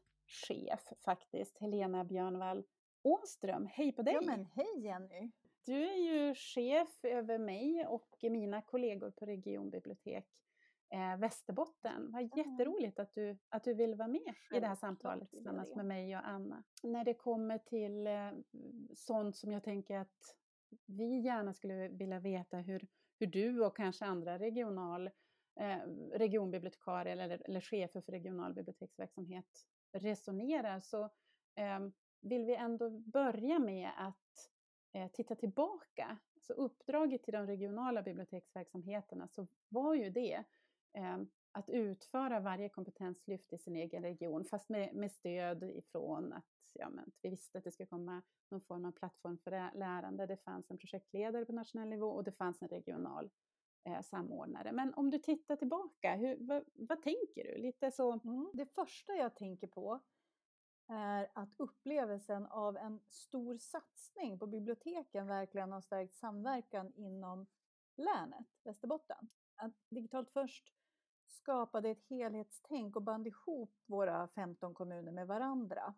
chef 0.47 0.93
faktiskt, 1.05 1.57
Helena 1.57 2.05
Björnvall 2.05 2.63
Åström. 3.03 3.67
Hej 3.71 3.91
på 3.91 4.01
dig! 4.01 4.13
Ja 4.13 4.21
men 4.21 4.45
hej 4.45 4.79
Jenny! 4.83 5.31
Du 5.65 5.83
är 5.83 5.97
ju 5.97 6.35
chef 6.35 6.99
över 7.03 7.37
mig 7.37 7.85
och 7.85 8.17
mina 8.21 8.61
kollegor 8.61 9.11
på 9.11 9.25
regionbibliotek 9.25 10.27
eh, 10.93 11.17
Västerbotten. 11.17 12.11
Vad 12.11 12.37
jätteroligt 12.37 12.99
att 12.99 13.13
du, 13.13 13.37
att 13.49 13.63
du 13.63 13.73
vill 13.73 13.95
vara 13.95 14.07
med 14.07 14.33
i 14.55 14.59
det 14.59 14.67
här 14.67 14.75
samtalet 14.75 15.31
tillsammans 15.31 15.75
med 15.75 15.85
mig 15.85 16.17
och 16.17 16.27
Anna. 16.27 16.63
När 16.83 17.05
det 17.05 17.13
kommer 17.13 17.57
till 17.57 18.07
eh, 18.07 18.31
sånt 18.93 19.37
som 19.37 19.51
jag 19.51 19.63
tänker 19.63 19.97
att 19.97 20.35
vi 20.85 21.19
gärna 21.19 21.53
skulle 21.53 21.87
vilja 21.87 22.19
veta 22.19 22.57
hur, 22.57 22.87
hur 23.19 23.27
du 23.27 23.65
och 23.65 23.75
kanske 23.75 24.05
andra 24.05 24.39
regional, 24.39 25.09
eh, 25.59 25.77
regionbibliotekarier 26.13 27.17
eller, 27.17 27.41
eller 27.45 27.61
chefer 27.61 28.01
för 28.01 28.11
regional 28.11 28.53
biblioteksverksamhet 28.53 29.67
resonerar 29.91 30.79
så 30.79 31.03
eh, 31.55 31.79
vill 32.21 32.45
vi 32.45 32.55
ändå 32.55 32.89
börja 32.89 33.59
med 33.59 33.91
att 33.97 34.49
eh, 34.93 35.11
titta 35.11 35.35
tillbaka. 35.35 36.17
Så 36.41 36.53
uppdraget 36.53 37.23
till 37.23 37.33
de 37.33 37.47
regionala 37.47 38.01
biblioteksverksamheterna 38.01 39.27
så 39.27 39.47
var 39.69 39.93
ju 39.93 40.09
det 40.09 40.43
eh, 40.93 41.17
att 41.51 41.69
utföra 41.69 42.39
varje 42.39 42.69
kompetenslyft 42.69 43.53
i 43.53 43.57
sin 43.57 43.75
egen 43.75 44.03
region, 44.03 44.45
fast 44.45 44.69
med, 44.69 44.95
med 44.95 45.11
stöd 45.11 45.63
ifrån 45.63 46.33
att 46.33 46.45
ja, 46.73 46.89
men, 46.89 47.11
vi 47.21 47.29
visste 47.29 47.57
att 47.57 47.63
det 47.63 47.71
skulle 47.71 47.87
komma 47.87 48.21
någon 48.49 48.61
form 48.61 48.85
av 48.85 48.91
plattform 48.91 49.37
för 49.37 49.51
lärande. 49.77 50.25
Det 50.25 50.37
fanns 50.37 50.71
en 50.71 50.77
projektledare 50.77 51.45
på 51.45 51.53
nationell 51.53 51.89
nivå 51.89 52.07
och 52.07 52.23
det 52.23 52.31
fanns 52.31 52.61
en 52.61 52.67
regional 52.67 53.29
eh, 53.83 54.01
samordnare. 54.01 54.71
Men 54.71 54.93
om 54.93 55.09
du 55.09 55.19
tittar 55.19 55.55
tillbaka, 55.55 56.15
hur, 56.15 56.37
vad, 56.39 56.63
vad 56.73 57.01
tänker 57.01 57.43
du? 57.43 57.57
Lite 57.61 57.91
så... 57.91 58.11
Mm. 58.11 58.51
Det 58.53 58.65
första 58.65 59.13
jag 59.13 59.35
tänker 59.35 59.67
på 59.67 59.99
är 60.89 61.29
att 61.33 61.49
upplevelsen 61.57 62.45
av 62.45 62.77
en 62.77 62.99
stor 63.07 63.57
satsning 63.57 64.39
på 64.39 64.47
biblioteken 64.47 65.27
verkligen 65.27 65.71
har 65.71 65.81
stärkt 65.81 66.15
samverkan 66.15 66.93
inom 66.95 67.47
länet, 67.95 68.45
Västerbotten. 68.63 69.29
Att 69.55 69.73
Digitalt 69.89 70.29
Först 70.29 70.73
skapade 71.27 71.89
ett 71.89 72.03
helhetstänk 72.09 72.95
och 72.95 73.01
band 73.01 73.27
ihop 73.27 73.73
våra 73.85 74.27
15 74.27 74.73
kommuner 74.73 75.11
med 75.11 75.27
varandra. 75.27 75.93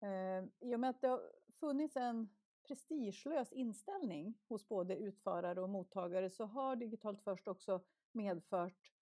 Eh, 0.00 0.44
I 0.60 0.74
och 0.74 0.80
med 0.80 0.90
att 0.90 1.00
det 1.00 1.08
har 1.08 1.22
funnits 1.60 1.96
en 1.96 2.28
prestigelös 2.66 3.52
inställning 3.52 4.38
hos 4.48 4.68
både 4.68 4.96
utförare 4.96 5.60
och 5.60 5.70
mottagare 5.70 6.30
så 6.30 6.44
har 6.44 6.76
Digitalt 6.76 7.22
Först 7.22 7.48
också 7.48 7.80
medfört 8.12 8.93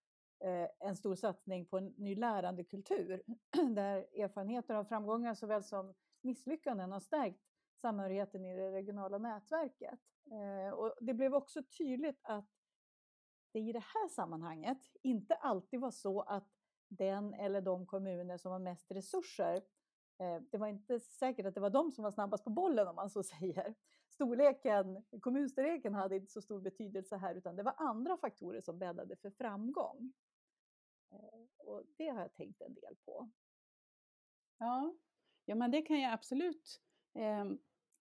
Eh, 0.44 0.68
en 0.80 0.96
stor 0.96 1.14
satsning 1.14 1.66
på 1.66 1.78
en 1.78 1.94
ny 1.96 2.14
lärandekultur 2.16 3.22
där 3.74 3.96
erfarenheter 4.22 4.74
av 4.74 4.84
framgångar 4.84 5.34
såväl 5.34 5.64
som 5.64 5.94
misslyckanden 6.20 6.92
har 6.92 7.00
stärkt 7.00 7.40
samhörigheten 7.76 8.44
i 8.44 8.56
det 8.56 8.72
regionala 8.72 9.18
nätverket. 9.18 10.00
Eh, 10.30 10.74
och 10.74 10.94
det 11.00 11.14
blev 11.14 11.34
också 11.34 11.62
tydligt 11.62 12.20
att 12.22 12.48
det 13.52 13.60
i 13.60 13.72
det 13.72 13.84
här 13.94 14.08
sammanhanget 14.08 14.78
inte 15.02 15.34
alltid 15.34 15.80
var 15.80 15.90
så 15.90 16.20
att 16.20 16.48
den 16.88 17.34
eller 17.34 17.60
de 17.60 17.86
kommuner 17.86 18.38
som 18.38 18.52
har 18.52 18.58
mest 18.58 18.90
resurser 18.90 19.56
eh, 20.18 20.42
det 20.50 20.58
var 20.58 20.66
inte 20.66 21.00
säkert 21.00 21.46
att 21.46 21.54
det 21.54 21.60
var 21.60 21.70
de 21.70 21.92
som 21.92 22.04
var 22.04 22.10
snabbast 22.10 22.44
på 22.44 22.50
bollen 22.50 22.88
om 22.88 22.96
man 22.96 23.10
så 23.10 23.22
säger. 23.40 23.74
Storleken, 24.08 25.04
kommunstorleken 25.20 25.94
hade 25.94 26.16
inte 26.16 26.32
så 26.32 26.42
stor 26.42 26.60
betydelse 26.60 27.16
här 27.16 27.34
utan 27.34 27.56
det 27.56 27.62
var 27.62 27.74
andra 27.76 28.16
faktorer 28.16 28.60
som 28.60 28.78
bäddade 28.78 29.16
för 29.16 29.30
framgång. 29.30 30.12
Eh, 31.12 31.66
och 31.66 31.82
det 31.96 32.08
har 32.08 32.20
jag 32.20 32.34
tänkt 32.34 32.60
en 32.60 32.74
del 32.74 32.96
på. 33.04 33.30
Ja, 34.58 34.94
ja 35.44 35.54
men 35.54 35.70
det 35.70 35.82
kan 35.82 36.00
jag 36.00 36.12
absolut 36.12 36.80
eh, 37.14 37.44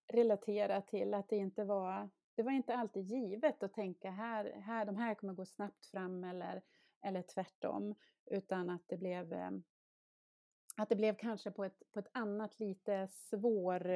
relatera 0.08 0.82
till 0.82 1.14
att 1.14 1.30
det 1.30 1.38
inte 1.38 1.64
var 1.64 2.10
det 2.36 2.44
var 2.44 2.52
inte 2.52 2.76
alltid 2.76 3.04
givet 3.04 3.64
att 3.64 3.74
tänka 3.74 4.12
här, 4.12 4.46
här, 4.46 4.86
de 4.86 4.98
här 4.98 5.16
kommer 5.16 5.34
gå 5.34 5.46
snabbt 5.46 5.86
fram 5.86 6.24
eller, 6.24 6.62
eller 7.02 7.22
tvärtom. 7.22 7.96
Utan 8.26 8.70
att 8.70 8.88
det 8.88 8.98
blev, 8.98 9.34
eh, 9.34 9.52
att 10.78 10.90
det 10.90 10.96
blev 10.96 11.16
kanske 11.16 11.52
på 11.52 11.66
ett, 11.66 11.92
på 11.92 12.00
ett 12.00 12.10
annat 12.12 12.60
lite 12.60 13.08
svår 13.08 13.90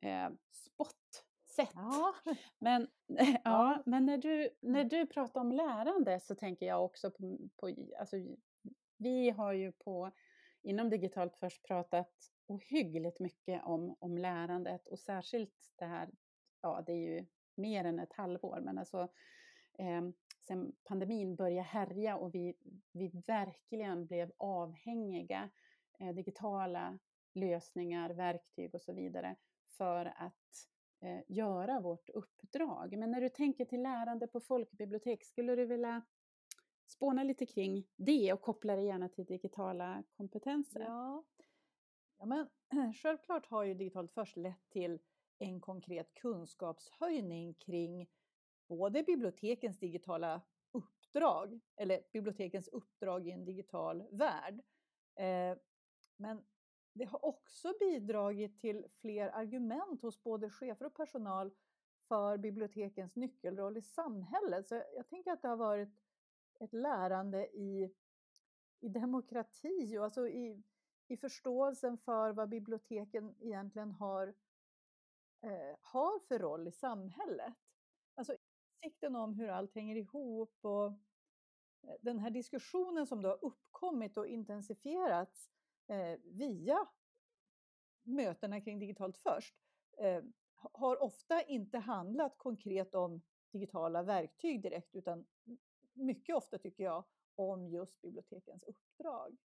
eh, 0.00 0.30
spott 0.50 1.24
sätt. 1.54 1.72
Ja. 1.74 2.14
Men, 2.58 2.88
ja. 3.06 3.40
ja. 3.44 3.82
men 3.86 4.06
när, 4.06 4.18
du, 4.18 4.50
när 4.60 4.84
du 4.84 5.06
pratar 5.06 5.40
om 5.40 5.52
lärande 5.52 6.20
så 6.20 6.34
tänker 6.34 6.66
jag 6.66 6.84
också 6.84 7.10
på, 7.10 7.38
på 7.56 7.74
alltså, 7.98 8.16
vi 8.96 9.30
har 9.30 9.52
ju 9.52 9.72
på 9.72 10.10
inom 10.62 10.90
Digitalt 10.90 11.36
Först 11.36 11.66
pratat 11.66 12.12
ohyggligt 12.46 13.20
mycket 13.20 13.64
om, 13.64 13.96
om 13.98 14.18
lärandet 14.18 14.88
och 14.88 14.98
särskilt 14.98 15.72
det 15.76 15.84
här, 15.84 16.08
ja 16.60 16.82
det 16.86 16.92
är 16.92 16.96
ju 16.96 17.26
mer 17.54 17.84
än 17.84 17.98
ett 17.98 18.12
halvår, 18.12 18.60
men 18.60 18.78
alltså 18.78 19.08
eh, 19.78 20.02
sen 20.40 20.72
pandemin 20.84 21.36
började 21.36 21.62
härja 21.62 22.16
och 22.16 22.34
vi, 22.34 22.54
vi 22.92 23.08
verkligen 23.26 24.06
blev 24.06 24.32
avhängiga 24.36 25.50
eh, 26.00 26.14
digitala 26.14 26.98
lösningar, 27.34 28.10
verktyg 28.10 28.74
och 28.74 28.82
så 28.82 28.92
vidare 28.92 29.36
för 29.76 30.06
att 30.16 30.68
Eh, 31.04 31.22
göra 31.28 31.80
vårt 31.80 32.10
uppdrag. 32.10 32.98
Men 32.98 33.10
när 33.10 33.20
du 33.20 33.28
tänker 33.28 33.64
till 33.64 33.82
lärande 33.82 34.26
på 34.26 34.40
folkbibliotek, 34.40 35.24
skulle 35.24 35.56
du 35.56 35.66
vilja 35.66 36.02
spåna 36.86 37.22
lite 37.22 37.46
kring 37.46 37.86
det 37.96 38.32
och 38.32 38.40
koppla 38.40 38.76
det 38.76 38.82
gärna 38.82 39.08
till 39.08 39.24
digitala 39.24 40.02
kompetenser? 40.16 40.80
Ja, 40.80 41.24
ja 42.18 42.26
men 42.26 42.48
självklart 42.94 43.46
har 43.46 43.64
ju 43.64 43.74
Digitalt 43.74 44.12
Först 44.12 44.36
lett 44.36 44.70
till 44.70 44.98
en 45.38 45.60
konkret 45.60 46.14
kunskapshöjning 46.14 47.54
kring 47.54 48.08
både 48.68 49.02
bibliotekens 49.02 49.78
digitala 49.78 50.40
uppdrag, 50.72 51.60
eller 51.76 52.02
bibliotekens 52.12 52.68
uppdrag 52.68 53.26
i 53.26 53.30
en 53.30 53.44
digital 53.44 54.04
värld. 54.10 54.62
Eh, 55.14 55.58
men 56.16 56.44
det 56.94 57.04
har 57.04 57.24
också 57.24 57.72
bidragit 57.80 58.60
till 58.60 58.86
fler 59.00 59.28
argument 59.28 60.02
hos 60.02 60.22
både 60.22 60.50
chefer 60.50 60.86
och 60.86 60.94
personal 60.94 61.50
för 62.08 62.36
bibliotekens 62.38 63.16
nyckelroll 63.16 63.76
i 63.76 63.82
samhället. 63.82 64.68
Så 64.68 64.74
jag 64.74 65.08
tänker 65.08 65.32
att 65.32 65.42
det 65.42 65.48
har 65.48 65.56
varit 65.56 65.88
ett 66.60 66.72
lärande 66.72 67.46
i, 67.46 67.94
i 68.80 68.88
demokrati 68.88 69.98
och 69.98 70.04
alltså 70.04 70.28
i, 70.28 70.62
i 71.08 71.16
förståelsen 71.16 71.98
för 71.98 72.32
vad 72.32 72.48
biblioteken 72.48 73.34
egentligen 73.40 73.90
har 73.92 74.34
eh, 75.40 75.76
har 75.80 76.18
för 76.18 76.38
roll 76.38 76.68
i 76.68 76.72
samhället. 76.72 77.54
Alltså 78.14 78.36
insikten 78.80 79.16
om 79.16 79.34
hur 79.34 79.48
allt 79.48 79.74
hänger 79.74 79.96
ihop 79.96 80.58
och 80.60 80.86
eh, 80.86 81.94
den 82.00 82.18
här 82.18 82.30
diskussionen 82.30 83.06
som 83.06 83.22
då 83.22 83.28
har 83.28 83.44
uppkommit 83.44 84.16
och 84.16 84.26
intensifierats 84.26 85.50
eh, 85.86 86.18
via 86.24 86.86
mötena 88.02 88.60
kring 88.60 88.78
Digitalt 88.78 89.18
först 89.18 89.54
eh, 89.98 90.22
har 90.72 91.02
ofta 91.02 91.42
inte 91.42 91.78
handlat 91.78 92.38
konkret 92.38 92.94
om 92.94 93.22
digitala 93.52 94.02
verktyg 94.02 94.62
direkt 94.62 94.94
utan 94.94 95.26
mycket 95.92 96.36
ofta 96.36 96.58
tycker 96.58 96.84
jag 96.84 97.04
om 97.34 97.68
just 97.68 98.00
bibliotekens 98.02 98.62
uppdrag. 98.62 99.36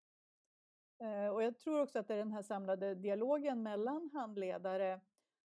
Eh, 0.99 1.27
och 1.27 1.43
jag 1.43 1.57
tror 1.57 1.81
också 1.81 1.99
att 1.99 2.07
det 2.07 2.13
är 2.13 2.17
den 2.17 2.31
här 2.31 2.41
samlade 2.41 2.95
dialogen 2.95 3.63
mellan 3.63 4.09
handledare, 4.13 5.01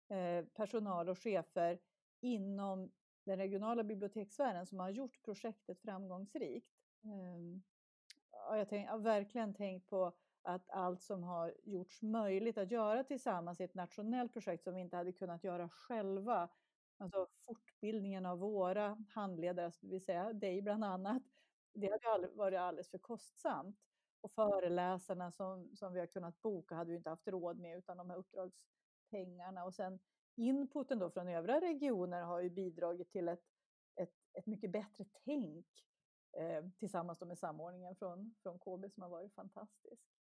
Eh, 0.10 0.46
personal 0.46 1.10
och 1.10 1.20
chefer 1.20 1.80
inom 2.20 2.92
den 3.24 3.38
regionala 3.38 3.84
bibliotekssfären 3.84 4.66
som 4.66 4.80
har 4.80 4.90
gjort 4.90 5.22
projektet 5.24 5.82
framgångsrikt. 5.82 6.70
Ehm, 7.04 7.64
jag, 8.32 8.72
jag 8.72 8.88
har 8.88 8.98
verkligen 8.98 9.54
tänkt 9.54 9.88
på 9.88 10.14
att 10.46 10.70
allt 10.70 11.02
som 11.02 11.24
har 11.24 11.54
gjorts 11.64 12.02
möjligt 12.02 12.58
att 12.58 12.72
göra 12.72 13.04
tillsammans 13.04 13.62
i 13.62 13.64
ett 13.64 13.74
nationellt 13.74 14.34
projekt 14.34 14.64
som 14.64 14.76
vi 14.76 14.82
inte 14.82 14.98
hade 14.98 15.12
kunnat 15.12 15.44
göra 15.44 15.70
själva, 15.70 16.50
alltså 16.98 17.28
fortbildningen 17.46 18.26
av 18.26 18.40
våra 18.40 18.98
handledare, 19.10 19.72
det 19.82 19.88
vill 19.88 20.06
säga 20.06 20.34
dig 20.34 20.62
bland 20.62 20.84
annat, 20.84 21.24
det 21.74 22.04
hade 22.04 22.28
varit 22.28 22.60
alldeles 22.60 22.90
för 22.90 22.98
kostsamt. 22.98 23.80
Och 24.22 24.32
föreläsarna 24.32 25.32
som, 25.32 25.76
som 25.76 25.94
vi 25.94 26.00
har 26.00 26.08
kunnat 26.08 26.42
boka 26.42 26.76
hade 26.76 26.92
vi 26.92 26.98
inte 26.98 27.10
haft 27.10 27.28
råd 27.28 27.60
med 27.60 27.78
utan 27.78 27.98
de 27.98 28.10
här 28.10 28.18
uppdragspengarna. 28.18 29.66
och 29.66 29.74
sen 29.74 30.00
inputen 30.36 31.00
då 31.00 31.10
från 31.10 31.28
övriga 31.28 31.62
regioner 31.62 32.22
har 32.22 32.40
ju 32.40 32.50
bidragit 32.50 33.12
till 33.12 33.28
ett, 33.28 33.44
ett, 33.96 34.14
ett 34.34 34.46
mycket 34.46 34.72
bättre 34.72 35.06
tänk 35.26 35.66
eh, 36.38 36.66
tillsammans 36.80 37.22
med 37.22 37.38
samordningen 37.38 37.96
från, 37.96 38.36
från 38.44 38.60
KB 38.60 38.92
som 38.92 39.04
har 39.04 39.10
varit 39.10 39.34
fantastisk. 39.34 40.15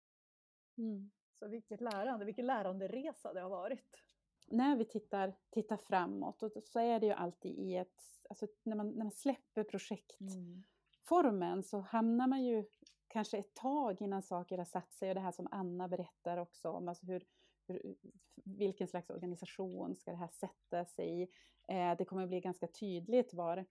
Mm. 0.79 1.11
Så 1.39 1.49
vilket 1.49 1.81
lärande, 1.81 2.25
vilken 2.25 2.47
läranderesa 2.47 3.33
det 3.33 3.41
har 3.41 3.51
varit. 3.51 4.03
När 4.49 4.77
vi 4.77 4.85
tittar, 4.85 5.35
tittar 5.51 5.77
framåt 5.77 6.43
och 6.43 6.53
så 6.65 6.81
är 6.81 7.01
det 7.01 7.07
ju 7.07 7.13
alltid 7.13 7.59
i 7.59 7.77
ett, 7.77 8.03
alltså 8.31 8.47
när 8.63 8.77
man, 8.77 8.89
när 8.89 9.05
man 9.05 9.13
släpper 9.13 9.65
projekt 9.65 10.21
mm. 10.21 11.63
så 11.63 11.81
hamnar 11.81 12.27
man 12.27 12.45
ju 12.45 12.65
kanske 13.13 13.39
ett 13.39 13.55
tag 13.55 14.03
innan 14.03 14.23
saker 14.23 14.59
har 14.59 14.65
satt 14.65 14.93
sig 14.93 15.09
och 15.09 15.15
det 15.15 15.21
här 15.21 15.33
som 15.33 15.49
Anna 15.51 15.89
berättar 15.89 16.37
också 16.37 16.71
om, 16.71 16.89
alltså 16.89 17.07
hur, 17.07 17.25
hur, 17.67 17.97
vilken 18.45 18.89
slags 18.89 19.11
organisation 19.11 19.97
ska 19.97 20.11
det 20.11 20.17
här 20.17 20.31
sätta 20.33 20.85
sig 20.85 21.23
i? 21.23 21.29
Eh, 21.69 21.97
det 21.99 22.05
kommer 22.05 22.27
bli 22.27 22.41
ganska 22.41 22.67
tydligt 22.67 23.35
var, 23.35 23.65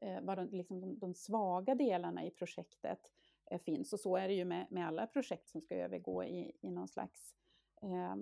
eh, 0.00 0.20
var 0.20 0.36
de, 0.36 0.48
liksom 0.56 0.80
de, 0.80 0.98
de, 0.98 1.14
svaga 1.14 1.74
delarna 1.74 2.24
i 2.24 2.30
projektet 2.30 3.12
finns 3.58 3.92
och 3.92 4.00
så 4.00 4.16
är 4.16 4.28
det 4.28 4.34
ju 4.34 4.44
med, 4.44 4.66
med 4.70 4.86
alla 4.86 5.06
projekt 5.06 5.48
som 5.48 5.60
ska 5.60 5.76
övergå 5.76 6.24
i, 6.24 6.52
i 6.60 6.70
någon 6.70 6.88
slags 6.88 7.34
eh, 7.82 8.16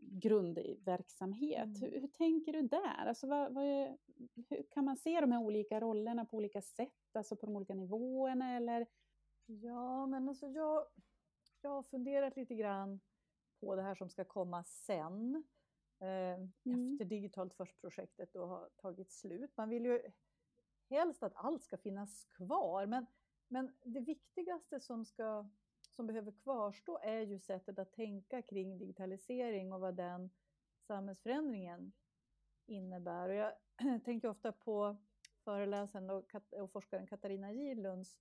grundverksamhet. 0.00 1.64
Mm. 1.64 1.80
Hur, 1.80 2.00
hur, 2.00 2.08
tänker 2.08 2.52
du 2.52 2.62
där? 2.62 3.06
Alltså 3.06 3.26
vad, 3.26 3.54
vad 3.54 3.64
är, 3.64 3.98
hur, 4.48 4.62
kan 4.70 4.84
man 4.84 4.96
se 4.96 5.20
de 5.20 5.32
här 5.32 5.40
olika 5.40 5.80
rollerna 5.80 6.24
på 6.24 6.36
olika 6.36 6.62
sätt, 6.62 7.16
alltså 7.16 7.36
på 7.36 7.46
de 7.46 7.56
olika 7.56 7.74
nivåerna 7.74 8.56
eller? 8.56 8.86
Ja, 9.46 10.06
men 10.06 10.28
alltså 10.28 10.46
jag, 10.46 10.86
jag 11.60 11.70
har 11.70 11.82
funderat 11.82 12.36
lite 12.36 12.54
grann 12.54 13.00
på 13.60 13.76
det 13.76 13.82
här 13.82 13.94
som 13.94 14.08
ska 14.08 14.24
komma 14.24 14.64
sen. 14.64 15.44
Eh, 16.00 16.34
mm. 16.64 16.92
Efter 16.92 17.04
Digitalt 17.04 17.54
först-projektet 17.54 18.32
då 18.32 18.46
har 18.46 18.68
tagit 18.76 19.12
slut. 19.12 19.56
Man 19.56 19.68
vill 19.68 19.84
ju 19.84 20.02
helst 20.88 21.22
att 21.22 21.32
allt 21.36 21.62
ska 21.62 21.76
finnas 21.76 22.24
kvar, 22.24 22.86
men, 22.86 23.06
men 23.48 23.72
det 23.84 24.00
viktigaste 24.00 24.80
som 24.80 25.04
ska 25.04 25.48
som 25.96 26.06
behöver 26.06 26.32
kvarstå 26.32 26.98
är 26.98 27.20
ju 27.20 27.38
sättet 27.38 27.78
att 27.78 27.92
tänka 27.92 28.42
kring 28.42 28.78
digitalisering 28.78 29.72
och 29.72 29.80
vad 29.80 29.96
den 29.96 30.30
samhällsförändringen 30.80 31.92
innebär. 32.66 33.28
Och 33.28 33.34
jag 33.34 33.52
tänker 34.04 34.28
ofta 34.28 34.52
på 34.52 34.96
föreläsaren 35.44 36.10
och, 36.10 36.34
och 36.52 36.72
forskaren 36.72 37.06
Katarina 37.06 37.52
Gidlunds 37.52 38.18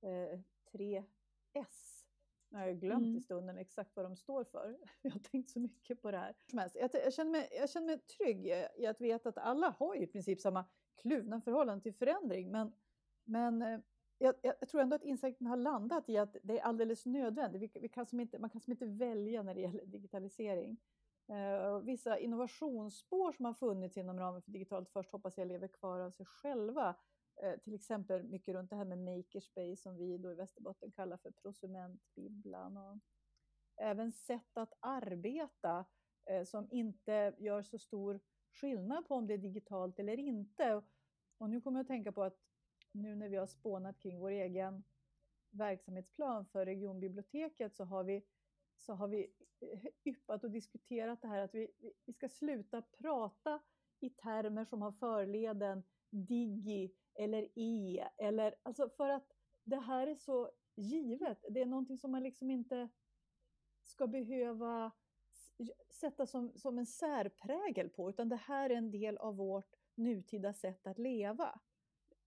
eh, 0.00 0.40
tre 0.72 1.04
S. 1.52 2.06
Nu 2.48 2.58
har 2.58 2.66
jag 2.66 2.80
glömt 2.80 3.06
mm. 3.06 3.16
i 3.16 3.20
stunden 3.20 3.58
exakt 3.58 3.96
vad 3.96 4.04
de 4.04 4.16
står 4.16 4.44
för. 4.44 4.78
Jag 5.02 5.10
har 5.10 5.20
tänkt 5.20 5.50
så 5.50 5.60
mycket 5.60 6.02
på 6.02 6.10
det 6.10 6.18
här. 6.18 6.34
Jag, 6.74 6.90
jag, 6.92 7.12
känner 7.12 7.30
mig, 7.30 7.48
jag 7.52 7.70
känner 7.70 7.86
mig 7.86 7.98
trygg 7.98 8.46
i 8.76 8.86
att 8.86 9.00
veta 9.00 9.28
att 9.28 9.38
alla 9.38 9.68
har 9.78 9.94
i 9.94 10.06
princip 10.06 10.40
samma 10.40 10.64
kluvna 10.96 11.40
förhållande 11.40 11.82
till 11.82 11.94
förändring. 11.94 12.50
Men, 12.50 12.72
men 13.24 13.62
eh, 13.62 13.80
jag, 14.22 14.34
jag, 14.42 14.68
tror 14.68 14.80
ändå 14.80 14.96
att 14.96 15.04
insikten 15.04 15.46
har 15.46 15.56
landat 15.56 16.08
i 16.08 16.16
att 16.16 16.36
det 16.42 16.58
är 16.58 16.62
alldeles 16.62 17.06
nödvändigt. 17.06 17.62
Vi, 17.62 17.80
vi 17.80 17.88
kan 17.88 18.06
som 18.06 18.20
inte, 18.20 18.38
man 18.38 18.50
kan 18.50 18.60
som 18.60 18.70
inte 18.72 18.86
välja 18.86 19.42
när 19.42 19.54
det 19.54 19.60
gäller 19.60 19.86
digitalisering. 19.86 20.76
Uh, 21.30 21.78
vissa 21.78 22.18
innovationsspår 22.18 23.32
som 23.32 23.44
har 23.44 23.54
funnits 23.54 23.96
inom 23.96 24.18
ramen 24.18 24.42
för 24.42 24.50
Digitalt 24.50 24.90
först 24.90 25.12
hoppas 25.12 25.38
jag 25.38 25.48
lever 25.48 25.68
kvar 25.68 26.00
av 26.00 26.10
sig 26.10 26.26
själva. 26.26 26.94
Uh, 27.44 27.58
till 27.60 27.74
exempel 27.74 28.22
mycket 28.22 28.54
runt 28.54 28.70
det 28.70 28.76
här 28.76 28.84
med 28.84 28.98
makerspace 28.98 29.76
som 29.76 29.96
vi 29.96 30.18
då 30.18 30.32
i 30.32 30.34
Västerbotten 30.34 30.90
kallar 30.90 31.16
för 31.16 31.30
prosumentbibblan. 31.30 32.76
Och 32.76 32.98
även 33.76 34.12
sätt 34.12 34.56
att 34.56 34.72
arbeta 34.80 35.84
uh, 36.30 36.44
som 36.44 36.68
inte 36.70 37.34
gör 37.38 37.62
så 37.62 37.78
stor 37.78 38.20
skillnad 38.52 39.08
på 39.08 39.14
om 39.14 39.26
det 39.26 39.34
är 39.34 39.38
digitalt 39.38 39.98
eller 39.98 40.18
inte. 40.18 40.82
Och 41.38 41.50
nu 41.50 41.60
kommer 41.60 41.78
jag 41.78 41.84
att 41.84 41.88
tänka 41.88 42.12
på 42.12 42.22
att 42.22 42.49
nu 42.92 43.14
när 43.14 43.28
vi 43.28 43.36
har 43.36 43.46
spånat 43.46 43.98
kring 43.98 44.18
vår 44.18 44.30
egen 44.30 44.84
verksamhetsplan 45.50 46.46
för 46.46 46.66
regionbiblioteket 46.66 47.74
så 47.74 47.84
har 47.84 48.04
vi, 48.04 48.22
så 48.78 48.92
har 48.94 49.08
vi 49.08 49.32
eh, 49.60 49.86
yppat 50.04 50.44
och 50.44 50.50
diskuterat 50.50 51.22
det 51.22 51.28
här 51.28 51.38
att 51.38 51.54
vi, 51.54 51.70
vi 52.04 52.12
ska 52.12 52.28
sluta 52.28 52.82
prata 52.82 53.60
i 54.00 54.10
termer 54.10 54.64
som 54.64 54.82
har 54.82 54.92
förleden 54.92 55.82
digi 56.10 56.94
eller 57.14 57.48
e 57.54 58.04
eller 58.16 58.54
alltså 58.62 58.88
för 58.88 59.08
att 59.08 59.32
det 59.64 59.80
här 59.80 60.06
är 60.06 60.14
så 60.14 60.50
givet. 60.74 61.44
Det 61.50 61.60
är 61.60 61.66
någonting 61.66 61.98
som 61.98 62.10
man 62.10 62.22
liksom 62.22 62.50
inte 62.50 62.88
ska 63.82 64.06
behöva 64.06 64.92
sätta 65.90 66.26
som, 66.26 66.52
som 66.56 66.78
en 66.78 66.86
särprägel 66.86 67.88
på 67.88 68.10
utan 68.10 68.28
det 68.28 68.36
här 68.36 68.70
är 68.70 68.74
en 68.74 68.90
del 68.90 69.18
av 69.18 69.36
vårt 69.36 69.76
nutida 69.94 70.52
sätt 70.52 70.86
att 70.86 70.98
leva. 70.98 71.60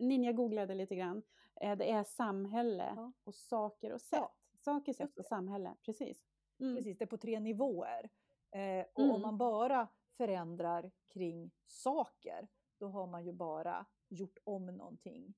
Ninja 0.08 0.32
googlade 0.32 0.76
lite 0.76 0.96
grann. 0.96 1.24
Eh, 1.62 1.78
det 1.78 1.92
är 1.92 2.04
samhälle 2.04 2.94
ja. 2.96 3.14
och 3.24 3.36
saker 3.36 3.94
och 3.94 4.02
sätt. 4.02 4.20
Ja. 4.20 4.34
Saker, 4.58 4.94
sätt 4.94 5.20
och 5.20 5.26
samhälle, 5.26 5.76
precis. 5.86 6.26
Mm. 6.60 6.76
Precis, 6.76 6.98
det 6.98 7.06
är 7.06 7.08
på 7.08 7.18
tre 7.18 7.40
nivåer. 7.40 8.10
Eh, 8.52 8.86
och 8.94 9.04
mm. 9.04 9.16
om 9.16 9.22
man 9.22 9.38
bara 9.38 9.88
förändrar 10.18 10.92
kring 11.14 11.52
saker, 11.66 12.48
då 12.80 12.88
har 12.88 13.08
man 13.08 13.26
ju 13.26 13.32
bara 13.32 13.86
gjort 14.10 14.38
om 14.44 14.66
någonting 14.66 15.34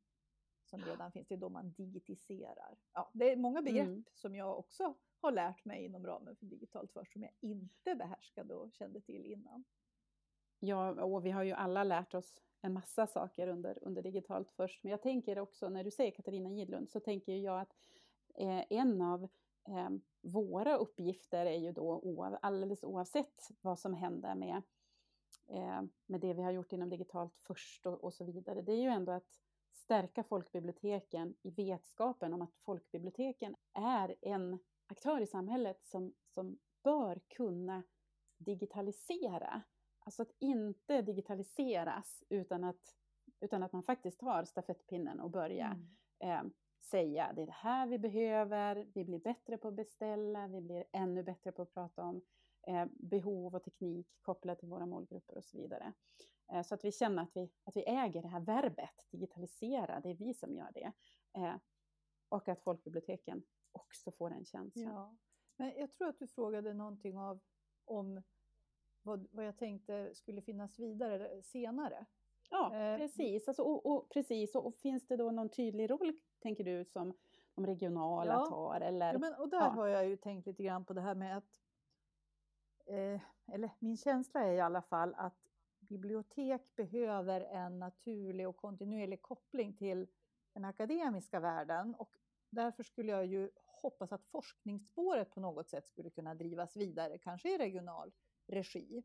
som 0.65 0.81
redan 0.81 1.11
finns. 1.11 1.27
Det 1.27 1.35
är 1.35 1.39
då 1.39 1.49
man 1.49 1.71
digitiserar. 1.71 2.77
Ja, 2.93 3.11
det 3.13 3.31
är 3.31 3.35
många 3.35 3.61
begrepp 3.61 3.87
mm. 3.87 4.05
som 4.13 4.35
jag 4.35 4.59
också 4.59 4.95
har 5.21 5.31
lärt 5.31 5.65
mig 5.65 5.85
inom 5.85 6.05
ramen 6.05 6.35
för 6.35 6.45
Digitalt 6.45 6.91
först 6.91 7.13
som 7.13 7.23
jag 7.23 7.31
inte 7.41 7.95
behärskade 7.95 8.55
och 8.55 8.73
kände 8.73 9.01
till 9.01 9.25
innan. 9.25 9.63
Ja, 10.59 11.03
och 11.03 11.25
vi 11.25 11.31
har 11.31 11.43
ju 11.43 11.51
alla 11.51 11.83
lärt 11.83 12.13
oss 12.13 12.41
en 12.65 12.73
massa 12.73 13.07
saker 13.07 13.47
under, 13.47 13.77
under 13.81 14.01
digitalt 14.01 14.51
först. 14.51 14.83
Men 14.83 14.91
jag 14.91 15.01
tänker 15.01 15.39
också, 15.39 15.69
när 15.69 15.83
du 15.83 15.91
säger 15.91 16.11
Katarina 16.11 16.49
Gidlund, 16.49 16.89
så 16.89 16.99
tänker 16.99 17.33
jag 17.33 17.61
att 17.61 17.75
eh, 18.35 18.63
en 18.69 19.01
av 19.01 19.23
eh, 19.67 19.89
våra 20.21 20.77
uppgifter 20.77 21.45
är 21.45 21.57
ju 21.57 21.71
då 21.71 22.39
alldeles 22.41 22.83
oavsett 22.83 23.49
vad 23.61 23.79
som 23.79 23.93
händer 23.93 24.35
med, 24.35 24.61
eh, 25.47 25.81
med 26.05 26.21
det 26.21 26.33
vi 26.33 26.41
har 26.41 26.51
gjort 26.51 26.73
inom 26.73 26.89
digitalt 26.89 27.33
först 27.39 27.85
och, 27.85 28.03
och, 28.03 28.13
så 28.13 28.25
vidare. 28.25 28.61
Det 28.61 28.71
är 28.71 28.81
ju 28.81 28.89
ändå 28.89 29.11
att 29.11 29.41
stärka 29.73 30.23
folkbiblioteken 30.23 31.35
i 31.41 31.49
vetskapen 31.49 32.33
om 32.33 32.41
att 32.41 32.55
folkbiblioteken 32.55 33.55
är 33.73 34.15
en 34.21 34.59
aktör 34.87 35.21
i 35.21 35.27
samhället 35.27 35.83
som, 35.83 36.13
som 36.33 36.57
bör 36.83 37.19
kunna 37.27 37.83
digitalisera 38.37 39.63
Alltså 40.05 40.21
att 40.21 40.31
inte 40.39 41.01
digitaliseras 41.01 42.23
utan 42.29 42.63
att, 42.63 42.95
utan 43.39 43.63
att 43.63 43.73
man 43.73 43.83
faktiskt 43.83 44.19
tar 44.19 44.43
stafettpinnen 44.43 45.19
och 45.19 45.29
börjar 45.29 45.71
mm. 46.19 46.47
eh, 46.47 46.51
säga 46.81 47.33
det 47.35 47.41
är 47.41 47.45
det 47.45 47.51
här 47.51 47.87
vi 47.87 47.99
behöver, 47.99 48.87
vi 48.93 49.03
blir 49.03 49.19
bättre 49.19 49.57
på 49.57 49.67
att 49.67 49.73
beställa, 49.73 50.47
vi 50.47 50.61
blir 50.61 50.83
ännu 50.91 51.23
bättre 51.23 51.51
på 51.51 51.61
att 51.61 51.73
prata 51.73 52.03
om 52.03 52.21
eh, 52.67 52.85
behov 52.91 53.55
och 53.55 53.63
teknik 53.63 54.07
kopplat 54.21 54.59
till 54.59 54.69
våra 54.69 54.85
målgrupper 54.85 55.37
och 55.37 55.45
så 55.45 55.57
vidare. 55.57 55.93
Eh, 56.53 56.61
så 56.61 56.75
att 56.75 56.85
vi 56.85 56.91
känner 56.91 57.23
att 57.23 57.35
vi, 57.35 57.49
att 57.63 57.75
vi 57.75 57.83
äger 57.87 58.21
det 58.21 58.27
här 58.27 58.39
verbet, 58.39 59.07
digitalisera, 59.11 59.99
det 59.99 60.09
är 60.09 60.15
vi 60.15 60.33
som 60.33 60.55
gör 60.55 60.71
det. 60.73 60.91
Eh, 61.37 61.55
och 62.29 62.49
att 62.49 62.61
folkbiblioteken 62.61 63.43
också 63.71 64.11
får 64.11 64.29
den 64.29 64.45
känslan. 64.45 64.93
Ja. 64.93 65.15
Men 65.57 65.73
jag 65.77 65.91
tror 65.91 66.07
att 66.07 66.19
du 66.19 66.27
frågade 66.27 66.73
någonting 66.73 67.17
av 67.17 67.39
om 67.85 68.23
vad, 69.05 69.27
vad 69.31 69.45
jag 69.45 69.57
tänkte 69.57 70.15
skulle 70.15 70.41
finnas 70.41 70.79
vidare 70.79 71.41
senare. 71.41 72.05
Ja, 72.49 72.75
eh, 72.75 72.97
precis. 72.97 73.47
Alltså, 73.47 73.63
och, 73.63 73.85
och, 73.85 74.09
precis. 74.09 74.55
Och, 74.55 74.65
och, 74.65 74.75
finns 74.75 75.07
det 75.07 75.15
då 75.15 75.31
någon 75.31 75.49
tydlig 75.49 75.91
roll, 75.91 76.13
tänker 76.39 76.63
du, 76.63 76.85
som 76.85 77.13
de 77.55 77.65
regionala 77.65 78.33
ja. 78.33 78.45
tar? 78.45 78.81
Eller? 78.81 79.13
Ja, 79.13 79.19
men, 79.19 79.33
och 79.33 79.49
där 79.49 79.57
ja. 79.57 79.69
har 79.69 79.87
jag 79.87 80.07
ju 80.07 80.17
tänkt 80.17 80.47
lite 80.47 80.63
grann 80.63 80.85
på 80.85 80.93
det 80.93 81.01
här 81.01 81.15
med 81.15 81.37
att, 81.37 81.61
eh, 82.85 83.21
eller 83.53 83.69
min 83.79 83.97
känsla 83.97 84.43
är 84.43 84.53
i 84.53 84.61
alla 84.61 84.81
fall 84.81 85.15
att 85.17 85.51
bibliotek 85.79 86.75
behöver 86.75 87.41
en 87.41 87.79
naturlig 87.79 88.47
och 88.47 88.57
kontinuerlig 88.57 89.21
koppling 89.21 89.73
till 89.73 90.07
den 90.53 90.65
akademiska 90.65 91.39
världen 91.39 91.95
och 91.95 92.17
därför 92.49 92.83
skulle 92.83 93.11
jag 93.11 93.25
ju 93.25 93.49
hoppas 93.65 94.11
att 94.11 94.25
forskningsspåret 94.25 95.31
på 95.31 95.39
något 95.39 95.69
sätt 95.69 95.87
skulle 95.87 96.09
kunna 96.09 96.35
drivas 96.35 96.77
vidare, 96.77 97.17
kanske 97.17 97.55
i 97.55 97.57
regional 97.57 98.11
regi. 98.47 99.03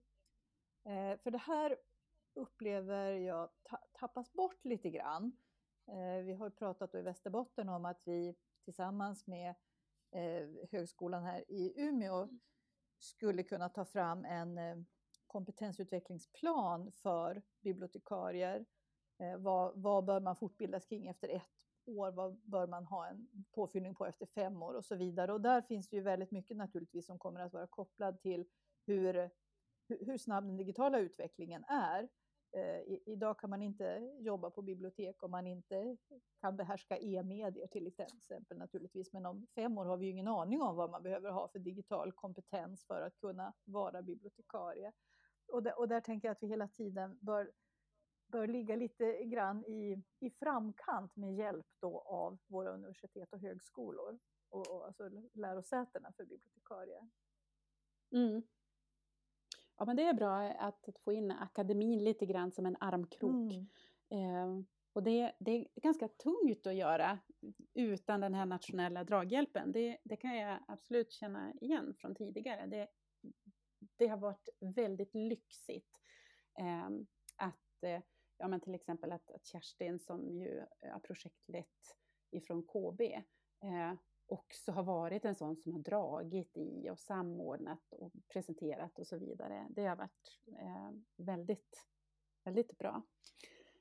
Eh, 0.85 1.17
för 1.19 1.31
det 1.31 1.39
här 1.39 1.77
upplever 2.35 3.13
jag 3.13 3.49
tappas 3.93 4.33
bort 4.33 4.65
lite 4.65 4.91
grann. 4.91 5.33
Eh, 5.87 6.25
vi 6.25 6.33
har 6.33 6.51
pratat 6.51 6.95
i 6.95 7.03
Västerbotten 7.03 7.69
om 7.69 7.85
att 7.85 8.07
vi 8.07 8.35
tillsammans 8.65 9.27
med 9.27 9.55
eh, 10.11 10.49
högskolan 10.71 11.25
här 11.25 11.45
i 11.51 11.73
Umeå 11.77 12.29
skulle 12.99 13.43
kunna 13.43 13.69
ta 13.69 13.85
fram 13.85 14.25
en 14.25 14.87
kompetensutvecklingsplan 15.27 16.93
för 16.93 17.43
bibliotekarier. 17.61 18.67
Vad, 19.39 19.83
vad 19.83 20.05
bör 20.05 20.21
man 20.21 20.37
fortbildas 20.37 20.87
kring 20.87 21.07
efter 21.07 21.29
ett 21.29 21.67
år? 21.85 22.11
Vad 22.11 22.37
bör 22.37 22.67
man 22.67 22.85
ha 22.87 23.07
en 23.07 23.29
påfyllning 23.51 23.95
på 23.95 24.07
efter 24.07 24.27
fem 24.27 24.63
år 24.63 24.75
och 24.75 24.85
så 24.85 24.97
vidare? 24.97 25.33
Och 25.33 25.41
där 25.41 25.63
finns 25.63 25.89
det 25.89 25.97
ju 25.97 26.03
väldigt 26.03 26.31
mycket 26.31 26.57
naturligtvis 26.57 27.07
som 27.07 27.19
kommer 27.19 27.41
att 27.41 27.53
vara 27.53 27.67
kopplad 27.67 28.21
till 28.21 28.47
hur, 28.91 29.31
hur 29.89 30.19
snabb 30.19 30.47
den 30.47 30.57
digitala 30.57 30.99
utvecklingen 30.99 31.65
är. 31.65 32.09
Eh, 32.53 32.81
I, 32.81 33.03
idag 33.07 33.39
kan 33.39 33.51
man 33.51 33.63
inte 33.63 34.17
jobba 34.19 34.51
på 34.51 34.63
bibliotek 34.63 35.23
om 35.23 35.31
man 35.31 35.47
inte 35.47 35.97
kan 36.41 36.57
behärska 36.57 36.99
e-medier 36.99 37.67
till 37.67 37.87
exempel 37.87 38.59
naturligtvis. 38.59 39.13
Men 39.13 39.27
om 39.27 39.47
fem 39.55 39.79
år 39.79 39.85
har 39.85 39.97
vi 39.97 40.07
ju 40.07 40.13
ingen 40.13 40.29
aning 40.29 40.63
om 40.63 40.77
vad 40.77 40.91
man 40.91 41.03
behöver 41.03 41.31
ha 41.31 41.49
för 41.49 41.59
digital 41.59 42.13
kompetens 42.13 42.87
för 42.87 43.03
att 43.03 43.17
kunna 43.17 43.53
vara 43.65 44.03
bibliotekarie. 44.03 44.93
Och, 45.53 45.63
där, 45.63 45.79
och 45.79 45.89
där 45.89 46.01
tänker 46.01 46.29
jag 46.29 46.33
att 46.33 46.43
vi 46.43 46.47
hela 46.47 46.69
tiden 46.69 47.19
bör 47.21 47.51
bör 48.31 48.47
ligga 48.47 48.77
lite 48.77 49.25
grann 49.25 49.65
i, 49.65 50.03
i 50.21 50.31
framkant 50.31 51.17
med 51.17 51.35
hjälp 51.35 51.67
då 51.81 52.01
av 52.01 52.39
våra 52.47 52.71
universitet 52.71 53.33
och 53.33 53.41
högskolor 53.41 54.19
och, 54.49 54.71
och 54.71 54.87
alltså 54.87 55.09
lärosätena 55.33 56.13
för 56.17 56.25
bibliotekarier. 56.25 57.11
Mm. 58.11 58.43
Ja, 59.81 59.87
men 59.87 59.97
det 59.97 60.03
är 60.03 60.15
bra 60.15 60.37
att, 60.37 60.89
att, 60.89 60.99
få 60.99 61.13
in 61.13 61.31
akademin 61.31 62.05
lite 62.05 62.27
grann 62.27 62.53
som 62.53 62.67
en 62.67 62.77
armkrok. 62.81 63.53
Mm. 64.11 64.59
Eh, 64.59 64.65
och 64.93 65.03
det, 65.03 65.33
det, 65.39 65.51
är 65.51 65.67
ganska 65.75 66.09
tungt 66.09 66.67
att 66.67 66.75
göra 66.75 67.19
utan 67.75 68.21
den 68.21 68.35
här 68.35 68.47
nationella 68.47 69.05
draghjälpen. 69.05 69.73
Det, 69.73 69.99
det 70.05 70.17
kan 70.17 70.37
jag 70.37 70.59
absolut 70.69 71.13
känna 71.13 71.53
igen 71.61 71.95
från 71.99 72.15
tidigare. 72.15 72.67
Det, 72.67 72.89
det 73.97 74.07
har 74.07 74.17
varit 74.17 74.49
väldigt 74.61 75.15
lyxigt 75.15 76.01
eh, 76.59 76.89
att, 77.37 77.83
eh, 77.83 78.03
ja 78.39 78.49
men 78.49 78.61
till 78.61 78.75
exempel 78.75 79.13
att, 79.13 79.31
att 79.31 79.47
Kerstin 79.47 79.99
som 79.99 80.31
ju 80.31 80.65
har 80.93 81.01
projektlett 81.01 81.97
ifrån 82.31 82.63
KB 82.63 83.01
eh, 83.63 83.95
också 84.33 84.73
har 84.73 84.83
varit 84.83 85.25
en 85.25 85.35
sån 85.35 85.57
som 85.57 85.73
har 85.73 85.81
dragit 85.81 86.57
i 86.57 86.91
och 86.91 86.99
samordnat 86.99 87.93
och 87.93 88.13
presenterat 88.33 88.99
och 88.99 89.07
så 89.07 89.19
vidare. 89.19 89.67
Det 89.71 89.87
har 89.87 89.97
varit 89.97 90.39
eh, 90.47 90.91
väldigt, 91.17 91.87
väldigt 92.45 92.79
bra. 92.79 93.03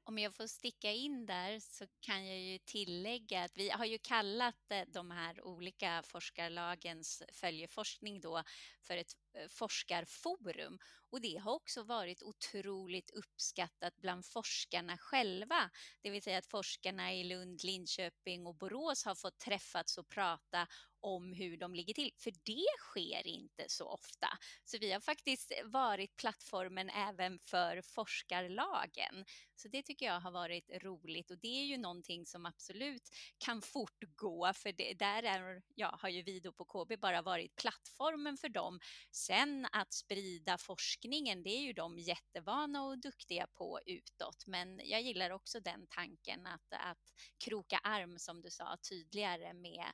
Om 0.03 0.17
jag 0.17 0.35
får 0.35 0.47
sticka 0.47 0.91
in 0.91 1.25
där 1.25 1.59
så 1.59 1.85
kan 1.99 2.27
jag 2.27 2.39
ju 2.39 2.57
tillägga 2.57 3.43
att 3.43 3.57
vi 3.57 3.69
har 3.69 3.85
ju 3.85 3.97
kallat 3.97 4.71
eh, 4.71 4.81
de 4.87 5.11
här 5.11 5.43
olika 5.43 6.01
forskarlagens 6.05 7.23
följeforskning 7.31 8.21
då 8.21 8.43
för 8.81 8.97
ett 8.97 9.13
Eh, 9.33 9.47
forskarforum 9.49 10.79
och 11.11 11.21
det 11.21 11.37
har 11.37 11.53
också 11.53 11.83
varit 11.83 12.23
otroligt 12.23 13.11
uppskattat 13.11 13.97
bland 13.97 14.25
forskarna 14.25 14.97
själva. 14.97 15.69
Det 16.01 16.09
vill 16.09 16.21
säga 16.21 16.37
att 16.37 16.45
forskarna 16.45 17.13
i 17.13 17.23
Lund, 17.23 17.63
Linköping 17.63 18.47
och 18.47 18.55
Borås 18.55 19.05
har 19.05 19.15
fått 19.15 19.37
träffats 19.37 19.97
och 19.97 20.07
prata 20.07 20.67
om 21.01 21.33
hur 21.33 21.57
de 21.57 21.75
ligger 21.75 21.93
till, 21.93 22.11
för 22.17 22.31
det 22.31 22.65
sker 22.79 23.27
inte 23.27 23.65
så 23.67 23.87
ofta. 23.87 24.27
Så 24.65 24.77
vi 24.77 24.91
har 24.91 24.99
faktiskt 24.99 25.51
varit 25.63 26.15
plattformen 26.15 26.89
även 26.89 27.39
för 27.39 27.81
forskarlagen. 27.81 29.25
Så 29.55 29.67
det 29.67 29.83
tycker 29.83 30.05
jag 30.05 30.19
har 30.19 30.31
varit 30.31 30.69
roligt 30.83 31.31
och 31.31 31.37
det 31.37 31.61
är 31.61 31.65
ju 31.65 31.77
någonting 31.77 32.25
som 32.25 32.45
absolut 32.45 33.09
kan 33.37 33.61
fortgå, 33.61 34.53
för 34.53 34.71
det, 34.71 34.93
där 34.93 35.23
är, 35.23 35.61
ja, 35.75 35.97
har 36.01 36.09
ju 36.09 36.21
vi 36.21 36.39
då 36.39 36.51
på 36.51 36.65
KB 36.65 36.99
bara 36.99 37.21
varit 37.21 37.55
plattformen 37.55 38.37
för 38.37 38.49
dem. 38.49 38.79
Sen 39.19 39.67
att 39.71 39.93
sprida 39.93 40.57
forskningen, 40.57 41.43
det 41.43 41.49
är 41.49 41.61
ju 41.61 41.73
de 41.73 41.99
jättevana 41.99 42.85
och 42.85 42.97
duktiga 42.97 43.47
på 43.47 43.79
utåt, 43.85 44.47
men 44.47 44.81
jag 44.83 45.01
gillar 45.01 45.29
också 45.29 45.59
den 45.59 45.87
tanken 45.89 46.47
att, 46.47 46.73
att 46.73 47.13
kroka 47.37 47.77
arm, 47.77 48.19
som 48.19 48.41
du 48.41 48.49
sa, 48.49 48.77
tydligare 48.89 49.53
med 49.53 49.85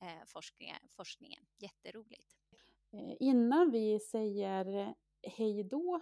eh, 0.00 0.24
forskningen, 0.26 0.78
forskningen. 0.90 1.44
Jätteroligt. 1.58 2.36
Eh, 2.92 3.16
innan 3.20 3.70
vi 3.70 4.00
säger 4.00 4.94
hej 5.22 5.64
då 5.64 6.00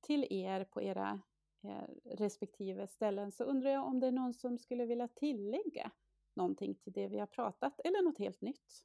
till 0.00 0.26
er 0.30 0.64
på 0.64 0.82
era 0.82 1.20
eh, 1.64 2.16
respektive 2.16 2.86
ställen 2.86 3.32
så 3.32 3.44
undrar 3.44 3.70
jag 3.70 3.86
om 3.86 4.00
det 4.00 4.06
är 4.06 4.12
någon 4.12 4.34
som 4.34 4.58
skulle 4.58 4.86
vilja 4.86 5.08
tillägga 5.08 5.90
någonting 6.34 6.74
till 6.74 6.92
det 6.92 7.08
vi 7.08 7.18
har 7.18 7.26
pratat 7.26 7.80
eller 7.84 8.02
något 8.02 8.18
helt 8.18 8.40
nytt? 8.40 8.84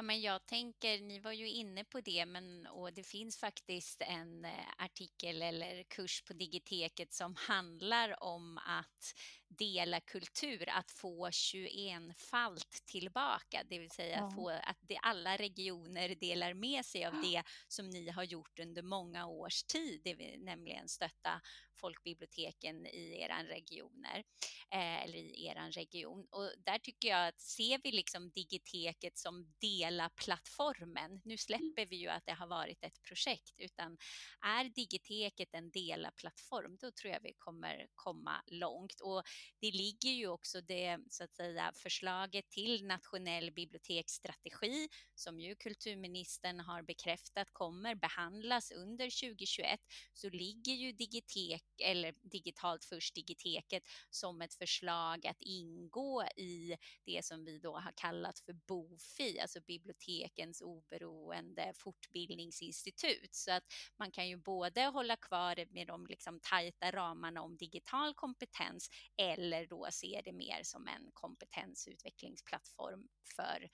Ja, 0.00 0.04
men 0.04 0.20
jag 0.20 0.46
tänker, 0.46 1.00
ni 1.00 1.18
var 1.18 1.32
ju 1.32 1.48
inne 1.48 1.84
på 1.84 2.00
det, 2.00 2.26
men 2.26 2.66
och 2.66 2.92
det 2.92 3.02
finns 3.02 3.36
faktiskt 3.36 4.02
en 4.02 4.44
eh, 4.44 4.50
artikel 4.78 5.42
eller 5.42 5.82
kurs 5.82 6.22
på 6.22 6.32
Digiteket 6.32 7.12
som 7.12 7.34
handlar 7.36 8.22
om 8.22 8.58
att 8.58 9.14
dela 9.58 10.00
kultur, 10.00 10.68
att 10.68 10.90
få 10.90 11.28
21-falt 11.28 12.86
tillbaka, 12.86 13.62
det 13.68 13.78
vill 13.78 13.90
säga 13.90 14.16
ja. 14.16 14.30
få 14.30 14.48
att 14.48 14.78
det, 14.80 14.96
alla 14.96 15.36
regioner 15.36 16.14
delar 16.14 16.54
med 16.54 16.84
sig 16.84 17.04
av 17.04 17.22
det 17.22 17.42
som 17.68 17.90
ni 17.90 18.10
har 18.10 18.24
gjort 18.24 18.58
under 18.58 18.82
många 18.82 19.26
års 19.26 19.62
tid, 19.62 20.00
det 20.04 20.14
vill 20.14 20.40
nämligen 20.44 20.88
stötta 20.88 21.40
folkbiblioteken 21.80 22.86
i 22.86 23.20
era 23.20 23.44
regioner 23.44 24.24
eh, 24.70 25.04
eller 25.04 25.18
i 25.18 25.46
eran 25.46 25.72
region. 25.72 26.26
Och 26.30 26.52
där 26.58 26.78
tycker 26.78 27.08
jag 27.08 27.28
att 27.28 27.40
ser 27.40 27.80
vi 27.82 27.92
liksom 27.92 28.30
Digiteket 28.30 29.18
som 29.18 29.52
dela 29.60 30.08
plattformen. 30.08 31.20
Nu 31.24 31.38
släpper 31.38 31.86
vi 31.86 31.96
ju 31.96 32.08
att 32.08 32.26
det 32.26 32.32
har 32.32 32.46
varit 32.46 32.84
ett 32.84 33.02
projekt, 33.02 33.54
utan 33.58 33.98
är 34.40 34.64
Digiteket 34.64 35.54
en 35.54 35.70
dela 35.70 36.10
plattform, 36.10 36.76
då 36.80 36.90
tror 36.90 37.12
jag 37.12 37.20
vi 37.20 37.34
kommer 37.38 37.86
komma 37.94 38.42
långt. 38.46 39.00
Och 39.00 39.22
det 39.60 39.70
ligger 39.70 40.10
ju 40.10 40.28
också 40.28 40.60
det 40.60 40.98
så 41.08 41.24
att 41.24 41.32
säga 41.32 41.72
förslaget 41.74 42.50
till 42.50 42.86
nationell 42.86 43.50
biblioteksstrategi 43.52 44.88
som 45.14 45.40
ju 45.40 45.54
kulturministern 45.54 46.60
har 46.60 46.82
bekräftat 46.82 47.52
kommer 47.52 47.94
behandlas 47.94 48.70
under 48.70 49.20
2021 49.20 49.80
så 50.12 50.30
ligger 50.30 50.72
ju 50.72 50.92
Digitek 50.92 51.64
eller 51.82 52.14
digitalt 52.22 52.84
först 52.84 53.14
Digiteket 53.14 53.82
som 54.10 54.42
ett 54.42 54.54
förslag 54.54 55.26
att 55.26 55.42
ingå 55.42 56.24
i 56.36 56.76
det 57.04 57.24
som 57.24 57.44
vi 57.44 57.58
då 57.58 57.78
har 57.78 57.92
kallat 57.96 58.38
för 58.40 58.52
BOFI, 58.52 59.40
alltså 59.40 59.60
bibliotekens 59.60 60.60
oberoende 60.60 61.72
fortbildningsinstitut. 61.76 63.34
Så 63.34 63.52
att 63.52 63.64
man 63.96 64.10
kan 64.10 64.28
ju 64.28 64.36
både 64.36 64.84
hålla 64.84 65.16
kvar 65.16 65.66
med 65.70 65.86
de 65.86 66.06
liksom 66.06 66.40
tajta 66.40 66.90
ramarna 66.90 67.42
om 67.42 67.56
digital 67.56 68.14
kompetens 68.14 68.90
eller 69.30 69.66
då 69.66 69.86
se 69.90 70.22
det 70.24 70.32
mer 70.32 70.62
som 70.62 70.88
en 70.88 71.10
kompetensutvecklingsplattform 71.12 73.08
för 73.36 73.68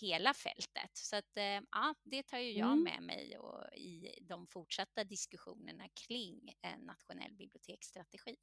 hela 0.00 0.34
fältet. 0.34 0.90
Så 0.92 1.16
att 1.16 1.36
eh, 1.36 1.60
ja, 1.70 1.94
det 2.02 2.22
tar 2.22 2.38
ju 2.38 2.52
jag 2.52 2.72
mm. 2.72 2.84
med 2.84 3.02
mig 3.02 3.38
och 3.38 3.74
i 3.74 4.18
de 4.20 4.46
fortsatta 4.46 5.04
diskussionerna 5.04 5.84
kring 6.08 6.54
en 6.60 6.80
nationell 6.80 7.34
biblioteksstrategi. 7.34 8.36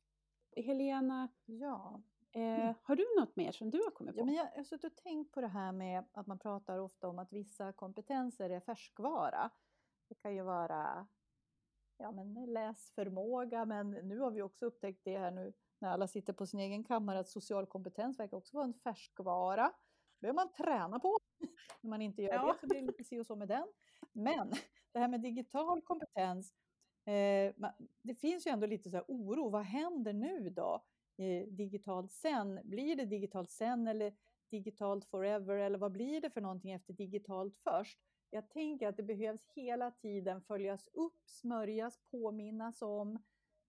Helena, 0.55 1.29
ja. 1.45 2.01
Eh, 2.31 2.75
har 2.83 2.95
du 2.95 3.05
något 3.19 3.35
mer 3.35 3.51
som 3.51 3.69
du 3.69 3.77
har 3.77 3.91
kommit 3.91 4.15
på? 4.15 4.21
Ja, 4.21 4.25
men 4.25 4.35
jag 4.35 4.45
har 4.45 4.63
suttit 4.63 4.91
och 4.91 4.97
tänkt 4.97 5.31
på 5.31 5.41
det 5.41 5.47
här 5.47 5.71
med 5.71 6.05
att 6.11 6.27
man 6.27 6.39
pratar 6.39 6.77
ofta 6.77 7.07
om 7.07 7.19
att 7.19 7.33
vissa 7.33 7.73
kompetenser 7.73 8.49
är 8.49 8.59
färskvara. 8.59 9.49
Det 10.07 10.15
kan 10.15 10.35
ju 10.35 10.41
vara 10.41 11.07
ja, 11.97 12.11
men 12.11 12.53
läsförmåga, 12.53 13.65
men 13.65 13.91
nu 13.91 14.19
har 14.19 14.31
vi 14.31 14.41
också 14.41 14.65
upptäckt 14.65 15.01
det 15.03 15.17
här 15.17 15.31
nu 15.31 15.53
när 15.79 15.89
alla 15.89 16.07
sitter 16.07 16.33
på 16.33 16.45
sin 16.45 16.59
egen 16.59 16.83
kammare 16.83 17.19
att 17.19 17.29
social 17.29 17.65
kompetens 17.65 18.19
verkar 18.19 18.37
också 18.37 18.57
vara 18.57 18.65
en 18.65 18.73
färskvara. 18.73 19.63
Det 19.63 20.21
behöver 20.21 20.35
man 20.35 20.53
träna 20.53 20.99
på. 20.99 21.17
När 21.81 21.89
man 21.89 22.01
inte 22.01 22.21
gör 22.21 22.33
ja. 22.33 22.53
det 22.53 22.59
så 22.59 22.67
blir 22.67 22.81
det 22.81 22.87
lite 22.87 23.03
si 23.03 23.19
och 23.19 23.25
så 23.25 23.35
med 23.35 23.47
den. 23.47 23.67
Men 24.11 24.49
det 24.91 24.99
här 24.99 25.07
med 25.07 25.21
digital 25.21 25.81
kompetens, 25.81 26.53
eh, 27.05 27.53
det 28.01 28.15
finns 28.15 28.47
ju 28.47 28.51
ändå 28.51 28.67
lite 28.67 28.89
så 28.89 28.95
här 28.95 29.05
oro. 29.07 29.49
Vad 29.49 29.63
händer 29.63 30.13
nu 30.13 30.49
då? 30.49 30.83
Eh, 31.17 31.47
digitalt 31.47 32.11
sen? 32.11 32.59
Blir 32.63 32.95
det 32.95 33.05
digitalt 33.05 33.49
sen 33.49 33.87
eller 33.87 34.13
digitalt 34.49 35.05
forever? 35.05 35.55
Eller 35.55 35.77
vad 35.77 35.91
blir 35.91 36.21
det 36.21 36.29
för 36.29 36.41
någonting 36.41 36.71
efter 36.71 36.93
digitalt 36.93 37.57
först? 37.63 37.99
Jag 38.29 38.49
tänker 38.49 38.87
att 38.87 38.97
det 38.97 39.03
behövs 39.03 39.45
hela 39.45 39.91
tiden 39.91 40.41
följas 40.41 40.87
upp, 40.93 41.21
smörjas, 41.25 41.99
påminnas 42.11 42.81
om. 42.81 43.19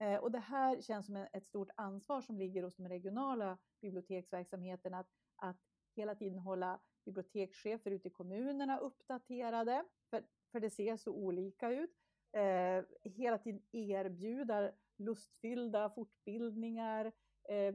Eh, 0.01 0.16
och 0.16 0.30
det 0.30 0.38
här 0.38 0.80
känns 0.80 1.07
som 1.07 1.16
ett 1.16 1.46
stort 1.46 1.70
ansvar 1.76 2.20
som 2.20 2.38
ligger 2.38 2.62
hos 2.62 2.76
de 2.76 2.88
regionala 2.88 3.59
biblioteksverksamheterna 3.80 4.98
att, 4.98 5.11
att 5.36 5.57
hela 5.96 6.14
tiden 6.14 6.38
hålla 6.38 6.80
bibliotekschefer 7.05 7.90
ute 7.90 8.09
i 8.09 8.11
kommunerna 8.11 8.78
uppdaterade, 8.78 9.84
för, 10.11 10.24
för 10.53 10.61
det 10.61 10.70
ser 10.70 10.96
så 10.96 11.12
olika 11.12 11.70
ut. 11.70 11.90
Eh, 12.32 12.84
hela 13.03 13.38
tiden 13.38 13.62
erbjuda 13.72 14.72
lustfyllda 14.96 15.90
fortbildningar, 15.90 17.12
eh, 17.48 17.74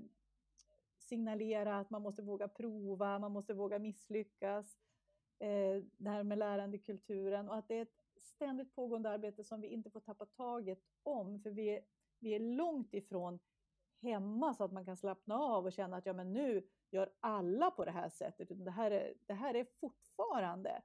signalera 0.97 1.80
att 1.80 1.89
man 1.89 2.01
måste 2.01 2.21
våga 2.21 2.47
prova, 2.47 3.19
man 3.19 3.32
måste 3.32 3.53
våga 3.53 3.80
misslyckas. 3.80 4.78
Eh, 5.39 5.84
det 5.97 6.09
här 6.09 6.23
med 6.23 6.38
lärandekulturen 6.38 7.49
och 7.49 7.55
att 7.55 7.67
det 7.67 7.76
är 7.76 7.82
ett 7.82 8.05
ständigt 8.21 8.76
pågående 8.76 9.09
arbete 9.09 9.43
som 9.43 9.61
vi 9.61 9.67
inte 9.67 9.89
får 9.89 9.99
tappa 9.99 10.26
taget 10.26 10.80
om, 11.03 11.39
för 11.39 11.51
vi 11.51 11.80
vi 12.26 12.34
är 12.34 12.39
långt 12.39 12.93
ifrån 12.93 13.39
hemma 14.01 14.53
så 14.53 14.63
att 14.63 14.71
man 14.71 14.86
kan 14.86 14.97
slappna 14.97 15.36
av 15.36 15.65
och 15.65 15.73
känna 15.73 15.97
att 15.97 16.05
ja, 16.05 16.13
men 16.13 16.34
nu 16.34 16.67
gör 16.91 17.13
alla 17.19 17.71
på 17.71 17.86
det 17.86 17.91
här 17.91 18.09
sättet. 18.09 18.51
Utan 18.51 18.65
det, 18.65 18.71
här 18.71 18.91
är, 18.91 19.13
det 19.26 19.34
här 19.34 19.53
är 19.53 19.65
fortfarande 19.80 20.82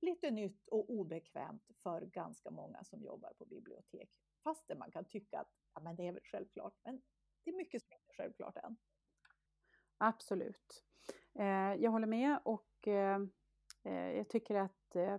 lite 0.00 0.30
nytt 0.30 0.68
och 0.68 0.90
obekvämt 0.90 1.70
för 1.82 2.00
ganska 2.00 2.50
många 2.50 2.84
som 2.84 3.02
jobbar 3.02 3.32
på 3.38 3.44
bibliotek. 3.44 4.10
Fastän 4.44 4.78
man 4.78 4.90
kan 4.90 5.04
tycka 5.04 5.40
att 5.40 5.50
ja, 5.74 5.80
men 5.80 5.96
det 5.96 6.06
är 6.06 6.12
väl 6.12 6.22
självklart. 6.24 6.74
Men 6.84 7.02
det 7.44 7.50
är 7.50 7.56
mycket 7.56 7.82
som 7.82 7.92
inte 7.92 8.12
är 8.12 8.14
självklart 8.14 8.56
än. 8.56 8.76
Absolut. 9.98 10.84
Eh, 11.38 11.74
jag 11.74 11.90
håller 11.90 12.06
med 12.06 12.38
och 12.44 12.88
eh, 12.88 13.20
eh 13.84 14.10
jag 14.16 14.28
tycker 14.28 14.54
att 14.54 14.96
eh, 14.96 15.18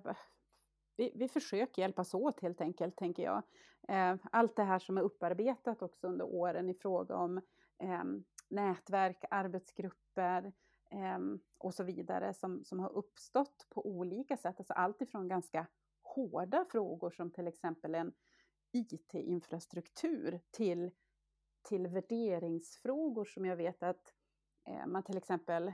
vi, 1.00 1.12
vi 1.16 1.28
försöker 1.28 1.82
hjälpas 1.82 2.14
åt 2.14 2.40
helt 2.40 2.62
enkelt, 2.62 2.96
tänker 2.96 3.24
jag. 3.24 3.44
Eh, 3.88 4.16
allt 4.32 4.56
det 4.56 4.64
här 4.64 4.80
som 4.80 4.98
är 4.98 5.02
upparbetat 5.02 5.82
också 5.82 6.08
under 6.08 6.26
åren 6.26 6.70
i 6.70 6.74
fråga 6.74 7.16
om 7.16 7.38
eh, 7.78 8.04
nätverk, 8.50 9.26
arbetsgrupper 9.30 10.54
eh, 10.92 11.20
och 11.58 11.74
så 11.74 11.84
vidare 11.84 12.34
som, 12.34 12.64
som 12.64 12.80
har 12.80 12.90
uppstått 12.90 13.68
på 13.70 13.88
olika 13.88 14.38
sätt. 14.38 14.56
Alltså 14.60 14.74
allt 14.74 15.02
ifrån 15.02 15.28
ganska 15.28 15.68
hårda 16.02 16.66
frågor 16.66 17.12
som 17.12 17.32
till 17.32 17.48
exempel 17.48 17.96
en 17.96 18.14
IT-infrastruktur 18.72 20.40
till, 20.52 20.92
till 21.62 21.88
värderingsfrågor 21.88 23.26
som 23.26 23.46
jag 23.46 23.56
vet 23.56 23.84
att 23.84 24.14
eh, 24.68 24.88
man 24.88 25.04
till 25.04 25.18
exempel 25.18 25.74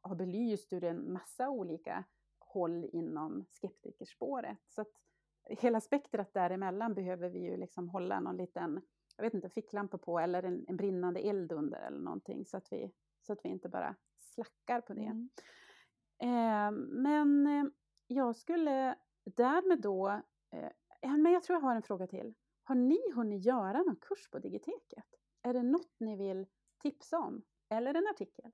har 0.00 0.14
belyst 0.14 0.72
ur 0.72 0.84
en 0.84 1.12
massa 1.12 1.50
olika 1.50 2.04
håll 2.52 2.90
inom 2.92 3.44
skeptikerspåret. 3.50 4.58
Så 4.68 4.80
att 4.80 4.92
hela 5.48 5.80
spektrat 5.80 6.34
däremellan 6.34 6.94
behöver 6.94 7.28
vi 7.28 7.38
ju 7.38 7.56
liksom 7.56 7.88
hålla 7.88 8.20
någon 8.20 8.36
liten, 8.36 8.82
jag 9.16 9.24
vet 9.24 9.34
inte, 9.34 9.48
ficklampa 9.48 9.98
på 9.98 10.18
eller 10.18 10.42
en, 10.42 10.64
en 10.68 10.76
brinnande 10.76 11.20
eld 11.20 11.52
under 11.52 11.80
eller 11.80 12.00
någonting 12.00 12.46
så 12.46 12.56
att 12.56 12.72
vi, 12.72 12.92
så 13.20 13.32
att 13.32 13.40
vi 13.44 13.48
inte 13.48 13.68
bara 13.68 13.96
slackar 14.18 14.80
på 14.80 14.94
det. 14.94 15.04
Mm. 15.04 15.30
Eh, 16.18 16.70
men 17.02 17.46
eh, 17.46 17.64
jag 18.06 18.36
skulle 18.36 18.96
därmed 19.24 19.80
då, 19.80 20.08
eh, 20.50 21.16
men 21.16 21.32
jag 21.32 21.42
tror 21.42 21.56
jag 21.56 21.62
har 21.62 21.76
en 21.76 21.82
fråga 21.82 22.06
till. 22.06 22.34
Har 22.62 22.74
ni 22.74 23.12
hunnit 23.14 23.44
göra 23.44 23.82
någon 23.82 23.96
kurs 23.96 24.30
på 24.30 24.38
Digiteket? 24.38 25.04
Är 25.42 25.52
det 25.52 25.62
något 25.62 26.00
ni 26.00 26.16
vill 26.16 26.46
tipsa 26.82 27.18
om? 27.18 27.42
Eller 27.68 27.94
en 27.94 28.06
artikel? 28.06 28.52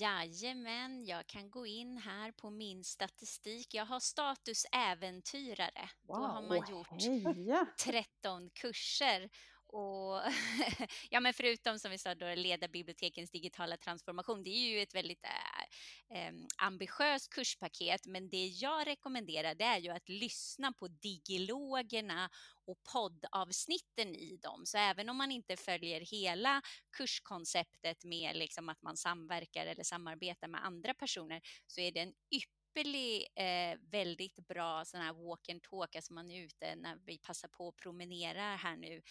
Jajamän, 0.00 1.04
jag 1.04 1.26
kan 1.26 1.50
gå 1.50 1.66
in 1.66 1.98
här 1.98 2.32
på 2.32 2.50
min 2.50 2.84
statistik. 2.84 3.74
Jag 3.74 3.86
har 3.86 4.00
status 4.00 4.66
äventyrare. 4.72 5.90
Wow, 6.02 6.18
Då 6.18 6.26
har 6.26 6.42
man 6.42 6.70
gjort 6.70 7.02
heja. 7.36 7.66
13 7.84 8.50
kurser 8.50 9.30
och 9.74 10.20
ja, 11.10 11.20
men 11.20 11.34
förutom 11.34 11.78
som 11.78 11.90
vi 11.90 11.98
sa 11.98 12.14
då 12.14 12.34
leda 12.34 12.68
bibliotekens 12.68 13.30
digitala 13.30 13.76
transformation, 13.76 14.42
det 14.42 14.50
är 14.50 14.70
ju 14.70 14.80
ett 14.80 14.94
väldigt 14.94 15.24
äh, 15.24 16.32
ambitiöst 16.58 17.30
kurspaket, 17.30 18.06
men 18.06 18.28
det 18.28 18.46
jag 18.46 18.86
rekommenderar 18.86 19.54
det 19.54 19.64
är 19.64 19.78
ju 19.78 19.90
att 19.90 20.08
lyssna 20.08 20.72
på 20.72 20.88
digilogerna 20.88 22.30
och 22.66 22.82
poddavsnitten 22.92 24.14
i 24.14 24.36
dem. 24.42 24.66
Så 24.66 24.78
även 24.78 25.08
om 25.08 25.16
man 25.16 25.30
inte 25.30 25.56
följer 25.56 26.00
hela 26.00 26.62
kurskonceptet 26.96 28.04
med 28.04 28.36
liksom 28.36 28.68
att 28.68 28.82
man 28.82 28.96
samverkar 28.96 29.66
eller 29.66 29.84
samarbetar 29.84 30.48
med 30.48 30.64
andra 30.64 30.94
personer 30.94 31.40
så 31.66 31.80
är 31.80 31.92
det 31.92 32.00
en 32.00 32.14
ypperlig, 32.30 33.26
eh, 33.34 33.78
väldigt 33.90 34.46
bra 34.48 34.84
sån 34.84 35.00
här 35.00 35.12
walk 35.12 35.48
and 35.48 35.62
talk, 35.62 35.96
alltså 35.96 36.12
man 36.12 36.30
är 36.30 36.44
ute 36.44 36.76
när 36.76 36.96
vi 37.06 37.18
passar 37.18 37.48
på 37.48 37.68
att 37.68 37.76
promenera 37.76 38.56
här 38.56 38.76
nu 38.76 39.02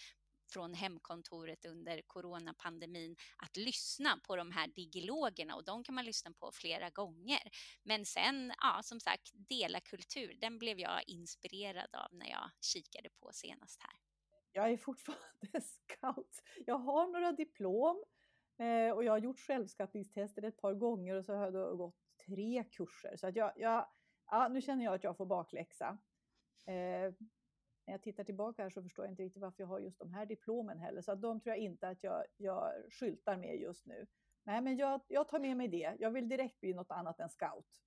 från 0.48 0.74
hemkontoret 0.74 1.66
under 1.66 2.02
coronapandemin 2.02 3.16
att 3.38 3.58
lyssna 3.58 4.20
på 4.28 4.36
de 4.36 4.52
här 4.52 4.68
digilogerna 4.68 5.56
och 5.56 5.64
de 5.64 5.84
kan 5.84 5.96
man 5.96 6.06
lyssna 6.06 6.32
på 6.32 6.52
flera 6.54 6.90
gånger. 6.90 7.42
Men 7.84 8.06
sen, 8.06 8.54
ja, 8.62 8.80
som 8.84 9.00
sagt, 9.00 9.32
dela 9.34 9.80
kultur, 9.80 10.38
den 10.42 10.60
blev 10.60 10.80
jag 10.80 11.04
inspirerad 11.08 11.96
av 11.96 12.14
när 12.18 12.30
jag 12.30 12.50
kikade 12.62 13.10
på 13.10 13.30
senast 13.34 13.82
här. 13.84 14.00
Jag 14.52 14.72
är 14.72 14.78
fortfarande 14.78 15.62
scout. 15.62 16.42
Jag 16.66 16.78
har 16.78 17.08
några 17.08 17.32
diplom 17.32 18.04
eh, 18.60 18.96
och 18.96 19.04
jag 19.04 19.12
har 19.12 19.20
gjort 19.20 19.40
självskattningstester 19.40 20.44
ett 20.44 20.58
par 20.58 20.74
gånger 20.74 21.16
och 21.16 21.26
så 21.26 21.34
har 21.34 21.52
jag 21.52 21.78
gått 21.78 21.96
tre 22.26 22.64
kurser. 22.64 23.18
Så 23.18 23.28
att 23.28 23.36
jag, 23.36 23.54
jag, 23.56 23.88
ja, 24.26 24.48
nu 24.48 24.62
känner 24.62 24.84
jag 24.84 24.94
att 24.94 25.04
jag 25.04 25.18
får 25.18 25.26
bakläxa. 25.26 25.98
Eh, 26.66 27.14
när 27.86 27.94
jag 27.94 28.02
tittar 28.02 28.24
tillbaka 28.24 28.64
här 28.64 28.70
så 28.70 28.84
förstår 28.84 29.06
jag 29.06 29.12
inte 29.12 29.24
riktigt 29.24 29.42
varför 29.42 29.64
jag 29.64 29.68
har 29.68 29.80
just 29.80 30.00
de 30.00 30.14
här 30.14 30.26
diplomen 30.26 30.80
heller. 30.80 31.02
Så 31.02 31.12
att 31.12 31.22
de 31.22 31.40
tror 31.40 31.56
jag 31.56 31.64
inte 31.64 31.88
att 31.88 32.04
jag, 32.04 32.24
jag 32.38 32.74
skyltar 32.90 33.38
med 33.38 33.56
just 33.60 33.86
nu. 33.86 34.08
Nej, 34.44 34.62
men 34.62 34.78
jag, 34.78 35.02
jag 35.08 35.28
tar 35.28 35.40
med 35.40 35.58
mig 35.58 35.68
det. 35.68 35.96
Jag 36.00 36.12
vill 36.12 36.30
direkt 36.30 36.60
bli 36.60 36.74
något 36.74 36.92
annat 36.92 37.20
än 37.20 37.30
scout. 37.30 37.84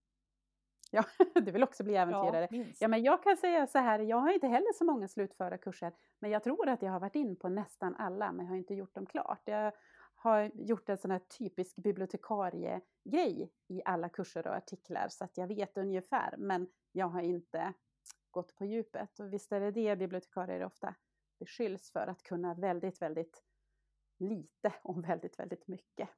Ja, 0.90 1.04
du 1.34 1.50
vill 1.50 1.62
också 1.62 1.84
bli 1.84 1.96
äventyrare. 1.96 2.48
Ja, 2.50 2.64
ja, 2.80 2.88
men 2.88 3.02
jag 3.02 3.22
kan 3.22 3.36
säga 3.36 3.66
så 3.66 3.78
här, 3.78 3.98
jag 3.98 4.16
har 4.16 4.32
inte 4.32 4.46
heller 4.46 4.72
så 4.72 4.84
många 4.84 5.08
slutförda 5.08 5.58
kurser, 5.58 5.92
men 6.18 6.30
jag 6.30 6.42
tror 6.42 6.68
att 6.68 6.82
jag 6.82 6.92
har 6.92 7.00
varit 7.00 7.16
in 7.16 7.36
på 7.36 7.48
nästan 7.48 7.94
alla, 7.94 8.32
men 8.32 8.46
jag 8.46 8.52
har 8.52 8.58
inte 8.58 8.74
gjort 8.74 8.94
dem 8.94 9.06
klart. 9.06 9.42
Jag 9.44 9.72
har 10.14 10.50
gjort 10.54 10.88
en 10.88 10.98
sån 10.98 11.10
här 11.10 11.18
typisk 11.18 11.76
bibliotekarie-grej 11.76 13.52
i 13.68 13.82
alla 13.84 14.08
kurser 14.08 14.46
och 14.46 14.54
artiklar, 14.54 15.08
så 15.08 15.24
att 15.24 15.36
jag 15.36 15.46
vet 15.46 15.78
ungefär, 15.78 16.34
men 16.38 16.68
jag 16.92 17.06
har 17.06 17.20
inte 17.20 17.72
gått 18.36 18.56
på 18.56 18.64
djupet. 18.64 19.20
Och 19.20 19.32
visst 19.32 19.52
är 19.52 19.60
det 19.60 19.70
det 19.70 19.96
bibliotekarier 19.96 20.64
ofta 20.64 20.94
beskylls 21.38 21.90
för, 21.90 22.06
att 22.06 22.22
kunna 22.22 22.54
väldigt, 22.54 23.02
väldigt 23.02 23.42
lite 24.18 24.74
om 24.82 25.02
väldigt, 25.02 25.38
väldigt 25.38 25.68
mycket. 25.68 26.08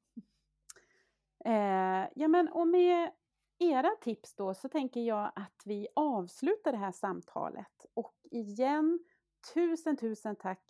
Eh, 1.44 2.08
ja, 2.14 2.28
men 2.28 2.48
och 2.48 2.68
med 2.68 3.12
era 3.58 3.90
tips 4.00 4.34
då 4.34 4.54
så 4.54 4.68
tänker 4.68 5.00
jag 5.00 5.32
att 5.34 5.62
vi 5.64 5.88
avslutar 5.94 6.72
det 6.72 6.78
här 6.78 6.92
samtalet. 6.92 7.86
Och 7.94 8.16
igen, 8.30 8.98
tusen, 9.54 9.96
tusen 9.96 10.36
tack 10.36 10.64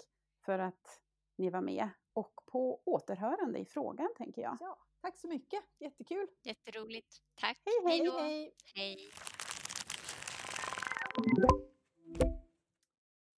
för 0.45 0.59
att 0.59 1.01
ni 1.37 1.51
var 1.51 1.61
med. 1.61 1.89
Och 2.13 2.35
på 2.47 2.83
återhörande 2.85 3.59
i 3.59 3.65
frågan, 3.65 4.09
tänker 4.17 4.43
jag. 4.43 4.57
Ja, 4.61 4.79
tack 5.01 5.19
så 5.19 5.29
mycket, 5.29 5.65
jättekul! 5.79 6.27
Jätteroligt. 6.43 7.17
Tack! 7.35 7.59
Hej, 7.65 7.99
hej! 7.99 8.11
hej. 8.11 8.55
hej. 8.75 9.11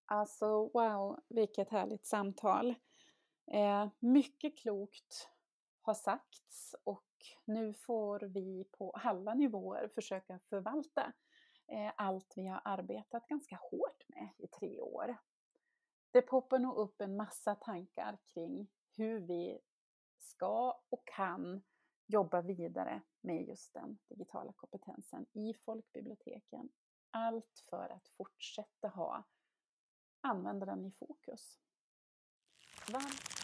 Alltså 0.06 0.70
wow, 0.74 1.20
vilket 1.28 1.68
härligt 1.68 2.06
samtal. 2.06 2.74
Eh, 3.52 3.88
mycket 3.98 4.58
klokt 4.58 5.28
har 5.80 5.94
sagts 5.94 6.74
och 6.84 7.06
nu 7.44 7.74
får 7.74 8.20
vi 8.20 8.64
på 8.72 8.90
alla 8.90 9.34
nivåer 9.34 9.88
försöka 9.94 10.38
förvalta 10.38 11.12
eh, 11.66 11.92
allt 11.96 12.32
vi 12.36 12.46
har 12.46 12.60
arbetat 12.64 13.28
ganska 13.28 13.58
hårt 13.70 14.04
med 14.08 14.28
i 14.38 14.46
tre 14.46 14.80
år. 14.80 15.16
Det 16.10 16.22
poppar 16.22 16.58
nog 16.58 16.76
upp 16.76 17.00
en 17.00 17.16
massa 17.16 17.54
tankar 17.54 18.18
kring 18.34 18.68
hur 18.96 19.20
vi 19.20 19.58
ska 20.18 20.80
och 20.88 21.02
kan 21.06 21.62
jobba 22.06 22.42
vidare 22.42 23.02
med 23.20 23.48
just 23.48 23.74
den 23.74 23.98
digitala 24.08 24.52
kompetensen 24.52 25.26
i 25.32 25.54
folkbiblioteken 25.54 26.68
allt 27.10 27.64
för 27.70 27.88
att 27.92 28.08
fortsätta 28.08 28.88
ha 28.88 29.24
användaren 30.20 30.86
i 30.86 30.90
fokus. 30.90 31.58
Varmt 32.92 33.40